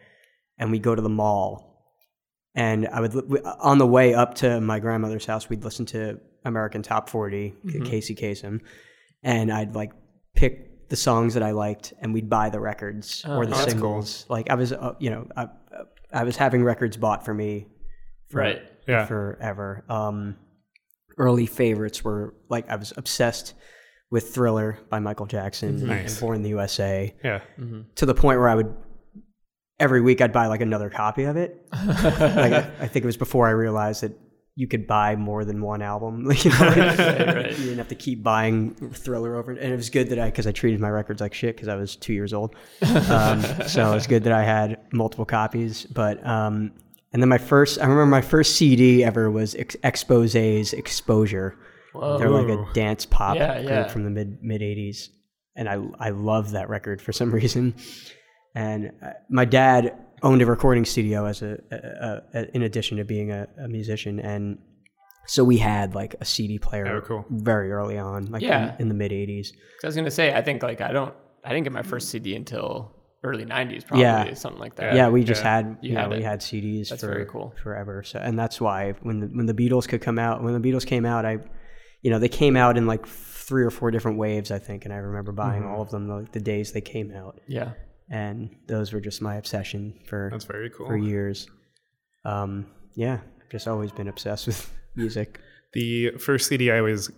and 0.57 0.69
we'd 0.71 0.83
go 0.83 0.93
to 0.95 1.01
the 1.01 1.09
mall. 1.09 1.69
And 2.55 2.87
I 2.87 2.99
would, 3.01 3.15
on 3.59 3.79
the 3.79 3.87
way 3.87 4.13
up 4.13 4.35
to 4.35 4.61
my 4.61 4.79
grandmother's 4.79 5.25
house, 5.25 5.49
we'd 5.49 5.63
listen 5.63 5.85
to 5.87 6.19
American 6.45 6.81
Top 6.83 7.09
40, 7.09 7.53
Casey 7.85 8.15
Kasem, 8.15 8.61
and 9.23 9.51
I'd 9.51 9.75
like 9.75 9.91
pick 10.35 10.89
the 10.89 10.95
songs 10.95 11.33
that 11.35 11.43
I 11.43 11.51
liked, 11.51 11.93
and 12.01 12.13
we'd 12.13 12.29
buy 12.29 12.49
the 12.49 12.59
records 12.59 13.23
or 13.27 13.45
the 13.45 13.51
that's 13.51 13.61
cool. 13.65 13.71
singles. 13.71 14.25
Like 14.29 14.49
I 14.49 14.55
was, 14.55 14.73
uh, 14.73 14.93
you 14.99 15.09
know, 15.09 15.27
I, 15.35 15.47
I 16.11 16.23
was 16.23 16.35
having 16.37 16.63
records 16.63 16.97
bought 16.97 17.25
for 17.25 17.33
me 17.33 17.67
for, 18.29 18.39
right. 18.39 18.61
Yeah. 18.87 19.05
forever. 19.05 19.83
Um, 19.89 20.35
early 21.17 21.45
favorites 21.45 22.03
were 22.03 22.33
like 22.49 22.69
I 22.69 22.75
was 22.75 22.91
obsessed 22.97 23.53
with 24.11 24.33
Thriller 24.33 24.77
by 24.89 24.99
Michael 24.99 25.25
Jackson 25.25 25.87
Nice. 25.87 26.11
and 26.13 26.19
Born 26.21 26.35
in 26.37 26.43
the 26.43 26.49
USA 26.49 27.15
Yeah. 27.23 27.41
to 27.95 28.05
the 28.05 28.13
point 28.13 28.39
where 28.39 28.49
I 28.49 28.55
would 28.55 28.75
every 29.79 30.01
week 30.01 30.21
I'd 30.21 30.31
buy 30.33 30.47
like 30.47 30.61
another 30.61 30.89
copy 30.89 31.23
of 31.23 31.35
it. 31.37 31.65
like 31.71 32.53
I, 32.53 32.69
I 32.81 32.87
think 32.87 33.03
it 33.03 33.05
was 33.05 33.17
before 33.17 33.47
I 33.47 33.51
realized 33.51 34.03
that 34.03 34.11
you 34.55 34.67
could 34.67 34.85
buy 34.85 35.15
more 35.15 35.43
than 35.45 35.61
one 35.61 35.81
album. 35.81 36.31
you 36.37 36.49
know, 36.51 36.57
right. 36.59 37.49
You 37.51 37.55
didn't 37.65 37.77
have 37.77 37.87
to 37.87 37.95
keep 37.95 38.21
buying 38.21 38.75
Thriller 38.93 39.35
over, 39.35 39.51
and 39.51 39.73
it 39.73 39.75
was 39.75 39.89
good 39.89 40.09
that 40.09 40.19
I 40.19 40.25
because 40.27 40.45
I 40.45 40.51
treated 40.51 40.79
my 40.79 40.89
records 40.89 41.21
like 41.21 41.33
shit 41.33 41.55
because 41.55 41.67
I 41.67 41.75
was 41.75 41.95
two 41.95 42.13
years 42.13 42.33
old. 42.33 42.55
Um, 42.81 43.41
so 43.67 43.93
it's 43.93 44.05
good 44.07 44.23
that 44.25 44.33
I 44.33 44.43
had 44.43 44.79
multiple 44.93 45.25
copies. 45.25 45.85
But 45.85 46.23
um, 46.25 46.71
and 47.13 47.21
then 47.21 47.29
my 47.29 47.37
first, 47.39 47.79
I 47.79 47.83
remember 47.83 48.05
my 48.05 48.21
first 48.21 48.55
CD 48.55 49.03
ever 49.03 49.31
was 49.31 49.55
Ex- 49.55 49.75
Expose's 49.83 50.73
Exposure. 50.73 51.57
They're 51.93 52.29
like 52.29 52.47
a 52.47 52.65
dance 52.73 53.05
pop 53.05 53.35
Yeah, 53.35 53.57
group 53.59 53.69
yeah. 53.69 53.87
from 53.87 54.03
the 54.03 54.09
mid 54.09 54.43
mid 54.43 54.61
'80s, 54.61 55.09
and 55.55 55.67
I 55.69 55.79
I 55.99 56.09
love 56.09 56.51
that 56.51 56.69
record 56.69 57.01
for 57.01 57.11
some 57.11 57.31
reason. 57.33 57.73
And 58.55 58.91
uh, 59.03 59.11
my 59.29 59.45
dad 59.45 59.95
owned 60.23 60.41
a 60.41 60.45
recording 60.45 60.85
studio 60.85 61.25
as 61.25 61.41
a, 61.41 61.57
a, 61.71 62.39
a 62.39 62.55
in 62.55 62.63
addition 62.63 62.97
to 62.97 63.03
being 63.05 63.31
a, 63.31 63.47
a 63.57 63.67
musician, 63.67 64.19
and 64.19 64.57
so 65.27 65.43
we 65.43 65.57
had 65.57 65.95
like 65.95 66.15
a 66.19 66.25
CD 66.25 66.57
player 66.59 66.87
Oh, 66.87 67.01
cool. 67.01 67.25
very 67.29 67.71
early 67.71 67.97
on, 67.97 68.25
like 68.31 68.41
Yeah. 68.41 68.75
in, 68.75 68.81
in 68.83 68.87
the 68.89 68.93
mid 68.93 69.11
'80s. 69.11 69.51
'Cause 69.51 69.83
I 69.83 69.87
was 69.87 69.95
gonna 69.95 70.11
say, 70.11 70.33
I 70.33 70.41
think 70.41 70.63
like 70.63 70.81
I 70.81 70.91
don't, 70.91 71.13
I 71.43 71.49
didn't 71.49 71.63
get 71.65 71.73
my 71.73 71.81
first 71.83 72.09
CD 72.09 72.35
until 72.35 72.95
early 73.23 73.45
'90s, 73.45 73.85
probably 73.85 74.01
Yeah. 74.03 74.33
something 74.33 74.59
like 74.59 74.75
that. 74.75 74.95
Yeah, 74.95 75.09
we 75.09 75.23
just 75.23 75.43
yeah. 75.43 75.55
had 75.55 75.77
you, 75.81 75.89
You 75.89 75.95
know 75.95 76.01
had 76.01 76.09
we 76.11 76.23
had 76.23 76.39
CDs 76.41 76.89
That's 76.89 77.01
for 77.01 77.07
very 77.07 77.25
cool. 77.25 77.53
forever. 77.63 78.03
So 78.03 78.19
and 78.19 78.37
that's 78.37 78.59
why 78.59 78.93
when 79.01 79.19
the, 79.21 79.27
when 79.27 79.45
the 79.45 79.53
Beatles 79.53 79.87
could 79.87 80.01
come 80.01 80.19
out, 80.19 80.43
when 80.43 80.59
the 80.59 80.71
Beatles 80.71 80.85
came 80.85 81.05
out, 81.05 81.25
I, 81.25 81.37
you 82.01 82.11
know, 82.11 82.19
they 82.19 82.27
came 82.29 82.57
out 82.57 82.77
in 82.77 82.85
like 82.85 83.05
three 83.07 83.63
or 83.63 83.69
four 83.71 83.91
different 83.91 84.17
waves, 84.17 84.51
I 84.51 84.59
think, 84.59 84.83
and 84.85 84.93
I 84.93 84.97
remember 84.97 85.31
buying 85.31 85.63
Mm-hmm. 85.63 85.71
all 85.73 85.81
of 85.81 85.89
them 85.89 86.09
like 86.09 86.31
the 86.33 86.41
days 86.41 86.71
they 86.73 86.81
came 86.81 87.13
out, 87.13 87.39
yeah, 87.47 87.71
and 88.13 88.49
those 88.67 88.93
were 88.93 89.01
just 89.01 89.21
my 89.21 89.35
obsession 89.35 89.93
for 90.07 90.29
That's 90.31 90.45
very 90.45 90.69
cool. 90.69 90.87
for 90.87 90.95
years. 90.97 91.47
Um, 92.25 92.67
yeah, 92.95 93.19
just 93.51 93.67
always 93.67 93.91
been 93.91 94.07
obsessed 94.07 94.47
with 94.51 94.71
music. 94.95 95.39
The 95.73 96.11
first 96.19 96.47
CD 96.47 96.71
I 96.71 96.81
was 96.81 97.11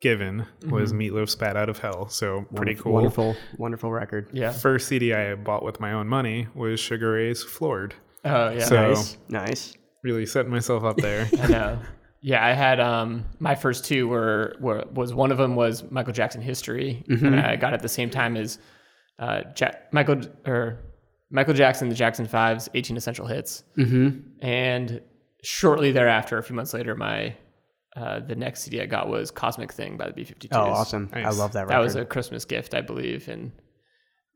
given 0.00 0.46
was 0.68 0.92
Mm-hmm. 0.92 0.98
Meatloaf's 1.16 1.34
Bat 1.34 1.56
Out 1.56 1.68
of 1.68 1.78
Hell. 1.78 2.08
So 2.08 2.46
pretty 2.54 2.72
Wonderful- 2.80 2.82
cool. 2.84 2.92
Wonderful, 2.94 3.36
wonderful 3.58 3.92
record. 3.92 4.30
yeah. 4.32 4.52
First 4.52 4.88
CD 4.88 5.12
I 5.12 5.34
bought 5.34 5.62
with 5.64 5.80
my 5.80 5.92
own 5.92 6.08
money 6.08 6.46
was 6.54 6.80
Sugar 6.80 7.12
Ray's 7.12 7.42
Floored. 7.42 7.94
Oh 8.24 8.50
yeah. 8.50 8.64
So- 8.64 8.88
Nice, 8.88 9.16
nice. 9.28 9.74
Really 10.04 10.26
setting 10.26 10.50
myself 10.52 10.84
up 10.84 10.96
there. 10.98 11.28
I 11.40 11.46
know. 11.48 11.78
Yeah, 12.20 12.44
I 12.44 12.52
had 12.52 12.78
um 12.80 13.24
my 13.40 13.54
first 13.54 13.84
two 13.84 14.08
were 14.08 14.56
were 14.60 14.84
was 14.94 15.12
one 15.12 15.30
of 15.32 15.38
them 15.38 15.54
was 15.56 15.88
Michael 15.90 16.12
Jackson 16.12 16.40
history, 16.40 17.04
and 17.08 17.38
I 17.38 17.56
got 17.56 17.72
it 17.72 17.76
at 17.76 17.82
the 17.82 17.88
same 17.88 18.08
time 18.10 18.36
as 18.36 18.58
uh 19.18 19.42
ja- 19.58 19.72
Michael 19.92 20.20
or 20.46 20.78
Michael 21.30 21.54
Jackson, 21.54 21.88
the 21.88 21.94
Jackson 21.94 22.26
Fives, 22.26 22.68
18 22.74 22.96
essential 22.96 23.26
hits, 23.26 23.62
Mm-hmm. 23.76 24.20
and 24.46 25.02
shortly 25.44 25.92
thereafter, 25.92 26.38
a 26.38 26.42
few 26.42 26.56
months 26.56 26.72
later, 26.74 26.94
my 26.94 27.36
uh, 27.96 28.20
the 28.20 28.36
next 28.36 28.62
CD 28.62 28.80
I 28.80 28.86
got 28.86 29.08
was 29.08 29.30
Cosmic 29.30 29.72
Thing 29.72 29.96
by 29.96 30.06
the 30.06 30.12
B 30.12 30.22
52s. 30.24 30.48
Oh, 30.52 30.60
awesome! 30.70 31.10
I 31.12 31.30
love 31.30 31.52
that 31.52 31.62
record. 31.62 31.72
That 31.74 31.78
was 31.78 31.96
a 31.96 32.04
Christmas 32.04 32.44
gift, 32.44 32.74
I 32.74 32.80
believe. 32.80 33.28
And 33.28 33.50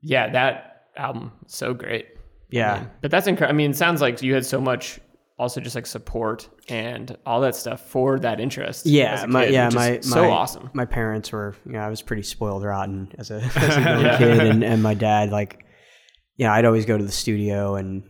yeah, 0.03 0.31
that 0.33 0.87
album, 0.97 1.33
so 1.47 1.73
great. 1.75 2.09
yeah. 2.51 2.75
Man. 2.75 2.91
But 3.03 3.11
that's 3.11 3.27
incredible. 3.27 3.55
I 3.55 3.57
mean, 3.57 3.71
it 3.71 3.77
sounds 3.77 4.01
like 4.01 4.21
you 4.23 4.35
had 4.35 4.45
so 4.45 4.61
much 4.61 4.99
also 5.43 5.61
just 5.61 5.75
like 5.75 5.87
support 5.87 6.49
and 6.69 7.17
all 7.27 7.41
that 7.43 7.55
stuff 7.57 7.81
for 7.89 8.19
that 8.21 8.41
interest. 8.41 8.87
Yeah, 8.87 9.15
as 9.15 9.23
a 9.25 9.27
my 9.27 9.45
kid, 9.45 9.53
yeah 9.53 9.67
which 9.67 9.75
my 9.75 10.01
so 10.01 10.23
my, 10.23 10.29
awesome. 10.31 10.71
My 10.73 10.85
parents 10.87 11.33
were 11.33 11.55
you 11.67 11.73
know 11.73 11.81
I 11.81 11.89
was 11.89 12.01
pretty 12.01 12.23
spoiled 12.23 12.65
rotten 12.65 13.13
as 13.19 13.31
a, 13.31 13.35
as 13.57 13.77
a 13.77 13.81
young 14.03 14.19
kid, 14.19 14.41
and, 14.41 14.65
and 14.65 14.83
my 14.83 14.95
dad 14.95 15.31
like 15.31 15.65
you 16.37 16.47
know 16.47 16.53
I'd 16.53 16.65
always 16.65 16.87
go 16.87 16.97
to 16.97 17.05
the 17.05 17.13
studio 17.13 17.75
and 17.75 18.05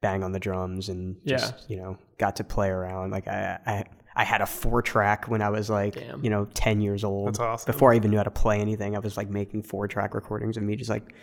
bang 0.00 0.22
on 0.24 0.32
the 0.32 0.40
drums 0.40 0.88
and 0.88 1.16
just 1.26 1.54
Yeah. 1.68 1.76
you 1.76 1.82
know 1.82 1.98
got 2.18 2.36
to 2.36 2.44
play 2.44 2.68
around. 2.68 3.10
Like 3.10 3.28
I 3.28 3.58
I, 3.66 3.84
I 4.16 4.24
had 4.24 4.40
a 4.40 4.46
four 4.46 4.80
track 4.82 5.28
when 5.28 5.42
I 5.42 5.50
was 5.50 5.68
like 5.70 5.94
Damn. 5.94 6.24
you 6.24 6.30
know 6.30 6.46
ten 6.54 6.80
years 6.80 7.04
old. 7.04 7.28
That's 7.28 7.40
awesome. 7.40 7.72
Before 7.72 7.92
I 7.92 7.96
even 7.96 8.10
knew 8.10 8.16
how 8.16 8.22
to 8.24 8.30
play 8.30 8.60
anything, 8.60 8.96
I 8.96 8.98
was 8.98 9.16
like 9.16 9.28
making 9.28 9.62
four 9.62 9.86
track 9.88 10.14
recordings 10.14 10.56
of 10.56 10.62
me 10.62 10.74
just 10.76 10.90
like 10.90 11.14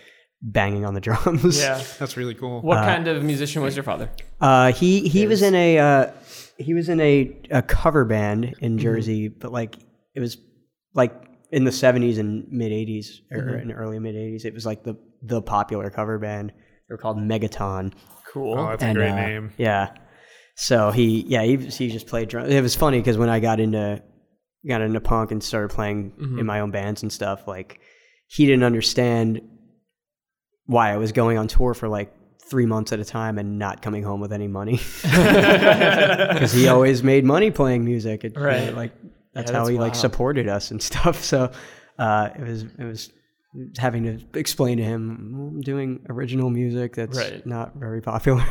banging 0.41 0.85
on 0.85 0.93
the 0.93 1.01
drums. 1.01 1.59
Yeah. 1.59 1.81
That's 1.99 2.17
really 2.17 2.35
cool. 2.35 2.61
What 2.61 2.77
kind 2.77 3.07
of 3.07 3.23
musician 3.23 3.61
was 3.61 3.75
your 3.75 3.83
father? 3.83 4.09
Uh, 4.39 4.71
he 4.71 5.07
he 5.07 5.27
was 5.27 5.41
in 5.41 5.55
a 5.55 5.77
uh, 5.77 6.11
he 6.57 6.73
was 6.73 6.89
in 6.89 6.99
a, 6.99 7.37
a 7.51 7.61
cover 7.61 8.05
band 8.05 8.55
in 8.59 8.77
Jersey, 8.77 9.27
but 9.27 9.51
like 9.51 9.75
it 10.13 10.19
was 10.19 10.37
like 10.93 11.13
in 11.51 11.63
the 11.63 11.71
seventies 11.71 12.17
and 12.17 12.45
mid 12.49 12.71
eighties 12.71 13.21
or 13.31 13.55
in 13.57 13.71
early 13.71 13.99
mid 13.99 14.15
eighties. 14.15 14.45
It 14.45 14.53
was 14.53 14.65
like 14.65 14.83
the 14.83 14.95
the 15.21 15.41
popular 15.41 15.89
cover 15.89 16.19
band. 16.19 16.51
They 16.51 16.93
were 16.93 16.97
called 16.97 17.17
Megaton. 17.17 17.93
Cool. 18.31 18.59
Oh, 18.59 18.69
that's 18.69 18.83
a 18.83 18.93
great 18.93 19.11
uh, 19.11 19.15
name. 19.15 19.53
Yeah. 19.57 19.95
So 20.55 20.91
he 20.91 21.21
yeah 21.27 21.43
he 21.43 21.57
he 21.57 21.89
just 21.89 22.07
played 22.07 22.29
drums. 22.29 22.53
It 22.53 22.61
was 22.61 22.75
funny 22.75 22.99
because 22.99 23.17
when 23.17 23.29
I 23.29 23.39
got 23.39 23.59
into 23.59 24.01
got 24.67 24.81
into 24.81 24.99
punk 25.01 25.31
and 25.31 25.43
started 25.43 25.69
playing 25.69 26.13
in 26.39 26.45
my 26.45 26.61
own 26.61 26.71
bands 26.71 27.03
and 27.03 27.11
stuff, 27.11 27.47
like 27.47 27.79
he 28.27 28.45
didn't 28.45 28.63
understand 28.63 29.41
why 30.65 30.91
I 30.93 30.97
was 30.97 31.11
going 31.11 31.37
on 31.37 31.47
tour 31.47 31.73
for 31.73 31.87
like 31.87 32.13
three 32.49 32.65
months 32.65 32.91
at 32.93 32.99
a 32.99 33.05
time 33.05 33.37
and 33.39 33.57
not 33.57 33.81
coming 33.81 34.03
home 34.03 34.19
with 34.19 34.31
any 34.31 34.47
money 34.47 34.79
because 35.01 36.53
he 36.53 36.67
always 36.67 37.01
made 37.03 37.25
money 37.25 37.51
playing 37.51 37.83
music. 37.83 38.23
It, 38.23 38.37
Right. 38.37 38.73
like 38.75 38.91
that's 39.33 39.51
Yeah, 39.51 39.57
how 39.57 39.63
that's 39.63 39.71
he 39.71 39.77
like 39.79 39.95
supported 39.95 40.47
us 40.47 40.71
and 40.71 40.81
stuff. 40.91 41.23
So 41.23 41.51
uh, 41.97 42.29
it 42.37 42.41
was 42.43 42.63
it 42.63 42.83
was 42.83 43.11
having 43.77 44.03
to 44.03 44.19
explain 44.39 44.77
to 44.77 44.83
him 44.83 45.31
"Well, 45.37 45.47
I'm 45.47 45.61
doing 45.61 46.05
original 46.09 46.49
music 46.49 46.95
that's 46.95 47.17
Right. 47.17 47.45
not 47.45 47.75
very 47.75 48.01
popular. 48.01 48.43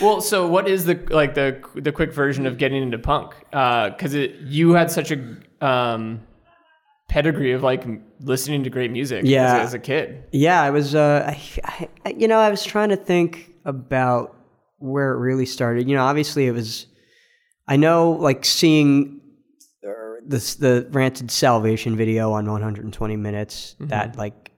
Well, 0.00 0.20
so 0.20 0.46
what 0.46 0.68
is 0.68 0.84
the 0.84 0.94
like 1.10 1.34
the 1.34 1.60
the 1.74 1.92
quick 1.92 2.12
version 2.12 2.46
of 2.46 2.58
getting 2.58 2.82
into 2.82 2.98
punk? 2.98 3.34
Because 3.50 4.14
it 4.14 4.36
you 4.40 4.72
had 4.72 4.90
such 4.90 5.10
a 5.10 5.36
um, 5.66 6.20
pedigree 7.10 7.52
of 7.52 7.62
like 7.62 7.84
listening 8.20 8.64
to 8.64 8.70
great 8.70 8.90
music. 8.90 9.24
Yeah. 9.24 9.56
as, 9.58 9.68
as 9.68 9.74
a 9.74 9.78
kid. 9.78 10.24
Yeah, 10.32 10.62
I 10.62 10.70
was. 10.70 10.94
Uh, 10.94 11.24
I, 11.64 11.88
I, 12.04 12.10
you 12.10 12.28
know, 12.28 12.38
I 12.38 12.48
was 12.50 12.64
trying 12.64 12.90
to 12.90 12.96
think 12.96 13.52
about 13.64 14.36
where 14.78 15.12
it 15.12 15.18
really 15.18 15.46
started. 15.46 15.88
You 15.88 15.96
know, 15.96 16.04
obviously 16.04 16.46
it 16.46 16.52
was. 16.52 16.86
I 17.66 17.76
know, 17.76 18.12
like 18.12 18.44
seeing 18.44 19.20
uh, 19.86 19.90
this 20.26 20.54
the 20.54 20.88
Rancid 20.90 21.30
Salvation 21.30 21.96
video 21.96 22.32
on 22.32 22.50
120 22.50 23.16
minutes 23.16 23.76
that 23.80 24.16
like 24.16 24.50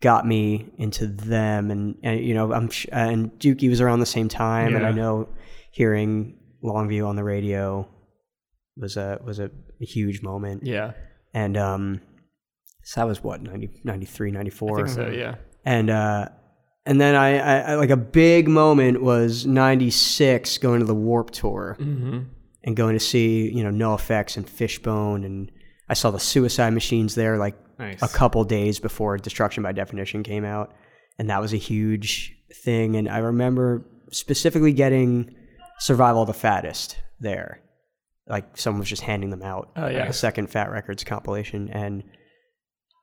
got 0.00 0.26
me 0.26 0.70
into 0.78 1.06
them, 1.06 1.70
and, 1.70 1.96
and 2.02 2.24
you 2.24 2.34
know, 2.34 2.52
I'm 2.52 2.70
sh- 2.70 2.86
and 2.90 3.30
Dookie 3.38 3.68
was 3.68 3.80
around 3.80 4.00
the 4.00 4.06
same 4.06 4.28
time, 4.28 4.74
and 4.74 4.86
I 4.86 4.92
know 4.92 5.28
hearing 5.72 6.38
Longview 6.64 7.06
on 7.06 7.16
the 7.16 7.24
radio 7.24 7.88
was 8.76 8.96
a 8.96 9.20
was 9.24 9.38
a, 9.38 9.50
a 9.80 9.84
huge 9.84 10.22
moment, 10.22 10.64
Yeah, 10.64 10.92
and 11.34 11.56
um, 11.56 12.00
so 12.82 13.00
that 13.00 13.06
was 13.06 13.22
what 13.22 13.42
90, 13.42 13.80
93, 13.84 14.30
94 14.30 14.70
I 14.70 14.82
think 14.82 14.88
so. 14.94 15.08
Yeah. 15.10 15.34
and 15.64 15.90
uh 15.90 16.28
and 16.86 16.98
then 17.00 17.14
I, 17.14 17.38
I, 17.38 17.58
I 17.72 17.74
like 17.74 17.90
a 17.90 17.96
big 17.96 18.48
moment 18.48 19.02
was 19.02 19.46
96 19.46 20.58
going 20.58 20.80
to 20.80 20.86
the 20.86 20.94
Warped 20.94 21.34
Tour 21.34 21.76
Mm-hmm. 21.78 22.20
and 22.64 22.76
going 22.76 22.94
to 22.94 23.00
see 23.00 23.50
you 23.52 23.62
know 23.62 23.70
NOFX 23.70 24.36
and 24.36 24.48
fishbone 24.48 25.24
and 25.24 25.50
i 25.88 25.94
saw 25.94 26.10
the 26.10 26.20
suicide 26.20 26.70
machines 26.70 27.14
there 27.14 27.36
like 27.38 27.54
Nice. 27.78 28.02
a 28.02 28.08
couple 28.08 28.44
days 28.44 28.78
before 28.80 29.16
destruction 29.16 29.62
by 29.62 29.72
definition 29.72 30.22
came 30.22 30.44
out 30.44 30.74
and 31.18 31.30
that 31.30 31.40
was 31.40 31.52
a 31.54 31.56
huge 31.58 32.36
thing 32.64 32.96
and 32.96 33.08
i 33.08 33.18
remember 33.18 33.86
specifically 34.10 34.72
getting 34.72 35.34
survival 35.78 36.22
of 36.22 36.26
the 36.26 36.34
fattest 36.34 36.98
there 37.20 37.60
like 38.28 38.56
someone 38.56 38.80
was 38.80 38.88
just 38.88 39.02
handing 39.02 39.30
them 39.30 39.42
out 39.42 39.70
Oh, 39.76 39.88
yeah. 39.88 40.06
a 40.06 40.12
second 40.12 40.48
fat 40.48 40.70
records 40.70 41.04
compilation 41.04 41.68
and 41.70 42.02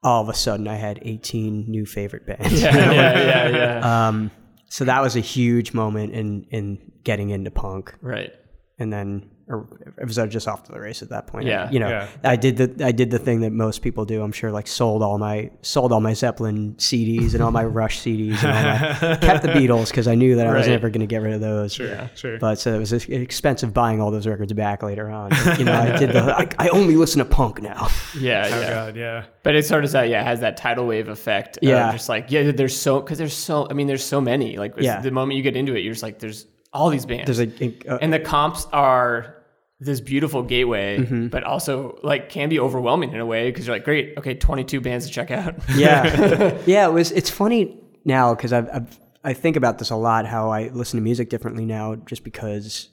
all 0.02 0.22
of 0.22 0.28
a 0.28 0.34
sudden 0.34 0.68
i 0.68 0.76
had 0.76 0.98
18 1.02 1.64
new 1.68 1.84
favorite 1.84 2.26
bands 2.26 2.62
Yeah, 2.62 2.74
yeah, 2.92 3.18
yeah, 3.18 3.48
yeah. 3.80 4.08
um, 4.08 4.30
so 4.70 4.84
that 4.84 5.00
was 5.02 5.16
a 5.16 5.20
huge 5.20 5.72
moment 5.72 6.12
in 6.12 6.44
in 6.50 6.92
getting 7.02 7.30
into 7.30 7.50
punk, 7.50 7.94
right. 8.02 8.30
and 8.78 8.92
then 8.92 9.30
or 9.48 9.66
it 9.96 10.04
was 10.04 10.18
uh, 10.18 10.26
just 10.26 10.46
off 10.46 10.64
to 10.64 10.72
the 10.72 10.78
race 10.80 11.00
at 11.02 11.08
that 11.08 11.26
point. 11.26 11.46
Yeah. 11.46 11.70
you 11.70 11.80
know, 11.80 11.88
Yeah. 11.88 12.08
I 12.22 12.36
did 12.36 12.56
the 12.58 12.84
I 12.84 12.92
did 12.92 13.10
the 13.10 13.18
thing 13.18 13.40
that 13.40 13.50
most 13.52 13.80
people 13.82 14.04
do. 14.04 14.22
I'm 14.22 14.32
sure, 14.32 14.50
like 14.52 14.66
sold 14.66 15.02
all 15.02 15.18
my 15.18 15.50
sold 15.62 15.90
all 15.92 16.00
my 16.00 16.12
Zeppelin 16.12 16.74
CDs 16.76 17.32
and 17.34 17.42
all 17.42 17.50
my 17.50 17.64
Rush 17.64 18.00
CDs, 18.00 18.42
and 18.44 19.02
all 19.02 19.08
my, 19.10 19.16
kept 19.20 19.42
the 19.42 19.48
Beatles 19.48 19.88
because 19.88 20.06
I 20.06 20.14
knew 20.14 20.36
that 20.36 20.46
I 20.46 20.52
was 20.54 20.66
Right. 20.66 20.72
never 20.72 20.90
going 20.90 21.00
to 21.00 21.06
get 21.06 21.22
rid 21.22 21.32
of 21.32 21.40
those. 21.40 21.72
Sure. 21.74 21.88
Yeah. 21.88 22.08
Sure. 22.14 22.38
But 22.38 22.58
so 22.58 22.74
it 22.74 22.78
was 22.78 22.92
expensive 22.92 23.72
buying 23.72 24.00
all 24.00 24.10
those 24.10 24.26
records 24.26 24.52
back 24.52 24.82
later 24.82 25.08
on. 25.10 25.30
You 25.58 25.64
know, 25.64 25.72
I 25.74 25.96
did 25.98 26.10
the 26.12 26.22
I, 26.36 26.48
I 26.58 26.68
only 26.68 26.96
listen 26.96 27.18
to 27.20 27.24
punk 27.24 27.62
now. 27.62 27.88
Yeah, 28.18 28.48
oh 28.52 28.60
yeah. 28.60 28.70
God. 28.70 28.96
Yeah. 28.96 29.24
But 29.42 29.54
it 29.54 29.64
sort 29.64 29.84
of 29.84 29.92
that, 29.92 30.08
yeah, 30.08 30.22
has 30.24 30.40
that 30.40 30.56
tidal 30.56 30.86
wave 30.86 31.08
effect. 31.08 31.56
of 31.58 31.62
Yeah. 31.62 31.92
just 31.92 32.08
like 32.08 32.30
yeah, 32.30 32.50
there's 32.50 32.76
so 32.76 33.00
because 33.00 33.18
there's 33.18 33.32
so. 33.34 33.66
I 33.70 33.74
mean, 33.74 33.86
there's 33.86 34.02
so 34.04 34.20
many. 34.20 34.56
Like 34.56 34.74
Yeah. 34.78 35.00
the 35.00 35.10
moment 35.10 35.36
you 35.36 35.42
get 35.42 35.56
into 35.56 35.74
it, 35.76 35.80
you're 35.80 35.92
just 35.92 36.02
like, 36.02 36.18
there's 36.18 36.46
all 36.72 36.90
these 36.90 37.06
bands. 37.06 37.24
There's 37.26 37.40
a, 37.40 37.48
a 37.88 37.98
and 38.02 38.12
the 38.12 38.18
comps 38.18 38.66
are 38.72 39.37
this 39.80 40.00
beautiful 40.00 40.42
gateway, 40.42 40.98
Mm-hmm. 40.98 41.28
but 41.28 41.44
also 41.44 41.98
like 42.02 42.28
can 42.30 42.48
be 42.48 42.58
overwhelming 42.58 43.12
in 43.12 43.20
a 43.20 43.26
way 43.26 43.48
because 43.50 43.66
you're 43.66 43.76
like, 43.76 43.84
great, 43.84 44.14
okay, 44.18 44.34
22 44.34 44.80
bands 44.80 45.06
to 45.06 45.12
check 45.12 45.30
out. 45.30 45.54
yeah 45.76 46.58
yeah 46.66 46.86
it 46.88 46.92
was 46.92 47.12
it's 47.12 47.30
funny 47.30 47.80
now 48.04 48.34
because 48.34 48.52
I've, 48.52 48.68
I've 48.72 49.00
i 49.24 49.32
think 49.34 49.56
about 49.56 49.78
this 49.78 49.90
a 49.90 49.96
lot 49.96 50.24
how 50.26 50.50
i 50.50 50.68
listen 50.68 50.98
to 50.98 51.02
music 51.02 51.28
differently 51.28 51.64
now 51.66 51.96
just 51.96 52.22
because 52.24 52.88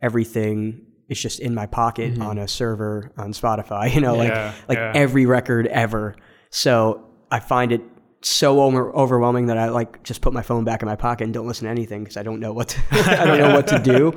everything 0.00 0.86
is 1.08 1.20
just 1.20 1.40
in 1.40 1.54
my 1.54 1.66
pocket 1.66 2.18
on 2.20 2.38
a 2.38 2.46
server 2.46 3.10
on 3.16 3.32
spotify 3.32 3.92
you 3.94 4.00
know 4.00 4.14
like 4.14 4.32
like 4.68 4.78
yeah. 4.78 4.92
every 4.94 5.26
record 5.26 5.66
ever 5.68 6.14
so 6.50 7.04
i 7.30 7.40
find 7.40 7.72
it 7.72 7.82
so 8.22 8.60
over, 8.60 8.94
overwhelming 8.94 9.46
that 9.46 9.58
i 9.58 9.68
like 9.70 10.02
just 10.02 10.20
put 10.20 10.32
my 10.32 10.42
phone 10.42 10.64
back 10.64 10.82
in 10.82 10.86
my 10.86 10.96
pocket 10.96 11.24
and 11.24 11.34
don't 11.34 11.46
listen 11.46 11.64
to 11.64 11.70
anything 11.70 12.02
because 12.04 12.16
i 12.16 12.22
don't 12.22 12.40
know 12.40 12.52
what 12.52 12.68
to, 12.68 12.80
i 12.92 13.24
don't 13.24 13.38
know 13.38 13.54
what 13.54 13.66
to 13.66 13.78
do 13.78 14.12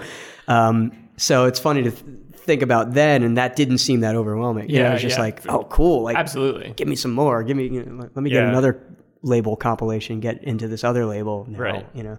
um, 0.47 0.91
so 1.17 1.45
it's 1.45 1.59
funny 1.59 1.83
to 1.83 1.91
th- 1.91 2.05
think 2.33 2.61
about 2.61 2.93
then 2.93 3.23
and 3.23 3.37
that 3.37 3.55
didn't 3.55 3.77
seem 3.77 4.01
that 4.01 4.15
overwhelming 4.15 4.69
you 4.69 4.79
know 4.79 4.89
Yeah, 4.89 4.93
it's 4.93 5.01
just 5.01 5.17
yeah. 5.17 5.23
like 5.23 5.47
oh 5.49 5.63
cool 5.65 6.03
like 6.03 6.15
Absolutely. 6.17 6.73
give 6.75 6.87
me 6.87 6.95
some 6.95 7.11
more. 7.13 7.41
Give 7.43 7.55
me, 7.55 7.67
you 7.69 7.83
know, 7.85 7.97
let 8.01 8.17
me 8.17 8.29
get 8.29 8.43
Yeah. 8.43 8.49
another 8.49 8.83
label 9.21 9.55
compilation. 9.55 10.19
Get 10.19 10.43
into 10.43 10.67
this 10.67 10.83
other 10.83 11.05
label, 11.05 11.45
now, 11.47 11.59
Right. 11.59 11.85
You 11.93 12.03
know, 12.03 12.17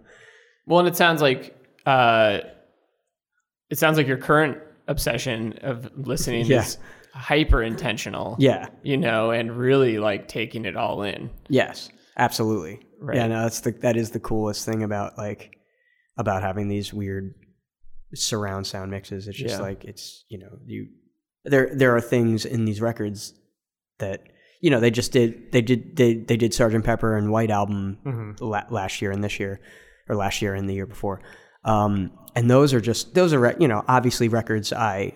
Well, 0.66 0.78
and 0.78 0.88
it 0.88 0.96
sounds 0.96 1.20
like 1.20 1.54
uh, 1.84 2.38
it 3.70 3.78
sounds 3.78 3.96
like 3.98 4.06
your 4.06 4.16
current 4.16 4.58
obsession 4.88 5.58
of 5.62 5.90
listening 5.96 6.46
Yeah. 6.46 6.60
is 6.62 6.78
hyper 7.12 7.62
intentional. 7.62 8.36
yeah, 8.38 8.68
You 8.82 8.96
know, 8.96 9.30
and 9.30 9.56
really 9.56 9.98
like 9.98 10.28
taking 10.28 10.64
it 10.64 10.76
all 10.76 11.02
in. 11.02 11.30
yes, 11.48 11.90
absolutely. 12.16 12.80
Right. 13.00 13.16
Yeah, 13.18 13.26
no, 13.26 13.42
that's 13.42 13.60
the 13.60 13.72
that 13.82 13.96
is 13.96 14.10
the 14.12 14.20
coolest 14.20 14.64
thing 14.64 14.82
about 14.82 15.18
like 15.18 15.50
about 16.16 16.42
having 16.42 16.68
these 16.68 16.94
weird 16.94 17.34
surround 18.14 18.66
sound 18.66 18.90
mixes. 18.90 19.28
It's 19.28 19.38
just 19.38 19.56
Yeah. 19.56 19.62
like 19.62 19.84
it's 19.84 20.24
you 20.28 20.38
know 20.38 20.58
you 20.66 20.88
there 21.44 21.70
there 21.74 21.94
are 21.96 22.00
things 22.00 22.44
in 22.44 22.64
these 22.64 22.80
records 22.80 23.34
that 23.98 24.22
you 24.60 24.70
know 24.70 24.80
they 24.80 24.90
just 24.90 25.12
did 25.12 25.52
they 25.52 25.60
did 25.62 25.96
they 25.96 26.14
they 26.14 26.36
did 26.36 26.54
Sergeant 26.54 26.84
Pepper 26.84 27.16
and 27.16 27.30
White 27.30 27.50
album 27.50 27.98
Mm-hmm. 28.04 28.44
la- 28.44 28.66
last 28.70 29.00
year 29.02 29.10
and 29.10 29.22
this 29.22 29.38
year 29.38 29.60
or 30.08 30.16
last 30.16 30.40
year 30.42 30.54
and 30.54 30.68
the 30.68 30.74
year 30.74 30.86
before. 30.86 31.20
Um, 31.64 32.10
and 32.34 32.50
those 32.50 32.74
are 32.74 32.80
just 32.80 33.14
those 33.14 33.32
are 33.32 33.56
you 33.60 33.68
know 33.68 33.84
obviously 33.88 34.28
records 34.28 34.72
I 34.72 35.14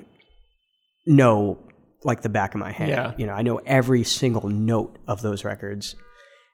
know 1.07 1.59
like 2.05 2.23
the 2.23 2.29
back 2.29 2.55
of 2.55 2.61
my 2.61 2.73
hand. 2.73 2.91
Yeah. 2.91 3.13
You 3.17 3.27
know 3.27 3.33
I 3.33 3.43
know 3.43 3.59
every 3.67 4.05
single 4.05 4.49
note 4.49 4.99
of 5.07 5.23
those 5.23 5.45
records, 5.45 5.95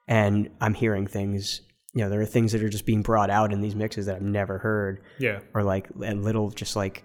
and 0.07 0.49
I'm 0.61 0.73
hearing 0.73 1.07
things. 1.07 1.61
You 1.95 2.03
know 2.03 2.09
there 2.09 2.21
are 2.21 2.25
things 2.25 2.51
that 2.51 2.61
are 2.61 2.69
just 2.69 2.85
being 2.85 3.01
brought 3.01 3.29
out 3.31 3.51
in 3.53 3.61
these 3.61 3.73
mixes 3.75 4.05
that 4.05 4.17
I've 4.17 4.21
never 4.21 4.57
heard 4.59 5.01
Yeah. 5.17 5.39
or 5.53 5.63
like 5.63 5.87
and 6.03 6.23
little 6.23 6.51
just 6.51 6.75
like 6.75 7.03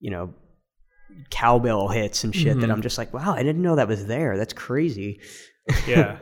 you 0.00 0.10
know 0.10 0.34
cowbell 1.30 1.88
hits 1.88 2.24
and 2.24 2.34
shit 2.34 2.52
Mm-hmm. 2.52 2.60
that 2.60 2.70
I'm 2.70 2.82
just 2.82 2.98
like 2.98 3.12
wow 3.12 3.34
I 3.34 3.42
didn't 3.42 3.62
know 3.62 3.76
that 3.76 3.86
was 3.88 4.06
there 4.06 4.36
that's 4.36 4.52
crazy 4.54 5.20
Yeah. 5.86 6.18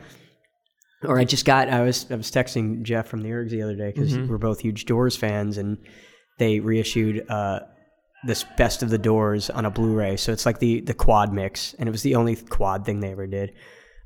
or 1.03 1.17
I 1.19 1.23
just 1.23 1.45
got 1.45 1.69
I 1.69 1.81
was 1.81 2.05
I 2.11 2.15
was 2.15 2.29
texting 2.31 2.81
Jeff 2.83 3.07
from 3.07 3.21
the 3.21 3.29
Ergs 3.29 3.51
the 3.51 3.61
other 3.61 3.75
day 3.75 3.91
because 3.93 4.13
Mm-hmm. 4.13 4.27
we're 4.29 4.37
both 4.37 4.59
huge 4.59 4.85
Doors 4.85 5.15
fans 5.15 5.57
and 5.57 5.77
they 6.39 6.59
reissued 6.59 7.25
uh, 7.29 7.61
this 8.25 8.43
best 8.57 8.83
of 8.83 8.89
the 8.89 8.97
doors 8.97 9.49
on 9.49 9.65
a 9.65 9.71
Blu-ray. 9.71 10.17
So 10.17 10.31
it's 10.31 10.45
like 10.45 10.59
the 10.59 10.81
the 10.81 10.93
quad 10.93 11.33
mix, 11.33 11.73
and 11.79 11.87
it 11.89 11.91
was 11.91 12.03
the 12.03 12.13
only 12.15 12.35
quad 12.35 12.85
thing 12.85 12.99
they 12.99 13.11
ever 13.11 13.25
did. 13.25 13.53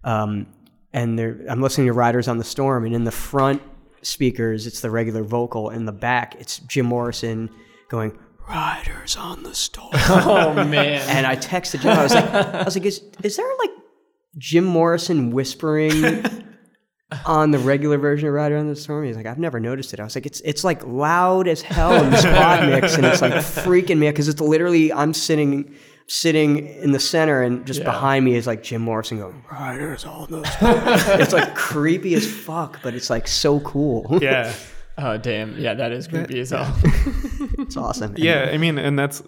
Um, 0.05 0.47
and 0.93 1.17
they're, 1.19 1.39
I'm 1.49 1.61
listening 1.61 1.87
to 1.87 1.93
Riders 1.93 2.27
on 2.29 2.37
the 2.37 2.43
Storm, 2.45 2.85
and 2.85 2.93
in 2.95 3.03
the 3.03 3.11
front 3.11 3.61
speakers, 4.01 4.67
it's 4.67 4.81
the 4.81 4.89
regular 4.89 5.23
vocal. 5.23 5.69
In 5.69 5.85
the 5.85 5.91
back, 5.91 6.35
it's 6.39 6.59
Jim 6.59 6.85
Morrison 6.85 7.49
going 7.89 8.17
Riders 8.47 9.15
on 9.15 9.43
the 9.43 9.53
Storm. 9.55 9.89
Oh 9.93 10.53
man. 10.53 11.01
and 11.07 11.25
I 11.25 11.35
texted 11.35 11.81
Jim. 11.81 11.91
I 11.97 12.03
was 12.03 12.13
like, 12.13 12.29
I 12.33 12.63
was 12.63 12.75
like, 12.75 12.85
is 12.85 13.01
is 13.23 13.37
there 13.37 13.47
like 13.59 13.71
Jim 14.37 14.65
Morrison 14.65 15.31
whispering 15.31 16.25
on 17.25 17.51
the 17.51 17.59
regular 17.59 17.97
version 17.97 18.27
of 18.27 18.33
Rider 18.33 18.57
on 18.57 18.67
the 18.67 18.75
Storm? 18.75 19.05
He's 19.05 19.15
like, 19.15 19.25
I've 19.25 19.39
never 19.39 19.59
noticed 19.59 19.93
it. 19.93 19.99
I 19.99 20.03
was 20.03 20.15
like, 20.15 20.25
it's 20.25 20.41
it's 20.41 20.63
like 20.63 20.85
loud 20.85 21.47
as 21.47 21.61
hell 21.61 21.93
in 22.03 22.09
this 22.09 22.21
quad 22.21 22.67
mix, 22.67 22.95
and 22.95 23.05
it's 23.05 23.21
like 23.21 23.33
freaking 23.33 23.99
me 23.99 24.09
because 24.09 24.27
it's 24.27 24.41
literally 24.41 24.91
I'm 24.91 25.13
sitting 25.13 25.73
sitting 26.11 26.67
in 26.67 26.91
the 26.91 26.99
center, 26.99 27.41
and 27.41 27.65
just 27.65 27.79
Yeah. 27.79 27.85
behind 27.85 28.25
me 28.25 28.35
is 28.35 28.45
like 28.45 28.63
Jim 28.63 28.81
Morrison 28.81 29.19
going 29.19 29.43
Riders 29.49 30.03
on 30.03 30.29
the 30.29 31.17
it's 31.21 31.31
like 31.31 31.55
creepy 31.55 32.13
as 32.15 32.29
fuck, 32.29 32.79
but 32.83 32.93
it's 32.93 33.09
like 33.09 33.27
so 33.27 33.61
cool. 33.61 34.19
Yeah. 34.21 34.53
oh 34.97 35.17
damn. 35.17 35.57
Yeah, 35.57 35.73
that 35.75 35.93
is 35.93 36.07
creepy 36.07 36.41
as 36.41 36.49
hell. 36.49 36.75
it's 37.59 37.77
awesome. 37.77 38.13
Yeah, 38.17 38.49
I 38.51 38.57
mean, 38.57 38.77
and 38.77 38.99
that's 38.99 39.23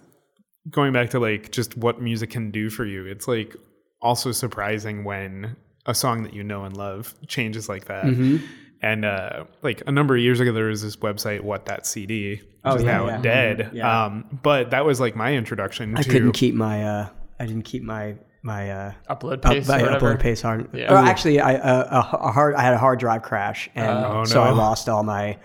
going 0.70 0.92
back 0.92 1.12
to 1.12 1.20
like 1.20 1.52
just 1.52 1.78
what 1.78 2.02
music 2.02 2.30
can 2.32 2.52
do 2.52 2.70
for 2.70 2.86
you. 2.86 3.06
It's 3.06 3.28
like 3.30 3.56
also 4.02 4.34
surprising 4.34 5.06
when 5.06 5.56
a 5.86 5.94
song 5.96 6.24
that 6.24 6.34
you 6.34 6.44
know 6.44 6.66
and 6.66 6.76
love 6.76 7.14
changes 7.28 7.70
like 7.70 7.86
that. 7.86 8.04
Mm-hmm. 8.06 8.46
And 8.84 9.06
uh, 9.06 9.46
like 9.62 9.82
a 9.88 9.92
number 9.92 10.14
of 10.16 10.22
years 10.22 10.40
ago, 10.42 10.52
there 10.52 10.66
was 10.66 10.82
this 10.84 10.98
website, 10.98 11.40
What.CD, 11.42 12.32
which 12.36 12.42
Oh, 12.66 12.76
is 12.76 12.84
yeah, 12.84 12.92
now 12.92 13.08
yeah. 13.08 13.22
dead. 13.22 13.70
Yeah. 13.74 14.06
Um, 14.06 14.40
but 14.44 14.72
that 14.72 14.86
was 14.86 15.00
like 15.00 15.16
my 15.16 15.34
introduction 15.34 15.96
I 15.98 16.02
to. 16.02 16.10
couldn't 16.10 16.34
keep 16.34 16.54
my 16.54 16.84
uh, 16.86 17.10
I 17.40 17.46
didn't 17.46 17.64
keep 17.64 17.82
my 17.84 18.16
my 18.42 18.70
uh, 18.72 18.92
Upload 19.10 19.46
Up, 19.46 19.54
pace 19.54 19.70
I 19.70 19.80
or 19.80 19.86
whatever. 19.86 20.16
upload 20.16 20.20
pace 20.20 20.42
hard. 20.42 20.68
Yeah. 20.74 20.94
Or 20.94 20.98
actually, 20.98 21.40
I 21.40 21.56
uh, 21.56 22.04
a, 22.12 22.18
a 22.28 22.32
hard. 22.34 22.56
I 22.56 22.62
had 22.62 22.74
a 22.74 22.78
hard 22.78 23.00
drive 23.00 23.24
crash, 23.24 23.70
and 23.74 23.90
Oh, 23.90 24.26
so 24.26 24.42
I 24.44 24.50
no. 24.50 24.56
lost 24.56 24.90
all 24.90 25.04
my 25.04 25.38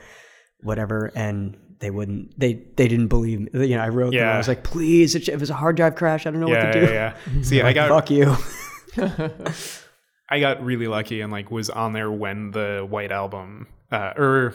whatever, 0.62 1.12
and 1.14 1.56
they 1.78 1.90
wouldn't. 1.90 2.38
They 2.38 2.54
they 2.74 2.88
didn't 2.88 3.06
believe 3.08 3.38
me. 3.38 3.50
You 3.68 3.76
know, 3.76 3.82
I 3.82 3.88
wrote 3.90 4.06
them. 4.10 4.14
Yeah. 4.14 4.34
I 4.34 4.38
was 4.38 4.48
like, 4.48 4.64
please, 4.64 5.14
it, 5.14 5.28
it 5.28 5.38
was 5.38 5.50
a 5.50 5.54
hard 5.54 5.76
drive 5.76 5.94
crash. 5.94 6.26
I 6.26 6.30
don't 6.32 6.40
know 6.40 6.48
yeah, 6.48 6.66
what 6.66 6.72
to 6.72 6.80
do. 6.86 6.92
yeah, 6.92 7.14
yeah. 7.36 7.42
See, 7.42 7.62
I 7.62 7.72
got 7.72 7.88
Fuck 7.88 8.10
you. 8.10 8.34
I 10.30 10.40
got 10.40 10.64
really 10.64 10.86
lucky 10.88 11.20
and 11.20 11.32
like 11.32 11.50
was 11.50 11.70
on 11.70 11.92
there 11.92 12.10
when 12.10 12.50
the 12.50 12.86
White 12.88 13.12
Album, 13.12 13.66
uh, 13.90 14.12
or 14.16 14.54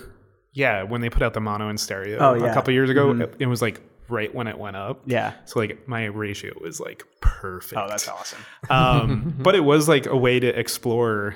yeah, 0.54 0.84
when 0.84 1.02
they 1.02 1.10
put 1.10 1.24
out 1.24 1.34
the 1.34 1.42
mono 1.42 1.70
and 1.70 1.80
stereo 1.80 2.20
Oh, 2.20 2.34
a 2.36 2.54
couple 2.54 2.74
years 2.74 2.90
ago. 2.90 3.12
It, 3.12 3.36
it 3.40 3.46
was 3.48 3.62
like 3.62 3.82
right 4.08 4.34
when 4.34 4.48
it 4.48 4.58
went 4.58 4.76
up. 4.76 5.02
Yeah. 5.06 5.34
So 5.46 5.60
like 5.60 5.88
my 5.88 6.06
ratio 6.06 6.54
was 6.62 6.80
like 6.80 7.04
perfect. 7.22 7.82
Oh, 7.82 7.88
that's 7.88 8.08
awesome. 8.08 8.40
um, 8.70 9.36
but 9.40 9.56
it 9.56 9.62
was 9.64 9.88
like 9.90 10.06
a 10.06 10.16
way 10.18 10.40
to 10.40 10.48
explore 10.48 11.36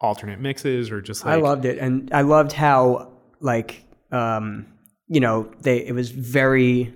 alternate 0.00 0.40
mixes 0.40 0.90
or 0.90 1.00
just 1.00 1.24
like 1.24 1.34
I 1.34 1.36
loved 1.40 1.64
it, 1.64 1.78
and 1.78 2.10
I 2.12 2.22
loved 2.22 2.52
how 2.52 3.12
like 3.40 3.84
um, 4.12 4.66
you 5.08 5.20
know 5.20 5.50
they 5.60 5.86
it 5.86 5.94
was 5.94 6.10
very. 6.10 6.94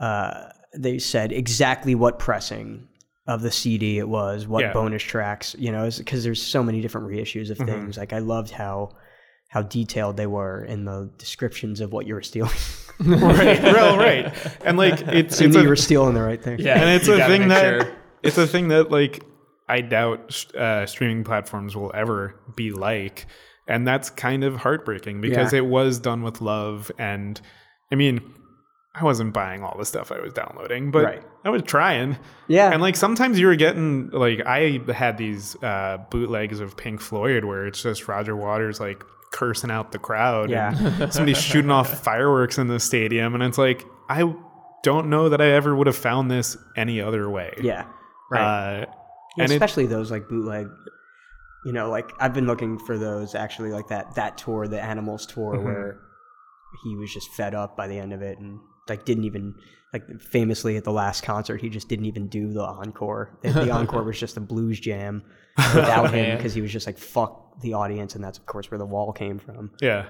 Uh, 0.00 0.48
they 0.76 0.98
said 0.98 1.32
exactly 1.32 1.94
what 1.94 2.18
pressing 2.18 2.88
of 3.26 3.40
the 3.42 3.50
CD 3.50 3.98
it 3.98 4.08
was, 4.08 4.46
what 4.46 4.60
Yeah. 4.60 4.68
Mm-hmm. 4.70 4.78
bonus 4.78 5.02
tracks, 5.02 5.54
you 5.58 5.70
know, 5.70 5.88
because 5.96 6.24
there's 6.24 6.42
so 6.42 6.62
many 6.62 6.80
different 6.80 7.06
reissues 7.08 7.50
of 7.50 7.58
things. 7.58 7.96
Like 7.96 8.12
I 8.12 8.18
loved 8.18 8.50
how 8.50 8.90
how 9.48 9.60
detailed 9.62 10.16
they 10.16 10.26
were 10.26 10.64
in 10.64 10.84
the 10.86 11.10
descriptions 11.18 11.80
of 11.80 11.92
what 11.92 12.06
you 12.06 12.14
were 12.14 12.22
stealing. 12.22 12.50
right, 13.00 13.62
real 13.62 13.96
right, 13.98 14.32
and 14.64 14.76
like 14.78 15.00
it's 15.08 15.36
so 15.36 15.44
you 15.44 15.48
it's 15.50 15.56
a, 15.56 15.62
you 15.62 15.68
were 15.68 15.76
stealing 15.76 16.14
the 16.14 16.22
right 16.22 16.42
thing. 16.42 16.58
Yeah. 16.58 16.80
and 16.80 16.90
it's 16.90 17.06
a 17.08 17.26
thing 17.26 17.48
that 17.48 17.82
sure. 17.82 17.92
it's 18.22 18.38
a 18.38 18.46
thing 18.46 18.68
that 18.68 18.90
like 18.90 19.22
I 19.68 19.80
doubt 19.82 20.44
uh, 20.54 20.86
streaming 20.86 21.22
platforms 21.24 21.76
will 21.76 21.92
ever 21.94 22.34
be 22.56 22.72
like, 22.72 23.26
and 23.68 23.86
that's 23.86 24.10
kind 24.10 24.42
of 24.42 24.56
heartbreaking 24.56 25.20
because 25.20 25.52
Yeah. 25.52 25.60
it 25.60 25.66
was 25.66 25.98
done 26.00 26.22
with 26.22 26.40
love, 26.40 26.90
and 26.98 27.40
I 27.90 27.94
mean, 27.94 28.20
I 28.94 29.04
wasn't 29.04 29.32
buying 29.32 29.62
all 29.62 29.76
the 29.78 29.86
stuff 29.86 30.12
I 30.12 30.20
was 30.20 30.32
downloading, 30.34 30.90
but 30.90 31.04
Right. 31.04 31.22
I 31.44 31.50
was 31.50 31.62
trying. 31.62 32.18
Yeah. 32.46 32.70
And 32.72 32.82
like 32.82 32.94
sometimes 32.96 33.38
you 33.38 33.46
were 33.46 33.56
getting 33.56 34.10
like 34.10 34.44
I 34.46 34.80
had 34.92 35.16
these 35.16 35.56
uh, 35.62 35.98
bootlegs 36.10 36.60
of 36.60 36.76
Pink 36.76 37.00
Floyd 37.00 37.44
where 37.44 37.66
it's 37.66 37.82
just 37.82 38.06
Roger 38.06 38.36
Waters 38.36 38.80
like 38.80 39.02
cursing 39.32 39.70
out 39.70 39.92
the 39.92 39.98
crowd 39.98 40.50
Yeah. 40.50 40.76
and 40.76 41.12
somebody 41.14 41.32
shooting 41.34 41.70
off 41.70 42.02
fireworks 42.04 42.58
in 42.58 42.66
the 42.66 42.78
stadium 42.78 43.34
and 43.34 43.42
it's 43.42 43.56
like 43.56 43.86
I 44.10 44.30
don't 44.82 45.08
know 45.08 45.30
that 45.30 45.40
I 45.40 45.46
ever 45.52 45.74
would 45.74 45.86
have 45.86 45.96
found 45.96 46.30
this 46.30 46.56
any 46.76 47.00
other 47.00 47.30
way. 47.30 47.54
yeah. 47.62 47.86
Right. 48.30 48.40
Uh, 48.82 48.86
Yeah, 49.38 49.44
and 49.44 49.52
it, 49.52 49.54
especially 49.54 49.86
those 49.86 50.10
like 50.10 50.28
bootleg. 50.28 50.66
You 51.64 51.72
know, 51.72 51.88
like 51.88 52.10
I've 52.20 52.34
been 52.34 52.46
looking 52.46 52.76
for 52.78 52.98
those 52.98 53.34
actually, 53.34 53.70
like 53.70 53.86
that 53.88 54.16
that 54.16 54.36
tour, 54.36 54.66
the 54.68 54.82
Animals 54.82 55.24
tour, 55.26 55.54
Mm-hmm. 55.54 55.64
where 55.64 56.00
he 56.84 56.96
was 56.96 57.12
just 57.14 57.30
fed 57.32 57.54
up 57.54 57.76
by 57.76 57.86
the 57.88 57.98
end 57.98 58.12
of 58.12 58.20
it 58.20 58.38
and 58.38 58.58
like 58.88 59.04
didn't 59.04 59.24
even 59.24 59.54
like 59.92 60.20
famously 60.20 60.76
at 60.76 60.84
the 60.84 60.92
last 60.92 61.22
concert 61.22 61.60
he 61.60 61.68
just 61.68 61.88
didn't 61.88 62.06
even 62.06 62.28
do 62.28 62.52
the 62.52 62.62
encore. 62.64 63.38
The, 63.42 63.52
the 63.52 63.70
encore 63.70 64.02
was 64.02 64.18
just 64.18 64.36
a 64.36 64.40
blues 64.40 64.80
jam 64.80 65.22
without 65.74 66.12
him 66.14 66.36
because 66.36 66.54
he 66.54 66.60
was 66.60 66.72
just 66.72 66.86
like 66.86 66.98
fuck 66.98 67.60
the 67.60 67.74
audience, 67.74 68.14
and 68.14 68.24
that's 68.24 68.38
of 68.38 68.46
course 68.46 68.70
where 68.70 68.78
the 68.78 68.86
wall 68.86 69.12
came 69.12 69.38
from. 69.38 69.70
yeah. 69.80 70.06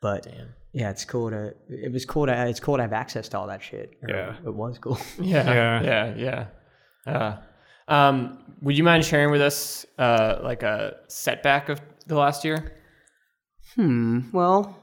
But 0.00 0.26
yeah, 0.72 0.90
it's 0.90 1.04
cool 1.04 1.30
to 1.30 1.54
it 1.68 1.92
was 1.92 2.04
cool 2.04 2.26
to 2.26 2.46
it's 2.48 2.58
cool 2.60 2.76
to 2.76 2.82
have 2.82 2.92
access 2.92 3.28
to 3.30 3.38
all 3.38 3.46
that 3.46 3.62
shit. 3.62 3.96
Yeah. 4.06 4.34
it 4.44 4.52
was 4.54 4.78
cool. 4.78 4.98
Yeah, 5.20 5.52
Yeah. 5.54 5.82
yeah, 6.16 6.46
yeah. 7.06 7.12
Uh, 7.12 7.36
um, 7.88 8.38
would 8.62 8.76
you 8.76 8.84
mind 8.84 9.04
sharing 9.04 9.30
with 9.30 9.40
us 9.40 9.86
uh, 9.98 10.40
like 10.42 10.62
a 10.62 10.96
setback 11.08 11.68
of 11.68 11.80
the 12.06 12.16
last 12.16 12.44
year? 12.44 12.72
Hmm. 13.76 14.20
Well, 14.32 14.76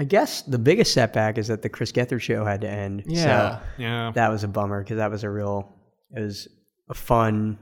I 0.00 0.04
guess 0.04 0.42
the 0.42 0.58
biggest 0.58 0.94
setback 0.94 1.36
is 1.38 1.48
that 1.48 1.60
the 1.62 1.68
Chris 1.68 1.92
Gethard 1.92 2.22
show 2.22 2.44
had 2.44 2.62
to 2.62 2.68
end. 2.68 3.02
Yeah. 3.06 3.58
So 3.58 3.64
Yeah. 3.78 4.12
that 4.14 4.28
was 4.30 4.42
a 4.44 4.48
bummer 4.48 4.82
because 4.82 4.96
that 4.96 5.10
was 5.10 5.22
a 5.24 5.30
real. 5.30 5.76
It 6.16 6.20
was 6.20 6.48
a 6.88 6.94
fun, 6.94 7.58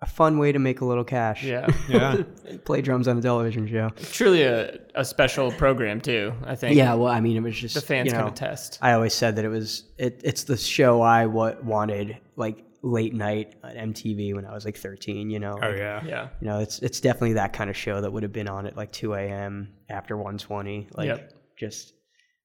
a 0.00 0.06
fun 0.06 0.38
way 0.38 0.52
to 0.52 0.58
make 0.58 0.80
a 0.80 0.84
little 0.84 1.04
cash. 1.04 1.42
Yeah, 1.44 1.66
Yeah. 1.88 2.22
Play 2.64 2.82
drums 2.82 3.08
on 3.08 3.18
a 3.18 3.20
television 3.20 3.66
show. 3.66 3.90
truly 4.12 4.42
a, 4.44 4.78
a 4.94 5.04
special 5.04 5.50
program 5.52 6.00
too. 6.00 6.32
I 6.44 6.54
think. 6.54 6.76
Yeah. 6.76 6.94
Well, 6.94 7.10
I 7.12 7.20
mean, 7.20 7.36
it 7.36 7.42
was 7.42 7.58
just 7.58 7.74
the 7.74 7.80
fans 7.80 8.06
you 8.06 8.12
can 8.12 8.20
know, 8.22 8.28
attest. 8.28 8.78
I 8.80 8.92
always 8.92 9.12
said 9.12 9.34
that 9.36 9.44
it 9.44 9.48
was 9.50 9.84
it, 9.98 10.20
it's 10.24 10.44
the 10.44 10.56
show 10.56 11.02
I 11.02 11.26
wa- 11.26 11.56
wanted 11.62 12.16
like 12.36 12.64
late 12.84 13.14
night 13.14 13.54
on 13.62 13.74
MTV 13.74 14.34
when 14.34 14.44
I 14.46 14.52
was 14.54 14.64
like 14.64 14.76
13. 14.76 15.30
You 15.30 15.38
know. 15.40 15.58
Oh 15.60 15.66
Like, 15.68 15.76
yeah. 15.76 16.04
yeah, 16.04 16.28
You 16.40 16.46
know, 16.46 16.58
it's 16.60 16.78
it's 16.78 17.00
definitely 17.00 17.32
that 17.34 17.52
kind 17.52 17.68
of 17.70 17.76
show 17.76 18.00
that 18.00 18.10
would 18.12 18.22
have 18.22 18.32
been 18.32 18.48
on 18.48 18.66
at 18.66 18.76
like 18.76 18.92
2 18.92 19.14
a.m. 19.14 19.72
after 19.88 20.16
120. 20.16 20.88
Like 20.94 21.06
Yep. 21.08 21.32
Just 21.62 21.94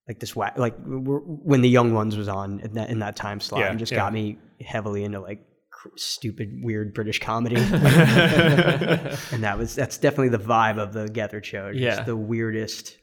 like 0.07 0.19
this 0.21 0.35
whack, 0.35 0.57
like 0.57 0.77
w- 0.77 1.21
when 1.43 1.61
the 1.61 1.69
Young 1.69 1.93
Ones 1.93 2.15
was 2.15 2.27
on 2.29 2.59
in 2.61 2.73
that 2.75 2.89
in 2.89 2.99
that 2.99 3.15
time 3.15 3.39
slot, 3.41 3.61
Yeah, 3.61 3.69
and 3.71 3.79
just 3.79 3.91
yeah. 3.91 3.97
got 3.97 4.13
me 4.13 4.37
heavily 4.61 5.03
into 5.03 5.19
like 5.19 5.39
cr- 5.71 5.89
stupid, 5.97 6.49
weird 6.63 6.93
British 6.93 7.19
comedy. 7.19 7.57
and 7.61 9.43
that 9.43 9.57
was 9.57 9.75
that's 9.75 9.97
definitely 9.97 10.29
the 10.29 10.39
vibe 10.39 10.77
of 10.77 10.93
the 10.93 11.05
Gethard 11.05 11.43
show. 11.43 11.71
Just 11.73 11.81
Yeah. 11.99 12.03
the 12.03 12.15
weirdest, 12.15 12.97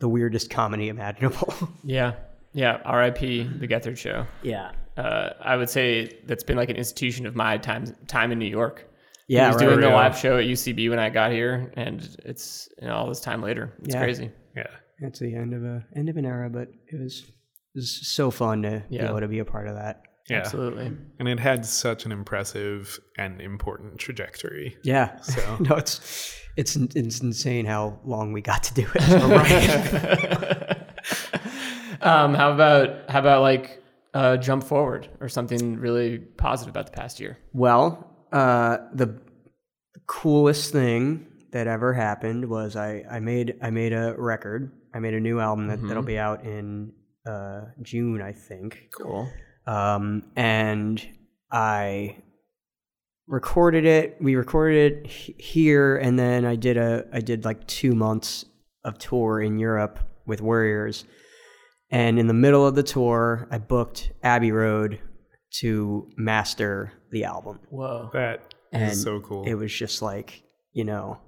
the 0.00 0.08
weirdest 0.08 0.50
comedy 0.50 0.88
imaginable. 0.88 1.54
yeah, 1.84 2.14
yeah. 2.52 2.80
R.I.P. 2.84 3.44
The 3.60 3.68
Gethard 3.68 3.96
Show. 3.98 4.26
yeah. 4.42 4.72
Uh, 4.96 5.30
I 5.40 5.56
would 5.56 5.70
say 5.70 6.18
that's 6.26 6.42
been 6.44 6.56
like 6.58 6.68
an 6.68 6.76
institution 6.76 7.24
of 7.26 7.34
my 7.34 7.56
time 7.58 7.86
time 8.06 8.32
in 8.32 8.38
New 8.38 8.44
York. 8.60 8.86
Yeah, 9.28 9.44
I 9.44 9.48
was 9.52 9.56
right, 9.62 9.68
doing 9.68 9.80
the 9.80 9.88
live 9.90 10.18
show 10.18 10.36
at 10.38 10.44
UCB 10.44 10.90
when 10.90 10.98
I 10.98 11.08
got 11.08 11.30
here, 11.30 11.72
and 11.76 12.02
it's 12.24 12.68
you 12.82 12.88
know, 12.88 12.96
all 12.96 13.08
this 13.08 13.20
time 13.20 13.40
later. 13.40 13.72
It's 13.84 13.94
Yeah. 13.94 14.02
crazy. 14.02 14.30
Yeah. 14.56 14.66
It's 15.00 15.18
the 15.18 15.34
end 15.34 15.54
of 15.54 15.64
a 15.64 15.84
end 15.96 16.08
of 16.08 16.16
an 16.16 16.24
era, 16.26 16.50
but 16.50 16.68
it 16.88 17.00
was 17.00 17.20
it 17.74 17.78
was 17.78 18.06
so 18.08 18.30
fun 18.30 18.62
to 18.62 18.82
be 18.90 18.98
able 18.98 19.20
to 19.20 19.28
be 19.28 19.38
a 19.38 19.44
part 19.44 19.68
of 19.68 19.74
that. 19.76 20.02
Yeah. 20.28 20.38
Absolutely. 20.38 20.92
And 21.18 21.28
it 21.28 21.40
had 21.40 21.66
such 21.66 22.04
an 22.04 22.12
impressive 22.12 23.00
and 23.18 23.40
important 23.40 23.98
trajectory. 23.98 24.76
Yeah. 24.84 25.18
So- 25.20 25.56
no, 25.60 25.76
it's 25.76 26.36
it's 26.56 26.76
it's 26.76 27.20
insane 27.20 27.64
how 27.66 27.98
long 28.04 28.32
we 28.32 28.40
got 28.42 28.62
to 28.64 28.74
do 28.74 28.86
it. 28.94 30.76
Um, 32.02 32.32
how 32.32 32.52
about 32.52 33.10
how 33.10 33.18
about 33.20 33.42
like 33.42 33.82
uh, 34.14 34.38
jump 34.38 34.64
forward 34.64 35.08
or 35.20 35.28
something 35.28 35.76
really 35.76 36.18
positive 36.18 36.70
about 36.72 36.86
the 36.86 36.92
past 36.92 37.20
year? 37.20 37.38
well, 37.52 38.06
uh, 38.32 38.78
the 38.94 39.20
coolest 40.06 40.72
thing 40.72 41.26
that 41.52 41.66
ever 41.66 41.92
happened 41.92 42.48
was 42.48 42.74
I, 42.76 43.04
I 43.10 43.20
made 43.20 43.56
I 43.60 43.70
made 43.70 43.92
a 43.92 44.14
record. 44.16 44.72
I 44.94 44.98
made 44.98 45.14
a 45.14 45.20
new 45.20 45.40
album 45.40 45.68
that, 45.68 45.80
that'll 45.86 46.02
be 46.02 46.18
out 46.18 46.44
in 46.44 46.92
uh, 47.26 47.62
June, 47.82 48.20
I 48.22 48.32
think. 48.32 48.88
Cool. 48.96 49.28
um, 49.66 50.24
and 50.36 51.06
I 51.52 52.16
recorded 53.26 53.84
it. 53.84 54.16
We 54.20 54.34
recorded 54.34 54.92
it 54.92 55.06
h- 55.06 55.30
here, 55.38 55.96
and 55.96 56.18
then 56.18 56.44
I 56.44 56.56
did 56.56 56.76
a 56.76 57.06
I 57.12 57.20
did 57.20 57.44
like 57.44 57.66
two 57.66 57.92
months 57.94 58.44
of 58.84 58.98
tour 58.98 59.40
in 59.40 59.58
Europe 59.58 59.98
with 60.26 60.40
Worriers, 60.40 61.04
And 61.90 62.18
in 62.18 62.26
the 62.28 62.34
middle 62.34 62.66
of 62.66 62.74
the 62.76 62.82
tour, 62.82 63.48
I 63.50 63.58
booked 63.58 64.12
Abbey 64.22 64.52
Road 64.52 65.00
to 65.60 66.08
master 66.16 66.92
the 67.10 67.24
album. 67.24 67.58
Whoa. 67.70 68.10
That 68.12 68.54
And 68.72 68.92
is 68.92 69.02
so 69.02 69.20
cool. 69.20 69.44
It 69.44 69.54
was 69.54 69.72
just 69.74 70.00
like, 70.02 70.42
you 70.72 70.84
know, 70.84 71.18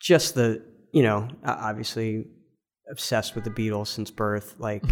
just 0.00 0.34
the, 0.36 0.62
you 0.92 1.02
know, 1.02 1.28
obviously 1.44 2.26
obsessed 2.90 3.34
with 3.34 3.44
the 3.44 3.50
Beatles 3.50 3.88
since 3.88 4.10
birth. 4.10 4.54
Like 4.58 4.84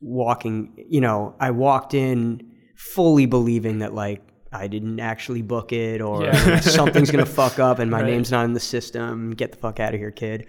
walking, 0.00 0.84
you 0.88 1.00
know, 1.00 1.34
I 1.40 1.50
walked 1.50 1.94
in 1.94 2.52
fully 2.76 3.26
believing 3.26 3.78
that 3.78 3.94
like 3.94 4.22
I 4.52 4.68
didn't 4.68 5.00
actually 5.00 5.42
book 5.42 5.72
it 5.72 6.00
or 6.00 6.24
Yeah. 6.24 6.60
something's 6.60 7.10
going 7.10 7.24
to 7.24 7.30
fuck 7.30 7.58
up 7.58 7.78
and 7.78 7.90
my 7.90 8.00
Right. 8.02 8.10
name's 8.10 8.30
not 8.30 8.44
in 8.44 8.52
the 8.52 8.60
system. 8.60 9.32
Get 9.32 9.52
the 9.52 9.58
fuck 9.58 9.80
out 9.80 9.94
of 9.94 10.00
here, 10.00 10.10
kid. 10.10 10.46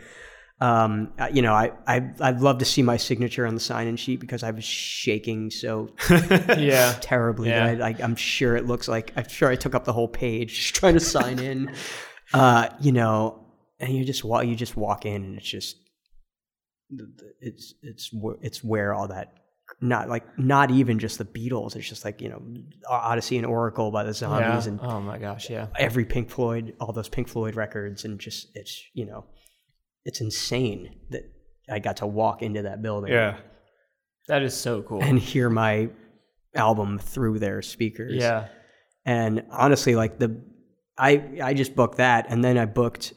Um, 0.62 1.12
you 1.34 1.42
know, 1.42 1.54
I, 1.54 1.72
I, 1.86 2.12
I'd 2.22 2.40
love 2.40 2.60
to 2.60 2.66
see 2.66 2.82
my 2.82 2.96
signature 2.96 3.46
on 3.46 3.56
the 3.56 3.60
sign-in 3.60 3.98
sheet 3.98 4.22
because 4.22 4.42
I 4.42 4.52
was 4.52 4.64
shaking 4.64 5.50
so 5.52 5.90
Yeah. 6.10 6.96
terribly. 7.02 7.50
Yeah. 7.50 7.76
that 7.76 7.82
I, 7.82 7.90
I, 7.90 7.96
I'm 8.02 8.16
sure 8.16 8.56
it 8.56 8.66
looks 8.66 8.88
like 8.88 9.12
I'm 9.18 9.28
sure 9.28 9.50
I 9.50 9.56
took 9.56 9.76
up 9.76 9.84
the 9.86 9.92
whole 9.94 10.08
page 10.08 10.54
just 10.62 10.76
trying 10.76 10.94
to 10.94 11.00
sign 11.02 11.40
in. 11.40 11.74
Uh, 12.34 12.70
you 12.80 12.92
know, 12.94 13.46
and 13.80 13.92
you 13.94 14.06
just 14.06 14.24
walk, 14.24 14.46
you 14.46 14.56
just 14.56 14.78
walk 14.78 15.06
in, 15.06 15.24
and 15.26 15.38
it's 15.38 15.48
just 15.50 15.76
it's 17.42 17.74
it's 17.82 18.12
it's 18.42 18.64
where 18.64 18.94
all 18.94 19.08
that 19.08 19.34
not 19.82 20.08
like 20.10 20.38
not 20.38 20.70
even 20.72 21.00
just 21.00 21.18
the 21.18 21.26
Beatles. 21.26 21.76
It's 21.76 21.88
just 21.90 22.06
like 22.06 22.22
you 22.22 22.30
know 22.30 22.42
Odessey 22.90 23.38
and 23.38 23.46
Oracle 23.46 23.92
by 23.92 24.04
the 24.04 24.10
Yeah. 24.10 24.14
Zombies 24.14 24.68
and 24.68 24.80
Oh 24.82 25.02
my 25.02 25.18
gosh. 25.18 25.50
Yeah. 25.50 25.68
every 25.78 26.06
Pink 26.06 26.30
Floyd, 26.30 26.76
all 26.80 26.94
those 26.94 27.10
Pink 27.10 27.28
Floyd 27.28 27.56
records, 27.56 28.06
and 28.06 28.20
just 28.20 28.48
it's 28.54 28.82
you 28.94 29.06
know 29.06 29.26
it's 30.04 30.22
insane 30.22 31.00
that 31.10 31.24
I 31.70 31.80
got 31.80 31.98
to 31.98 32.08
walk 32.08 32.44
into 32.44 32.62
that 32.64 32.82
building 32.82 33.12
yeah. 33.12 33.38
That 34.28 34.44
is 34.44 34.56
so 34.56 34.82
cool. 34.84 35.02
and 35.04 35.20
hear 35.20 35.50
my 35.50 35.90
album 36.56 36.98
through 37.00 37.40
their 37.40 37.62
speakers. 37.62 38.14
yeah. 38.16 38.48
And 39.08 39.44
honestly, 39.52 39.96
like 39.96 40.18
the, 40.18 40.42
I 40.98 41.40
I 41.44 41.54
just 41.54 41.76
booked 41.76 41.98
that, 41.98 42.26
and 42.30 42.44
then 42.44 42.58
I 42.58 42.66
booked. 42.66 43.14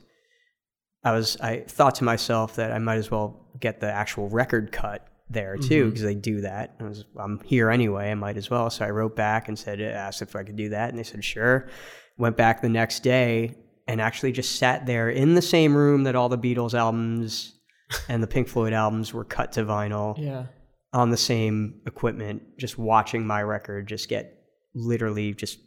I 1.02 1.12
was 1.12 1.38
I 1.40 1.60
thought 1.60 1.94
to 1.96 2.04
myself 2.04 2.56
that 2.56 2.72
I 2.72 2.78
might 2.78 2.96
as 2.96 3.10
well 3.10 3.47
get 3.60 3.80
the 3.80 3.90
actual 3.90 4.28
record 4.28 4.72
cut 4.72 5.06
there 5.30 5.56
too 5.56 5.82
mm-hmm. 5.82 5.88
because 5.90 6.02
they 6.02 6.14
do 6.14 6.40
that. 6.42 6.74
I 6.80 6.84
was 6.84 7.04
I'm 7.18 7.40
here 7.44 7.70
anyway. 7.70 8.10
I 8.10 8.14
might 8.14 8.36
as 8.36 8.50
well. 8.50 8.70
So 8.70 8.84
I 8.84 8.90
wrote 8.90 9.14
back 9.14 9.48
and 9.48 9.58
said 9.58 9.80
asked 9.80 10.22
if 10.22 10.34
I 10.34 10.42
could 10.42 10.56
do 10.56 10.70
that, 10.70 10.90
and 10.90 10.98
they 10.98 11.02
said 11.02 11.24
sure. 11.24 11.68
Went 12.16 12.36
back 12.36 12.62
the 12.62 12.68
next 12.68 13.02
day 13.02 13.54
and 13.86 14.00
actually 14.00 14.32
just 14.32 14.56
sat 14.56 14.86
there 14.86 15.08
in 15.08 15.34
the 15.34 15.42
same 15.42 15.74
room 15.76 16.04
that 16.04 16.14
all 16.14 16.28
the 16.28 16.38
Beatles 16.38 16.74
albums 16.74 17.54
and 18.08 18.22
the 18.22 18.26
Pink 18.26 18.48
Floyd 18.48 18.72
albums 18.72 19.14
were 19.14 19.24
cut 19.24 19.52
to 19.52 19.64
vinyl 19.64 20.14
Yeah. 20.18 20.46
on 20.92 21.10
the 21.10 21.16
same 21.16 21.80
equipment, 21.86 22.42
just 22.58 22.76
watching 22.76 23.26
my 23.26 23.42
record 23.42 23.86
just 23.88 24.08
get 24.08 24.34
literally 24.74 25.32
just 25.32 25.58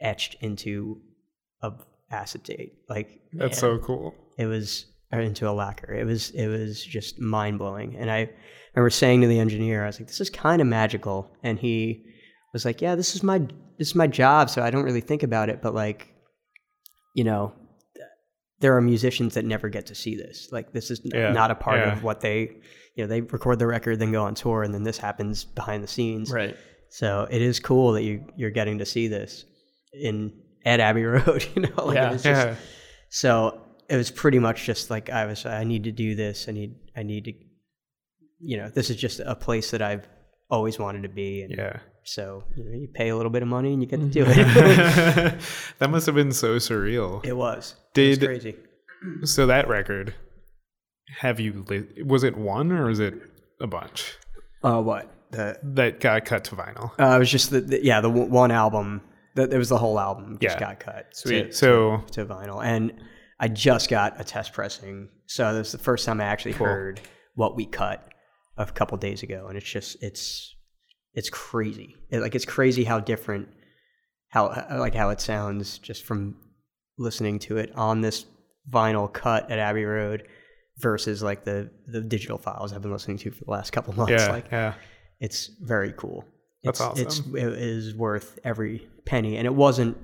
etched 0.00 0.36
into 0.40 1.00
a 1.62 1.72
acetate. 2.10 2.74
Like 2.88 3.20
That's 3.32 3.58
so 3.58 3.78
cool. 3.78 4.14
it 4.38 4.46
was 4.46 4.86
or 4.86 4.97
into 5.12 5.48
a 5.48 5.52
lacquer. 5.52 5.92
It 5.94 6.04
was 6.04 6.30
it 6.30 6.46
was 6.48 6.84
just 6.84 7.18
mind 7.20 7.58
blowing. 7.58 7.96
And 7.96 8.10
I 8.10 8.28
remember 8.74 8.90
saying 8.90 9.20
to 9.22 9.26
the 9.26 9.38
engineer, 9.40 9.84
I 9.84 9.86
was 9.86 9.98
like, 10.00 10.08
"This 10.08 10.20
is 10.20 10.30
kind 10.30 10.60
of 10.60 10.66
magical." 10.68 11.30
And 11.42 11.58
he 11.58 12.04
was 12.52 12.64
like, 12.64 12.80
"Yeah, 12.82 12.94
this 12.94 13.14
is 13.14 13.22
my 13.22 13.38
this 13.78 13.88
is 13.88 13.94
my 13.94 14.06
job, 14.06 14.50
so 14.50 14.62
I 14.62 14.70
don't 14.70 14.84
really 14.84 15.00
think 15.00 15.22
about 15.22 15.48
it, 15.48 15.62
but 15.62 15.74
like, 15.74 16.08
you 17.14 17.24
know." 17.24 17.52
There 18.60 18.76
are 18.76 18.80
musicians 18.80 19.34
that 19.34 19.44
never 19.44 19.68
get 19.68 19.86
to 19.86 19.94
see 19.94 20.16
this. 20.16 20.48
Like 20.50 20.72
this 20.72 20.90
is 20.90 21.00
Yeah, 21.04 21.30
not 21.30 21.52
a 21.52 21.54
part 21.54 21.78
yeah. 21.78 21.92
of 21.92 22.02
what 22.02 22.20
they, 22.22 22.40
you 22.96 23.04
know, 23.04 23.06
they 23.06 23.20
record 23.20 23.60
the 23.60 23.68
record, 23.68 24.00
then 24.00 24.10
go 24.10 24.24
on 24.24 24.34
tour, 24.34 24.64
and 24.64 24.74
then 24.74 24.82
this 24.82 24.98
happens 24.98 25.44
behind 25.44 25.84
the 25.84 25.86
scenes. 25.86 26.32
Right. 26.32 26.56
So 26.88 27.28
it 27.30 27.40
is 27.40 27.60
cool 27.60 27.92
that 27.92 28.02
you 28.02 28.24
you're 28.36 28.50
getting 28.50 28.78
to 28.78 28.84
see 28.84 29.06
this 29.06 29.44
in 29.92 30.32
at 30.64 30.80
Abbey 30.80 31.04
Road. 31.14 31.46
You 31.54 31.62
know, 31.62 31.84
like 31.86 31.94
Yeah. 31.94 32.10
just, 32.10 32.24
Yeah. 32.24 32.56
so 33.10 33.60
it 33.88 33.96
was 33.96 34.10
pretty 34.10 34.38
much 34.38 34.64
just 34.64 34.90
like 34.90 35.10
I 35.10 35.26
was. 35.26 35.46
I 35.46 35.64
need 35.64 35.84
to 35.84 35.92
do 35.92 36.14
this. 36.14 36.48
I 36.48 36.52
need. 36.52 36.76
I 36.96 37.02
need 37.02 37.24
to. 37.24 37.32
You 38.40 38.56
know, 38.58 38.68
this 38.68 38.90
is 38.90 38.96
just 38.96 39.20
a 39.20 39.34
place 39.34 39.70
that 39.72 39.82
I've 39.82 40.06
always 40.50 40.78
wanted 40.78 41.02
to 41.02 41.08
be. 41.08 41.42
And 41.42 41.54
Yeah. 41.56 41.78
So 42.04 42.44
you 42.56 42.64
know, 42.64 42.70
you 42.70 42.88
pay 42.94 43.08
a 43.10 43.16
little 43.16 43.30
bit 43.30 43.42
of 43.42 43.48
money 43.48 43.72
and 43.72 43.82
you 43.82 43.88
get 43.88 44.00
to 44.00 44.06
do 44.06 44.24
it. 44.26 44.34
that 45.78 45.90
must 45.90 46.06
have 46.06 46.14
been 46.14 46.32
so 46.32 46.56
surreal. 46.56 47.24
it 47.24 47.34
was. 47.36 47.74
it 47.78 47.94
Did- 47.94 48.20
was 48.20 48.26
crazy. 48.28 48.56
So 49.24 49.46
that 49.46 49.68
record, 49.68 50.14
have 51.20 51.38
you? 51.38 51.64
Li- 51.68 52.02
was 52.04 52.24
it 52.24 52.36
one 52.36 52.72
or 52.72 52.86
was 52.86 52.98
it 52.98 53.14
a 53.60 53.66
bunch 53.66 54.16
Uh, 54.64 54.80
what 54.82 55.08
the? 55.30 55.56
that 55.62 56.00
got 56.00 56.24
cut 56.24 56.44
to 56.44 56.56
vinyl? 56.56 56.90
Uh, 56.98 57.14
it 57.14 57.18
was 57.18 57.30
just 57.30 57.50
the, 57.50 57.60
the 57.60 57.84
yeah 57.84 58.00
the 58.00 58.08
w- 58.08 58.26
one 58.28 58.50
album. 58.50 59.02
That 59.36 59.52
it 59.52 59.58
was 59.58 59.68
the 59.68 59.78
whole 59.78 60.00
album 60.00 60.38
just 60.40 60.56
Yeah. 60.56 60.60
got 60.60 60.80
cut. 60.80 61.06
Sweet. 61.12 61.50
to- 61.50 61.52
So 61.52 62.02
to 62.12 62.24
vinyl. 62.26 62.64
And 62.64 62.92
I 63.40 63.48
just 63.48 63.88
got 63.88 64.20
a 64.20 64.24
test 64.24 64.52
pressing. 64.52 65.08
So 65.26 65.54
this 65.54 65.68
is 65.68 65.72
the 65.72 65.78
first 65.78 66.04
time 66.06 66.20
I 66.20 66.24
actually 66.24 66.52
heard 66.52 67.00
what 67.34 67.54
we 67.56 67.66
cut 67.66 68.08
a 68.56 68.66
couple 68.66 68.96
days 68.98 69.22
ago. 69.22 69.46
And 69.48 69.56
it's 69.56 69.68
just, 69.70 69.96
it's, 70.02 70.54
it's 71.14 71.30
crazy. 71.30 71.94
It, 72.10 72.20
like, 72.20 72.34
it's 72.34 72.44
crazy 72.44 72.84
how 72.84 72.98
different, 73.00 73.48
how, 74.28 74.48
how- 74.50 74.78
like, 74.80 74.94
how 74.94 75.10
it 75.10 75.20
sounds 75.20 75.78
just 75.78 76.04
from 76.04 76.36
listening 76.98 77.38
to 77.40 77.58
it 77.58 77.70
on 77.76 78.00
this 78.00 78.26
vinyl 78.68 79.10
cut 79.12 79.50
at 79.50 79.58
Abbey 79.58 79.84
Road 79.84 80.26
versus 80.78 81.22
like 81.22 81.44
the, 81.44 81.70
the 81.86 82.00
digital 82.00 82.38
files 82.38 82.72
I've 82.72 82.82
been 82.82 82.92
listening 82.92 83.18
to 83.18 83.30
for 83.30 83.44
the 83.44 83.50
last 83.50 83.70
couple 83.70 83.94
months. 83.96 84.12
yeah, 84.12 84.30
Like, 84.30 84.46
yeah. 84.50 84.74
it's 85.20 85.50
very 85.60 85.92
cool. 85.96 86.24
That's 86.64 86.80
it's, 86.80 86.98
It's 87.00 87.20
awesome. 87.20 87.36
it 87.36 87.52
is 87.52 87.94
worth 87.94 88.38
every 88.42 88.88
penny, 89.06 89.36
and 89.36 89.46
it 89.46 89.54
wasn't. 89.54 89.96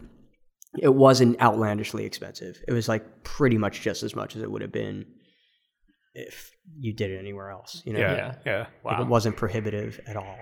It 0.78 0.94
wasn't 0.94 1.40
outlandishly 1.40 2.04
expensive. 2.04 2.62
It 2.66 2.72
was 2.72 2.88
like 2.88 3.22
pretty 3.24 3.58
much 3.58 3.80
just 3.80 4.02
as 4.02 4.14
much 4.16 4.36
as 4.36 4.42
it 4.42 4.50
would 4.50 4.62
have 4.62 4.72
been 4.72 5.06
if 6.14 6.50
you 6.78 6.92
did 6.92 7.10
it 7.10 7.18
anywhere 7.18 7.50
else. 7.50 7.82
You 7.84 7.92
know, 7.92 8.00
Yeah, 8.00 8.14
Yeah. 8.16 8.34
yeah. 8.46 8.66
Like, 8.84 9.00
it 9.00 9.06
wasn't 9.06 9.36
prohibitive 9.36 10.00
at 10.06 10.16
all. 10.16 10.36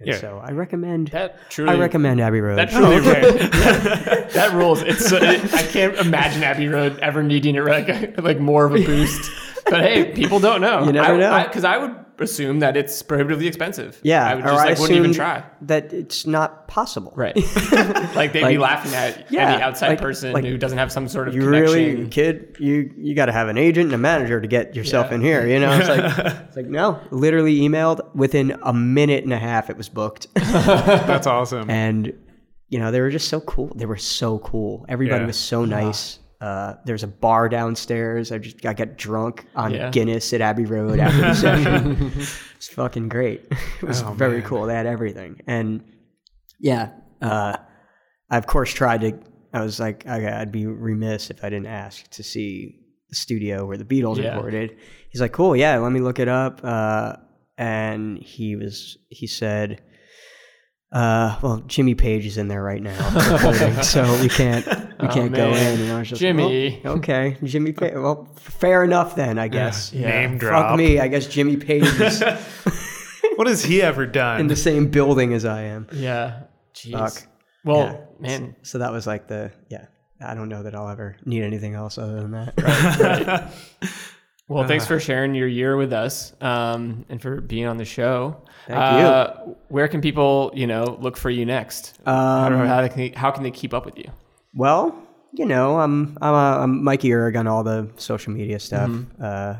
And 0.00 0.08
Yeah. 0.08 0.16
So 0.18 0.40
I 0.42 0.52
recommend. 0.52 1.08
That 1.08 1.50
truly. 1.50 1.70
I 1.72 1.78
recommend 1.78 2.20
Abbey 2.20 2.40
Road. 2.40 2.56
That 2.56 2.70
truly 2.70 2.96
okay. 2.96 4.28
that 4.32 4.52
rules. 4.54 4.82
It's 4.82 5.12
uh, 5.12 5.18
it, 5.22 5.54
I 5.54 5.62
can't 5.62 5.94
imagine 5.96 6.42
Abbey 6.42 6.68
Road 6.68 6.98
ever 7.00 7.22
needing 7.22 7.54
it 7.54 7.64
like 7.64 8.18
like 8.18 8.40
more 8.40 8.64
of 8.64 8.72
a 8.74 8.84
boost. 8.84 9.30
But 9.70 9.80
hey, 9.82 10.12
people 10.12 10.40
don't 10.40 10.60
know. 10.60 10.84
You 10.84 10.92
never 10.92 11.14
I, 11.14 11.16
know. 11.16 11.44
because 11.48 11.64
I, 11.64 11.78
would 11.78 11.96
assume 12.18 12.58
that 12.58 12.76
it's 12.76 13.00
prohibitively 13.02 13.46
expensive. 13.46 13.98
yeah, 14.02 14.26
I 14.28 14.34
would 14.34 14.44
or 14.44 14.48
just 14.48 14.64
like 14.66 14.78
wouldn't 14.78 14.98
even 14.98 15.12
try. 15.14 15.42
that 15.62 15.90
it's 15.94 16.26
not 16.26 16.68
possible. 16.68 17.14
Right. 17.16 17.34
like 18.14 18.34
they'd 18.34 18.42
Like- 18.42 18.54
be 18.54 18.58
laughing 18.58 18.94
at 18.94 19.30
Yeah, 19.30 19.54
any 19.54 19.62
outside 19.62 19.88
like- 19.88 20.00
person 20.02 20.32
like, 20.34 20.44
who 20.44 20.58
doesn't 20.58 20.76
have 20.76 20.92
some 20.92 21.08
sort 21.08 21.28
of 21.28 21.34
You 21.34 21.40
connection. 21.40 21.72
really, 21.74 22.08
kid, 22.08 22.56
you 22.60 22.92
you 22.98 23.14
got 23.14 23.26
to 23.26 23.32
have 23.32 23.48
an 23.48 23.56
agent 23.56 23.86
and 23.86 23.94
a 23.94 23.98
manager 23.98 24.38
to 24.38 24.46
get 24.46 24.76
yourself 24.76 25.06
Yeah. 25.08 25.14
in 25.14 25.20
here. 25.22 25.46
You 25.46 25.60
know, 25.60 25.72
it's 25.72 25.88
like 25.88 26.26
it's 26.48 26.56
like 26.56 26.66
no, 26.66 27.00
literally 27.10 27.58
emailed 27.60 28.14
within 28.14 28.54
a 28.64 28.74
minute 28.74 29.24
and 29.24 29.32
a 29.32 29.38
half. 29.38 29.70
It 29.70 29.78
was 29.78 29.88
booked. 29.88 30.26
That's 30.34 31.26
awesome. 31.26 31.70
and 31.70 32.12
you 32.68 32.78
know 32.78 32.92
they 32.92 33.00
were 33.00 33.10
just 33.10 33.26
so 33.28 33.40
cool 33.40 33.72
they 33.74 33.84
were 33.84 33.96
so 33.96 34.38
cool 34.38 34.86
everybody 34.88 35.22
Yeah. 35.22 35.26
was 35.26 35.36
so 35.36 35.64
nice 35.64 36.19
uh, 36.40 36.74
there's 36.86 37.02
a 37.02 37.06
bar 37.06 37.48
downstairs. 37.48 38.32
I 38.32 38.38
just 38.38 38.64
i 38.64 38.72
got 38.72 38.96
drunk 38.96 39.46
on 39.54 39.72
Yeah. 39.72 39.90
guinness 39.90 40.32
at 40.32 40.40
abbey 40.40 40.64
road 40.64 40.98
after 40.98 41.20
the 41.20 41.34
session. 41.34 42.12
It's 42.56 42.68
fucking 42.68 43.08
great. 43.08 43.46
It 43.82 43.86
was 43.86 44.02
Oh, 44.02 44.12
very 44.12 44.38
man. 44.40 44.46
cool. 44.48 44.66
They 44.66 44.74
had 44.74 44.86
everything. 44.86 45.40
And 45.46 45.82
yeah 46.58 46.90
uh, 47.22 47.56
i 48.30 48.36
of 48.36 48.46
course 48.46 48.70
tried 48.72 49.00
to 49.00 49.12
i 49.52 49.62
was 49.62 49.80
like 49.80 50.06
I, 50.06 50.40
i'd 50.42 50.52
be 50.52 50.66
remiss 50.66 51.30
if 51.30 51.42
i 51.42 51.48
didn't 51.48 51.66
ask 51.68 52.08
to 52.10 52.22
see 52.22 52.76
the 53.08 53.16
studio 53.16 53.64
where 53.66 53.76
the 53.78 53.84
beatles 53.84 54.16
Yeah. 54.18 54.34
recorded. 54.34 54.76
He's 55.10 55.20
like 55.20 55.32
cool 55.32 55.56
yeah 55.56 55.78
let 55.78 55.92
me 55.92 56.00
look 56.00 56.18
it 56.18 56.28
up. 56.28 56.60
Uh, 56.62 57.16
and 57.58 58.18
he 58.18 58.56
was 58.56 58.96
he 59.08 59.26
said 59.26 59.82
uh, 60.92 61.38
well, 61.42 61.62
Jimmy 61.66 61.94
Page 61.94 62.26
is 62.26 62.36
in 62.36 62.48
there 62.48 62.62
right 62.62 62.82
now, 62.82 63.80
so 63.82 64.02
we 64.20 64.28
can't 64.28 64.66
we 64.66 65.08
Oh, 65.08 65.08
can't 65.08 65.32
go 65.32 65.48
in. 65.50 65.80
And 65.80 65.92
I 65.92 65.98
was 66.00 66.08
just 66.08 66.20
Jimmy. 66.20 66.80
well, 66.84 66.94
okay, 66.98 67.36
Jimmy 67.44 67.72
Page. 67.72 67.94
Well, 67.94 68.28
fair 68.36 68.82
enough 68.84 69.14
then, 69.14 69.38
I 69.38 69.48
guess. 69.48 69.92
Yeah. 69.92 70.08
Name 70.08 70.30
Fuck 70.32 70.40
drop. 70.40 70.78
me, 70.78 70.98
I 71.00 71.08
guess 71.08 71.26
Jimmy 71.26 71.56
Page 71.56 71.84
is 71.84 72.22
What 73.36 73.46
has 73.46 73.64
he 73.64 73.80
ever 73.82 74.06
done? 74.06 74.40
in 74.40 74.46
the 74.48 74.56
same 74.56 74.88
building 74.88 75.32
as 75.32 75.44
I 75.44 75.62
am. 75.62 75.86
Yeah. 75.92 76.42
Jeez. 76.74 76.92
Fuck. 76.92 77.26
Well, 77.64 77.84
Yeah. 78.20 78.28
man. 78.38 78.56
So 78.62 78.78
that 78.78 78.92
was 78.92 79.06
like 79.06 79.28
the 79.28 79.52
yeah. 79.68 79.86
I 80.20 80.34
don't 80.34 80.48
know 80.50 80.62
that 80.64 80.74
I'll 80.74 80.88
ever 80.90 81.16
need 81.24 81.42
anything 81.44 81.74
else 81.74 81.96
other 81.98 82.20
than 82.20 82.32
that. 82.32 83.52
Well, 84.48 84.66
thanks 84.66 84.84
for 84.84 84.98
sharing 84.98 85.36
your 85.36 85.46
year 85.46 85.76
with 85.76 85.92
us, 85.92 86.32
um, 86.40 87.04
and 87.08 87.22
for 87.22 87.40
being 87.40 87.66
on 87.66 87.76
the 87.76 87.84
show. 87.84 88.42
Thank 88.66 88.78
uh, 88.78 89.34
Where 89.68 89.88
can 89.88 90.00
people, 90.00 90.50
you 90.54 90.66
know, 90.66 90.98
look 91.00 91.16
for 91.16 91.30
you 91.30 91.44
next? 91.46 91.98
how, 92.06 92.46
Um, 92.46 92.52
do- 92.52 92.66
how, 92.66 92.88
can, 92.88 93.12
how 93.14 93.30
can 93.30 93.42
they 93.42 93.50
keep 93.50 93.72
up 93.74 93.84
with 93.84 93.96
you? 93.98 94.10
Well, 94.54 94.94
you 95.32 95.46
know, 95.46 95.78
I'm 95.78 96.18
I'm, 96.20 96.34
uh, 96.34 96.58
I'm 96.64 96.82
Mikey 96.84 97.12
Erg 97.12 97.36
on 97.36 97.46
all 97.46 97.62
the 97.62 97.88
social 97.96 98.32
media 98.32 98.58
stuff, 98.58 98.90
uh, 99.22 99.54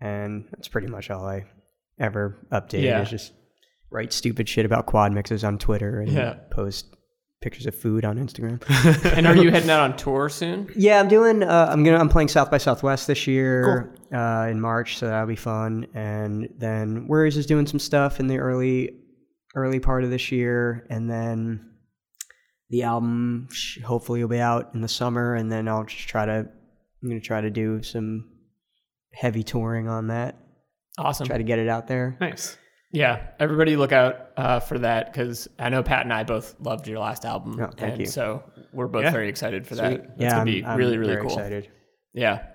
and 0.00 0.44
that's 0.52 0.68
pretty 0.68 0.86
much 0.86 1.10
all 1.10 1.26
I 1.26 1.44
ever 1.98 2.36
update. 2.52 2.82
Yeah. 2.84 3.02
Is 3.02 3.10
just 3.10 3.32
write 3.90 4.12
stupid 4.12 4.48
shit 4.48 4.64
about 4.64 4.86
quad 4.86 5.12
mixes 5.12 5.42
on 5.44 5.58
Twitter 5.58 6.00
and 6.00 6.12
Yeah. 6.12 6.34
post 6.50 6.94
pictures 7.40 7.66
of 7.66 7.74
food 7.74 8.04
on 8.04 8.18
Instagram. 8.18 8.62
and 9.16 9.26
are 9.26 9.36
you 9.36 9.50
heading 9.50 9.70
out 9.70 9.80
on 9.80 9.96
tour 9.96 10.28
soon? 10.28 10.70
yeah, 10.76 11.00
I'm 11.00 11.08
doing. 11.08 11.42
Uh, 11.42 11.68
I'm 11.70 11.84
gonna. 11.84 11.98
I'm 11.98 12.08
playing 12.08 12.28
South 12.28 12.50
by 12.50 12.58
Southwest 12.58 13.06
this 13.06 13.26
year 13.26 13.94
uh, 14.12 14.48
in 14.50 14.60
March, 14.60 14.98
so 14.98 15.06
that'll 15.06 15.26
be 15.26 15.36
fun. 15.36 15.86
And 15.94 16.48
then 16.58 17.06
Worriers 17.06 17.36
is 17.36 17.46
doing 17.46 17.66
some 17.66 17.78
stuff 17.78 18.20
in 18.20 18.26
the 18.26 18.38
early 18.38 18.96
early 19.54 19.80
part 19.80 20.04
of 20.04 20.10
this 20.10 20.30
year, 20.30 20.86
and 20.90 21.10
then 21.10 21.70
the 22.70 22.82
album 22.82 23.48
hopefully 23.84 24.20
will 24.20 24.28
be 24.28 24.40
out 24.40 24.70
in 24.74 24.80
the 24.80 24.88
summer, 24.88 25.34
and 25.34 25.50
then 25.50 25.68
I'll 25.68 25.84
just 25.84 26.08
try 26.08 26.26
to. 26.26 26.48
I'm 27.02 27.08
gonna 27.08 27.20
try 27.20 27.40
to 27.40 27.50
do 27.50 27.82
some 27.82 28.30
heavy 29.14 29.42
touring 29.42 29.88
on 29.88 30.08
that. 30.08 30.36
Awesome. 30.98 31.26
Try 31.26 31.38
to 31.38 31.44
get 31.44 31.60
it 31.60 31.68
out 31.68 31.86
there. 31.86 32.16
Nice. 32.20 32.58
Yeah, 32.90 33.26
everybody 33.38 33.76
look 33.76 33.92
out 33.92 34.30
uh, 34.36 34.60
for 34.60 34.78
that 34.78 35.12
because 35.12 35.46
I 35.58 35.68
know 35.68 35.82
Pat 35.82 36.04
and 36.04 36.12
I 36.12 36.24
both 36.24 36.54
loved 36.60 36.88
your 36.88 36.98
last 37.00 37.24
album. 37.26 37.58
Oh, 37.60 37.66
thank 37.76 37.92
and 37.92 38.00
you. 38.00 38.06
So 38.06 38.42
we're 38.72 38.86
both 38.86 39.04
Yeah. 39.04 39.10
very 39.10 39.28
excited 39.28 39.66
for 39.66 39.74
that. 39.74 39.92
It's 39.92 40.06
yeah, 40.16 40.30
gonna 40.30 40.40
I'm, 40.40 40.44
be 40.46 40.64
I'm 40.64 40.78
really, 40.78 40.96
really 40.96 41.12
very 41.14 41.26
cool. 41.26 41.36
excited. 41.36 41.68
Yeah. 42.14 42.46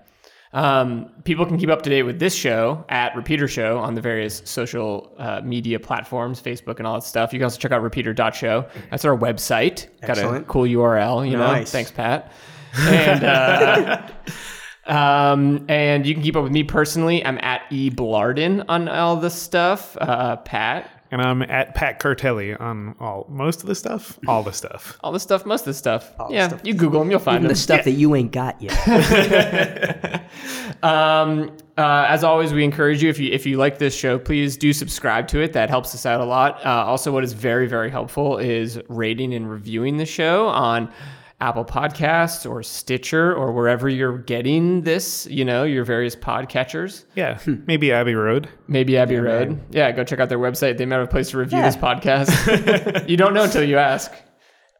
Um, 0.52 1.10
people 1.24 1.46
can 1.46 1.58
keep 1.58 1.68
up 1.68 1.82
to 1.82 1.90
date 1.90 2.04
with 2.04 2.18
this 2.20 2.32
show 2.34 2.84
at 2.88 3.14
Repeater 3.16 3.48
Show 3.48 3.78
on 3.78 3.94
the 3.94 4.00
various 4.00 4.40
social 4.44 5.12
uh, 5.18 5.40
media 5.42 5.80
platforms, 5.80 6.40
Facebook 6.40 6.78
and 6.78 6.86
all 6.86 6.94
that 6.94 7.04
stuff. 7.04 7.32
You 7.32 7.40
can 7.40 7.44
also 7.44 7.58
check 7.58 7.72
out 7.72 7.82
repeater.show. 7.82 8.66
That's 8.90 9.04
our 9.04 9.16
website. 9.18 9.88
Got 10.00 10.18
a 10.18 10.20
Excellent. 10.22 10.46
cool 10.48 10.62
URL, 10.62 11.28
you 11.28 11.36
know. 11.36 11.64
Thanks, 11.64 11.90
Pat. 11.90 12.30
And 12.78 13.24
uh, 13.24 14.08
um, 14.86 15.64
and 15.68 16.06
you 16.06 16.14
can 16.14 16.22
keep 16.22 16.36
up 16.36 16.42
with 16.42 16.52
me 16.52 16.62
personally. 16.64 17.24
I'm 17.24 17.38
at 17.38 17.62
E 17.70 17.90
Blarden 17.90 18.64
on 18.68 18.88
all 18.88 19.16
this 19.16 19.34
stuff. 19.34 19.96
Uh, 20.00 20.36
Pat, 20.36 20.90
And 21.10 21.22
I'm 21.22 21.42
at 21.42 21.74
Pat 21.74 22.00
Cartelli 22.00 22.60
on 22.60 22.94
all 23.00 23.26
most 23.30 23.62
of 23.62 23.66
the 23.68 23.74
stuff, 23.74 24.18
all 24.26 24.42
the 24.42 24.52
stuff. 24.52 24.98
all 25.02 25.12
the 25.12 25.20
stuff, 25.20 25.46
most 25.46 25.60
of 25.62 25.66
the 25.66 25.74
stuff. 25.74 26.16
the 26.18 26.26
yeah, 26.30 26.48
stuff. 26.48 26.60
you 26.64 26.74
Google 26.74 27.00
them, 27.00 27.10
you'll 27.10 27.20
find 27.20 27.36
Even 27.36 27.44
them. 27.48 27.54
the 27.54 27.60
stuff 27.60 27.84
that 27.84 27.92
you 27.92 28.14
ain't 28.14 28.32
got 28.32 28.60
yet. 28.60 30.22
Um, 30.82 31.56
uh, 31.78 32.06
as 32.08 32.24
always, 32.24 32.52
we 32.52 32.62
encourage 32.64 33.02
you 33.02 33.08
if 33.08 33.18
you 33.18 33.32
if 33.32 33.46
you 33.46 33.56
like 33.56 33.78
this 33.78 33.94
show, 33.96 34.18
please 34.18 34.56
do 34.56 34.72
subscribe 34.72 35.28
to 35.28 35.40
it. 35.40 35.52
That 35.54 35.70
helps 35.70 35.94
us 35.94 36.04
out 36.04 36.20
a 36.20 36.24
lot. 36.24 36.64
Uh, 36.64 36.68
also, 36.84 37.10
what 37.10 37.24
is 37.24 37.32
very 37.32 37.66
very 37.66 37.90
helpful 37.90 38.36
is 38.38 38.78
rating 38.88 39.32
and 39.34 39.50
reviewing 39.50 39.96
the 39.96 40.04
show 40.04 40.48
on 40.48 40.92
Apple 41.44 41.64
Podcasts 41.66 42.50
or 42.50 42.62
Stitcher 42.62 43.34
or 43.34 43.52
wherever 43.52 43.86
you're 43.86 44.16
getting 44.16 44.80
this. 44.80 45.26
You 45.26 45.44
know 45.44 45.64
your 45.64 45.84
various 45.84 46.16
podcatchers. 46.16 47.04
Yeah, 47.14 47.38
maybe 47.66 47.92
Abbey 47.92 48.14
Road. 48.14 48.48
Maybe 48.66 48.96
Abbey 48.96 49.16
Road. 49.16 49.60
Yeah, 49.70 49.92
go 49.92 50.04
check 50.04 50.20
out 50.20 50.30
their 50.30 50.38
website. 50.38 50.78
They 50.78 50.86
might 50.86 50.96
have 50.96 51.04
a 51.04 51.10
place 51.10 51.30
to 51.30 51.38
review 51.38 51.60
this 51.60 51.76
podcast. 51.76 53.06
you 53.10 53.18
don't 53.18 53.34
know 53.34 53.44
until 53.44 53.62
you 53.62 53.76
ask. 53.76 54.10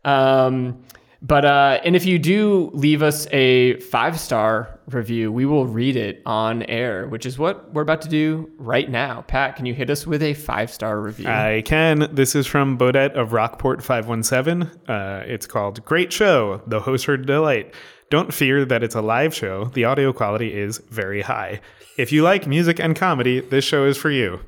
Um, 0.06 0.82
but 1.20 1.44
uh, 1.44 1.80
and 1.84 1.94
if 1.96 2.06
you 2.06 2.18
do 2.18 2.70
leave 2.72 3.02
us 3.02 3.26
a 3.30 3.78
five 3.80 4.18
star 4.18 4.73
review, 4.88 5.30
we 5.32 5.46
will 5.46 5.66
read 5.66 5.96
it 5.96 6.22
on 6.26 6.62
air, 6.64 7.06
which 7.08 7.26
is 7.26 7.38
what 7.38 7.72
we're 7.72 7.82
about 7.82 8.02
to 8.02 8.08
do 8.08 8.50
right 8.58 8.88
now. 8.90 9.22
Pat, 9.22 9.56
can 9.56 9.66
you 9.66 9.74
hit 9.74 9.90
us 9.90 10.06
with 10.06 10.22
a 10.22 10.34
five 10.34 10.70
star 10.70 11.00
review? 11.00 11.28
I 11.28 11.62
can. 11.64 12.08
This 12.12 12.34
is 12.34 12.46
from 12.46 12.76
Bodette 12.78 13.14
of 13.14 13.32
Rockport 13.32 13.82
517. 13.82 14.62
Uh, 14.88 15.22
it's 15.26 15.46
called 15.46 15.84
Great 15.84 16.12
Show. 16.12 16.62
The 16.66 16.80
hosts 16.80 17.08
are 17.08 17.16
delight. 17.16 17.74
Don't 18.10 18.32
fear 18.32 18.64
that 18.64 18.82
it's 18.82 18.94
a 18.94 19.02
live 19.02 19.34
show. 19.34 19.66
The 19.66 19.84
audio 19.84 20.12
quality 20.12 20.52
is 20.54 20.78
very 20.90 21.22
high. 21.22 21.60
If 21.96 22.12
you 22.12 22.22
like 22.22 22.46
music 22.46 22.78
and 22.78 22.94
comedy, 22.94 23.40
this 23.40 23.64
show 23.64 23.84
is 23.86 23.96
for 23.96 24.10
you. 24.10 24.40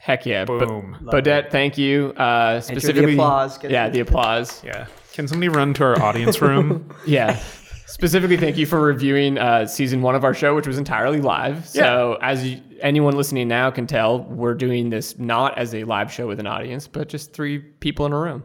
Heck 0.00 0.24
yeah, 0.26 0.44
Bo- 0.44 0.60
Boom. 0.60 0.96
Bodette, 1.02 1.50
thank 1.50 1.76
you. 1.76 2.12
Uh, 2.16 2.54
the 2.56 2.60
specifically, 2.62 3.14
applause. 3.14 3.62
Yeah, 3.64 3.88
the 3.88 4.00
applause. 4.00 4.62
Yeah. 4.64 4.86
Can 5.12 5.26
somebody 5.26 5.48
run 5.48 5.74
to 5.74 5.84
our 5.84 6.00
audience 6.00 6.40
room? 6.40 6.94
Yeah. 7.06 7.38
Specifically, 7.98 8.36
thank 8.36 8.56
you 8.56 8.64
for 8.64 8.80
reviewing 8.80 9.38
uh, 9.38 9.66
season 9.66 10.02
one 10.02 10.14
of 10.14 10.22
our 10.22 10.32
show, 10.32 10.54
which 10.54 10.68
was 10.68 10.78
entirely 10.78 11.20
live. 11.20 11.66
So, 11.68 12.16
as 12.22 12.46
you, 12.46 12.60
anyone 12.80 13.16
listening 13.16 13.48
now 13.48 13.72
can 13.72 13.88
tell, 13.88 14.20
we're 14.20 14.54
doing 14.54 14.88
this 14.88 15.18
not 15.18 15.58
as 15.58 15.74
a 15.74 15.82
live 15.82 16.12
show 16.12 16.28
with 16.28 16.38
an 16.38 16.46
audience, 16.46 16.86
but 16.86 17.08
just 17.08 17.32
three 17.32 17.58
people 17.58 18.06
in 18.06 18.12
a 18.12 18.18
room, 18.18 18.44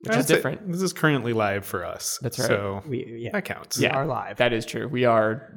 which 0.00 0.12
is 0.12 0.16
That's 0.16 0.30
it. 0.30 0.34
different. 0.36 0.72
This 0.72 0.80
is 0.80 0.94
currently 0.94 1.34
live 1.34 1.66
for 1.66 1.84
us. 1.84 2.18
That's 2.22 2.38
right. 2.38 2.48
So 2.48 2.82
We, 2.86 3.04
yeah. 3.18 3.30
that 3.32 3.44
counts. 3.44 3.78
Yeah, 3.78 3.94
are 3.94 4.06
live. 4.06 4.38
That 4.38 4.54
is 4.54 4.64
true. 4.64 4.88
We 4.88 5.04
are 5.04 5.52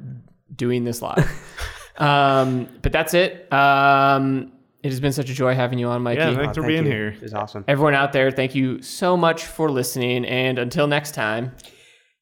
doing 0.54 0.84
this 0.84 1.00
live. 1.00 1.26
um, 1.96 2.68
but 2.82 2.92
that's 2.92 3.14
it. 3.14 3.50
Um, 3.50 4.52
it 4.82 4.90
has 4.90 5.00
been 5.00 5.12
such 5.12 5.30
a 5.30 5.34
joy 5.34 5.54
having 5.54 5.78
you 5.78 5.88
on, 5.88 6.02
Mikey. 6.02 6.20
Yeah, 6.20 6.34
thanks 6.34 6.56
for 6.58 6.62
Thank 6.62 6.72
being 6.72 6.84
you. 6.84 6.90
here. 6.90 7.16
It's 7.22 7.32
awesome. 7.32 7.64
Everyone 7.68 7.94
out 7.94 8.12
there, 8.12 8.30
thank 8.30 8.54
you 8.54 8.82
so 8.82 9.16
much 9.16 9.44
for 9.46 9.70
listening. 9.70 10.26
And 10.26 10.58
until 10.58 10.86
next 10.86 11.14
time, 11.14 11.52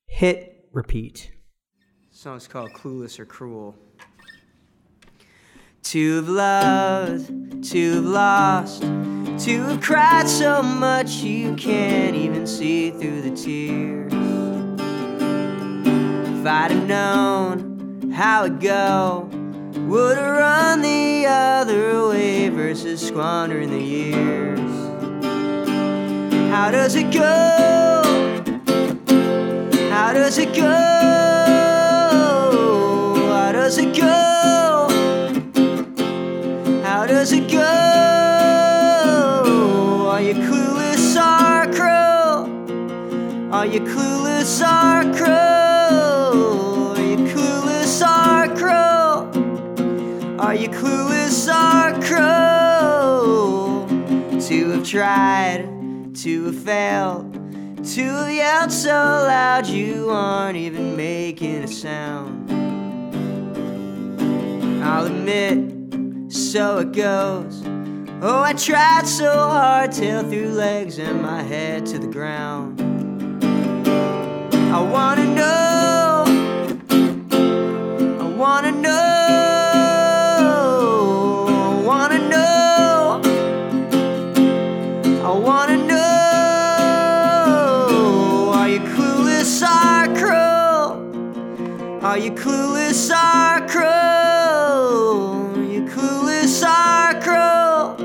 Hit 0.07 0.58
repeat. 0.79 1.33
This 2.09 2.21
song's 2.21 2.47
called 2.47 2.73
Clueless 2.73 3.19
or 3.19 3.27
Cruel. 3.27 3.75
To 5.83 6.17
have 6.17 6.29
loved, 6.29 7.65
to 7.73 7.95
have 7.95 8.05
lost, 8.05 8.83
to 8.83 9.63
have 9.65 9.81
cried 9.81 10.29
so 10.29 10.63
much 10.63 11.11
you 11.15 11.57
can't 11.57 12.15
even 12.15 12.47
see 12.47 12.93
through 12.93 13.23
the 13.23 13.35
tears. 13.35 14.13
If 16.39 16.47
I'd 16.47 16.71
have 16.71 16.87
known 16.87 18.13
how 18.13 18.45
it 18.45 18.61
go, 18.61 19.29
would 19.89 20.17
have 20.17 20.37
run 20.39 20.83
the 20.83 21.27
other 21.27 22.07
way 22.07 22.51
versus 22.51 23.05
squandering 23.05 23.71
the 23.71 23.83
years. 23.83 24.61
How 26.53 26.71
does 26.71 26.95
it 26.95 27.13
go? 27.13 28.08
How 30.09 30.15
does 30.15 30.39
it 30.39 30.55
go? 30.55 30.63
How 33.29 33.53
does 33.53 33.77
it 33.77 33.95
go? 33.95 34.89
How 36.83 37.05
does 37.07 37.33
it 37.33 37.51
go? 37.51 37.59
Are 40.09 40.23
you 40.23 40.33
clueless 40.33 41.15
or 41.15 41.67
cruel? 41.75 42.49
Are 43.53 43.67
you 43.67 43.81
clueless 43.81 44.63
or 44.63 45.03
cruel? 45.15 46.97
Are 46.97 47.03
you 47.03 47.19
clueless 47.29 48.01
or 48.01 48.49
cruel? 48.57 49.29
Are 50.41 50.55
you 50.55 50.71
clueless 50.71 51.49
or 51.53 51.93
cruel? 52.01 53.87
To 54.41 54.71
have 54.71 54.85
tried, 54.89 55.69
to 56.15 56.45
have 56.47 56.59
failed, 56.65 57.28
to 57.95 58.31
yelled 58.31 58.71
so 58.71 58.91
loud 58.91 59.67
you 59.67 60.11
aren't 60.11 60.59
even 60.59 60.95
making 60.95 61.65
a 61.65 61.69
sound. 61.69 62.51
I'll 64.85 65.07
admit, 65.07 66.31
so 66.31 66.81
it 66.81 66.93
goes. 66.93 67.63
Oh, 68.21 68.43
I 68.43 68.53
tried 68.53 69.07
so 69.07 69.33
hard, 69.33 69.93
tail 69.93 70.23
through 70.23 70.51
legs 70.51 70.99
and 70.99 71.23
my 71.23 71.43
head 71.43 71.87
to 71.87 71.99
the 71.99 72.09
ground. 72.09 72.79
I 74.53 74.83
wanna 74.83 75.25
know, 75.35 76.25
I 78.21 78.25
wanna 78.37 78.73
know, 78.73 79.18
you 92.19 92.33
clueless 92.33 93.11
or 93.11 93.61
cruel? 93.69 93.87
Are 95.57 95.63
you 95.63 95.83
clueless 95.83 96.63
or 96.67 97.15
cruel? 97.23 97.97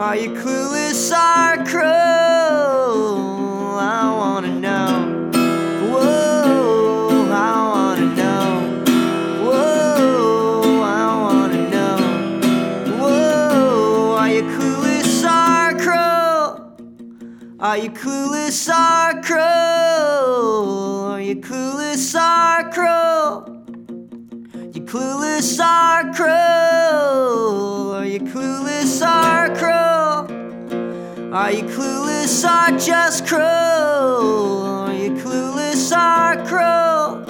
Are 0.00 0.16
you 0.16 0.30
clueless 0.30 1.12
or 1.12 1.62
cruel? 1.64 1.88
I 3.78 4.14
wanna 4.16 4.58
know. 4.58 5.30
Whoa, 5.90 7.28
I 7.32 7.34
wanna 7.72 8.06
know. 8.16 8.50
Whoa, 9.44 10.82
I 10.82 11.06
wanna 11.22 11.62
know. 11.70 11.98
Whoa, 12.98 14.16
are 14.18 14.30
you 14.30 14.42
clueless 14.54 15.22
or 15.24 15.74
cruel? 15.84 16.48
Are 17.60 17.76
you 17.76 17.90
clueless 17.90 18.68
or 18.70 19.20
cruel? 19.22 20.81
Are 21.32 21.34
you 21.34 21.40
clueless 21.40 22.14
or 22.14 22.70
cruel? 22.72 23.64
You 24.74 24.82
clueless 24.82 25.58
or 25.58 26.12
cruel? 26.12 27.94
Are 27.94 28.04
you 28.04 28.20
clueless 28.20 29.00
or 29.00 29.48
cruel? 29.56 30.28
Are 31.34 31.50
you 31.50 31.62
clueless 31.62 32.44
or 32.44 32.78
just 32.78 33.26
cruel? 33.26 33.46
Are 33.46 34.92
you 34.92 35.12
clueless 35.12 35.90
or 35.96 36.36
cruel? 36.44 37.24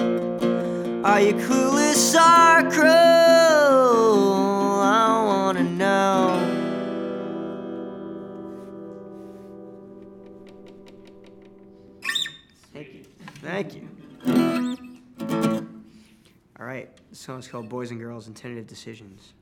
Are 1.05 1.21
you 1.21 1.35
clueless 1.35 2.13
or 2.13 2.69
cruel? 2.71 4.32
Song's 17.23 17.47
called 17.47 17.69
Boys 17.69 17.89
and 17.89 18.01
Girls 18.01 18.27
and 18.27 18.35
Tentative 18.35 18.67
Decisions. 18.67 19.33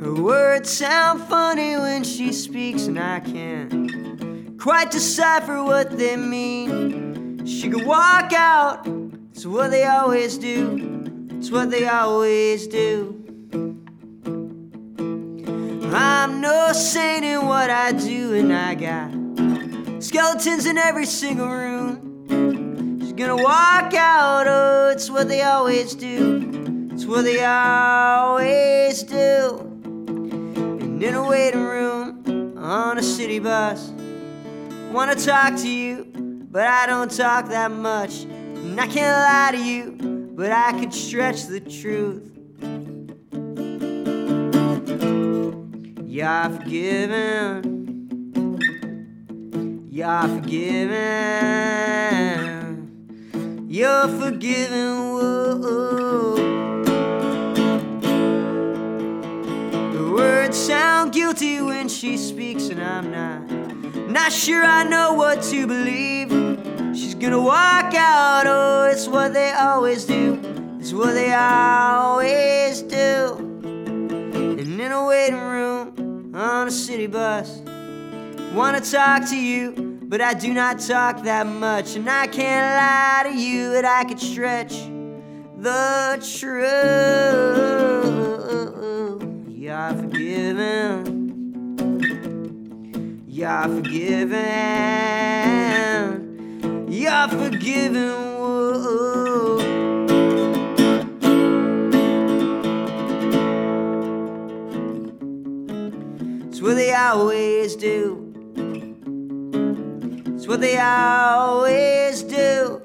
Her 0.00 0.14
words 0.22 0.70
sound 0.70 1.22
funny 1.22 1.76
when 1.76 2.04
she 2.04 2.32
speaks, 2.32 2.86
and 2.86 2.96
I 2.96 3.18
can't 3.18 4.56
quite 4.60 4.92
decipher 4.92 5.64
what 5.64 5.98
they 5.98 6.16
mean. 6.16 7.44
She 7.44 7.68
could 7.68 7.84
walk 7.84 8.32
out, 8.32 8.86
it's 9.32 9.46
what 9.46 9.72
they 9.72 9.84
always 9.84 10.38
do, 10.38 11.28
it's 11.32 11.50
what 11.50 11.72
they 11.72 11.88
always 11.88 12.68
do. 12.68 13.16
I'm 15.92 16.40
no 16.40 16.72
saint 16.72 17.24
in 17.24 17.46
what 17.46 17.68
I 17.68 17.90
do, 17.90 18.34
and 18.34 18.52
I 18.52 18.76
got 18.76 19.17
skeletons 20.00 20.66
in 20.66 20.78
every 20.78 21.06
single 21.06 21.48
room. 21.48 22.98
She's 23.00 23.12
gonna 23.12 23.36
walk 23.36 23.94
out, 23.94 24.46
oh, 24.46 24.90
it's 24.92 25.10
what 25.10 25.28
they 25.28 25.42
always 25.42 25.94
do, 25.94 26.90
it's 26.92 27.04
what 27.04 27.24
they 27.24 27.44
always 27.44 29.02
do. 29.02 29.58
And 30.08 31.02
in 31.02 31.14
a 31.14 31.28
waiting 31.28 31.64
room 31.64 32.56
on 32.58 32.98
a 32.98 33.02
city 33.02 33.38
bus, 33.38 33.92
wanna 34.92 35.14
talk 35.14 35.56
to 35.56 35.68
you, 35.68 36.04
but 36.50 36.66
I 36.66 36.86
don't 36.86 37.10
talk 37.10 37.48
that 37.48 37.70
much. 37.70 38.22
And 38.22 38.80
I 38.80 38.86
can't 38.86 39.16
lie 39.16 39.50
to 39.52 39.64
you, 39.64 40.30
but 40.34 40.52
I 40.52 40.78
could 40.78 40.94
stretch 40.94 41.46
the 41.46 41.60
truth. 41.60 42.24
You're 46.06 46.50
forgiven. 46.50 47.77
You're 49.98 50.28
forgiven. 50.28 50.94
You're 53.68 54.06
forgiven. 54.06 55.10
Whoa. 55.10 56.36
The 59.92 60.12
words 60.14 60.56
sound 60.56 61.12
guilty 61.12 61.60
when 61.60 61.88
she 61.88 62.16
speaks, 62.16 62.68
and 62.68 62.80
I'm 62.80 63.10
not. 63.10 63.50
Not 64.08 64.32
sure 64.32 64.62
I 64.62 64.84
know 64.84 65.14
what 65.14 65.42
to 65.50 65.66
believe. 65.66 66.30
She's 66.96 67.16
gonna 67.16 67.42
walk 67.42 67.92
out. 67.96 68.46
Oh, 68.46 68.88
it's 68.92 69.08
what 69.08 69.34
they 69.34 69.50
always 69.50 70.04
do. 70.04 70.38
It's 70.78 70.92
what 70.92 71.14
they 71.14 71.34
always 71.34 72.82
do. 72.82 73.34
And 73.40 74.80
in 74.80 74.92
a 74.92 75.04
waiting 75.04 75.40
room 75.40 76.30
on 76.36 76.68
a 76.68 76.70
city 76.70 77.08
bus, 77.08 77.62
wanna 78.54 78.80
talk 78.80 79.28
to 79.30 79.36
you, 79.36 79.87
but 80.08 80.20
I 80.22 80.32
do 80.32 80.54
not 80.54 80.80
talk 80.80 81.22
that 81.24 81.46
much. 81.46 81.94
And 81.94 82.08
I 82.08 82.26
can't 82.26 82.74
lie 82.74 83.24
to 83.30 83.38
you 83.38 83.72
that 83.74 83.84
I 83.84 84.04
could 84.04 84.18
stretch 84.18 84.72
the 85.58 86.18
truth. 86.38 86.64
You're 89.48 89.92
forgiven. 89.92 91.28
You're 93.28 93.62
forgiven. 93.64 94.38
You're 96.88 97.28
forgiven. 97.28 98.08
Whoa. 98.38 99.58
It's 106.48 106.62
what 106.62 106.76
they 106.76 106.94
always 106.94 107.76
do. 107.76 108.27
It's 110.48 110.52
what 110.54 110.60
they 110.62 110.78
always 110.78 112.22
do. 112.22 112.80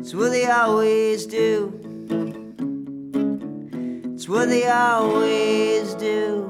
It's 0.00 0.14
what 0.14 0.30
they 0.30 0.46
always 0.46 1.26
do. 1.26 1.70
It's 4.14 4.26
what 4.26 4.48
they 4.48 4.66
always 4.66 5.92
do. 5.96 6.49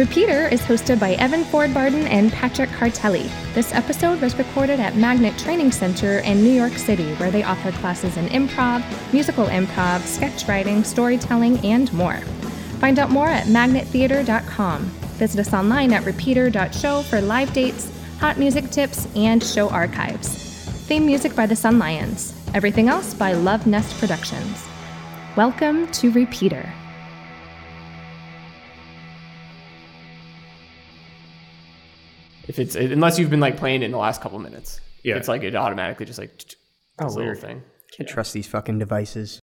Repeater 0.00 0.48
is 0.48 0.62
hosted 0.62 0.98
by 0.98 1.12
Evan 1.16 1.44
Ford 1.44 1.74
Barden 1.74 2.06
and 2.06 2.32
Patrick 2.32 2.70
Cartelli. 2.70 3.30
This 3.52 3.74
episode 3.74 4.18
was 4.22 4.38
recorded 4.38 4.80
at 4.80 4.96
Magnet 4.96 5.36
Training 5.36 5.72
Center 5.72 6.20
in 6.20 6.42
New 6.42 6.52
York 6.52 6.72
City, 6.72 7.12
where 7.16 7.30
they 7.30 7.42
offer 7.42 7.70
classes 7.70 8.16
in 8.16 8.24
improv, 8.28 8.82
musical 9.12 9.44
improv, 9.48 10.00
sketch 10.00 10.48
writing, 10.48 10.84
storytelling, 10.84 11.58
and 11.66 11.92
more. 11.92 12.16
Find 12.80 12.98
out 12.98 13.10
more 13.10 13.28
at 13.28 13.48
magnettheater.com. 13.48 14.84
Visit 15.18 15.38
us 15.38 15.52
online 15.52 15.92
at 15.92 16.06
repeater.show 16.06 17.02
for 17.02 17.20
live 17.20 17.52
dates, 17.52 17.92
hot 18.20 18.38
music 18.38 18.70
tips, 18.70 19.06
and 19.14 19.44
show 19.44 19.68
archives. 19.68 20.30
Theme 20.86 21.04
music 21.04 21.36
by 21.36 21.44
the 21.44 21.54
Sun 21.54 21.78
Lions. 21.78 22.34
Everything 22.54 22.88
else 22.88 23.12
by 23.12 23.34
Love 23.34 23.66
Nest 23.66 24.00
Productions. 24.00 24.66
Welcome 25.36 25.88
to 25.88 26.10
Repeater. 26.10 26.72
If 32.50 32.58
it's 32.58 32.74
unless 32.74 33.16
you've 33.16 33.30
been 33.30 33.38
like 33.48 33.56
playing 33.56 33.82
it 33.82 33.84
in 33.84 33.92
the 33.92 33.98
last 33.98 34.20
couple 34.20 34.40
minutes, 34.40 34.80
Yeah. 35.04 35.14
it's 35.16 35.28
like 35.28 35.42
it 35.44 35.54
automatically 35.54 36.04
just 36.04 36.18
like 36.18 36.32
Oh, 36.98 37.04
this 37.04 37.14
little 37.14 37.30
weird. 37.30 37.38
thing. 37.38 37.62
Can't 37.96 38.08
trust 38.08 38.32
these 38.34 38.48
fucking 38.48 38.78
devices. 38.80 39.38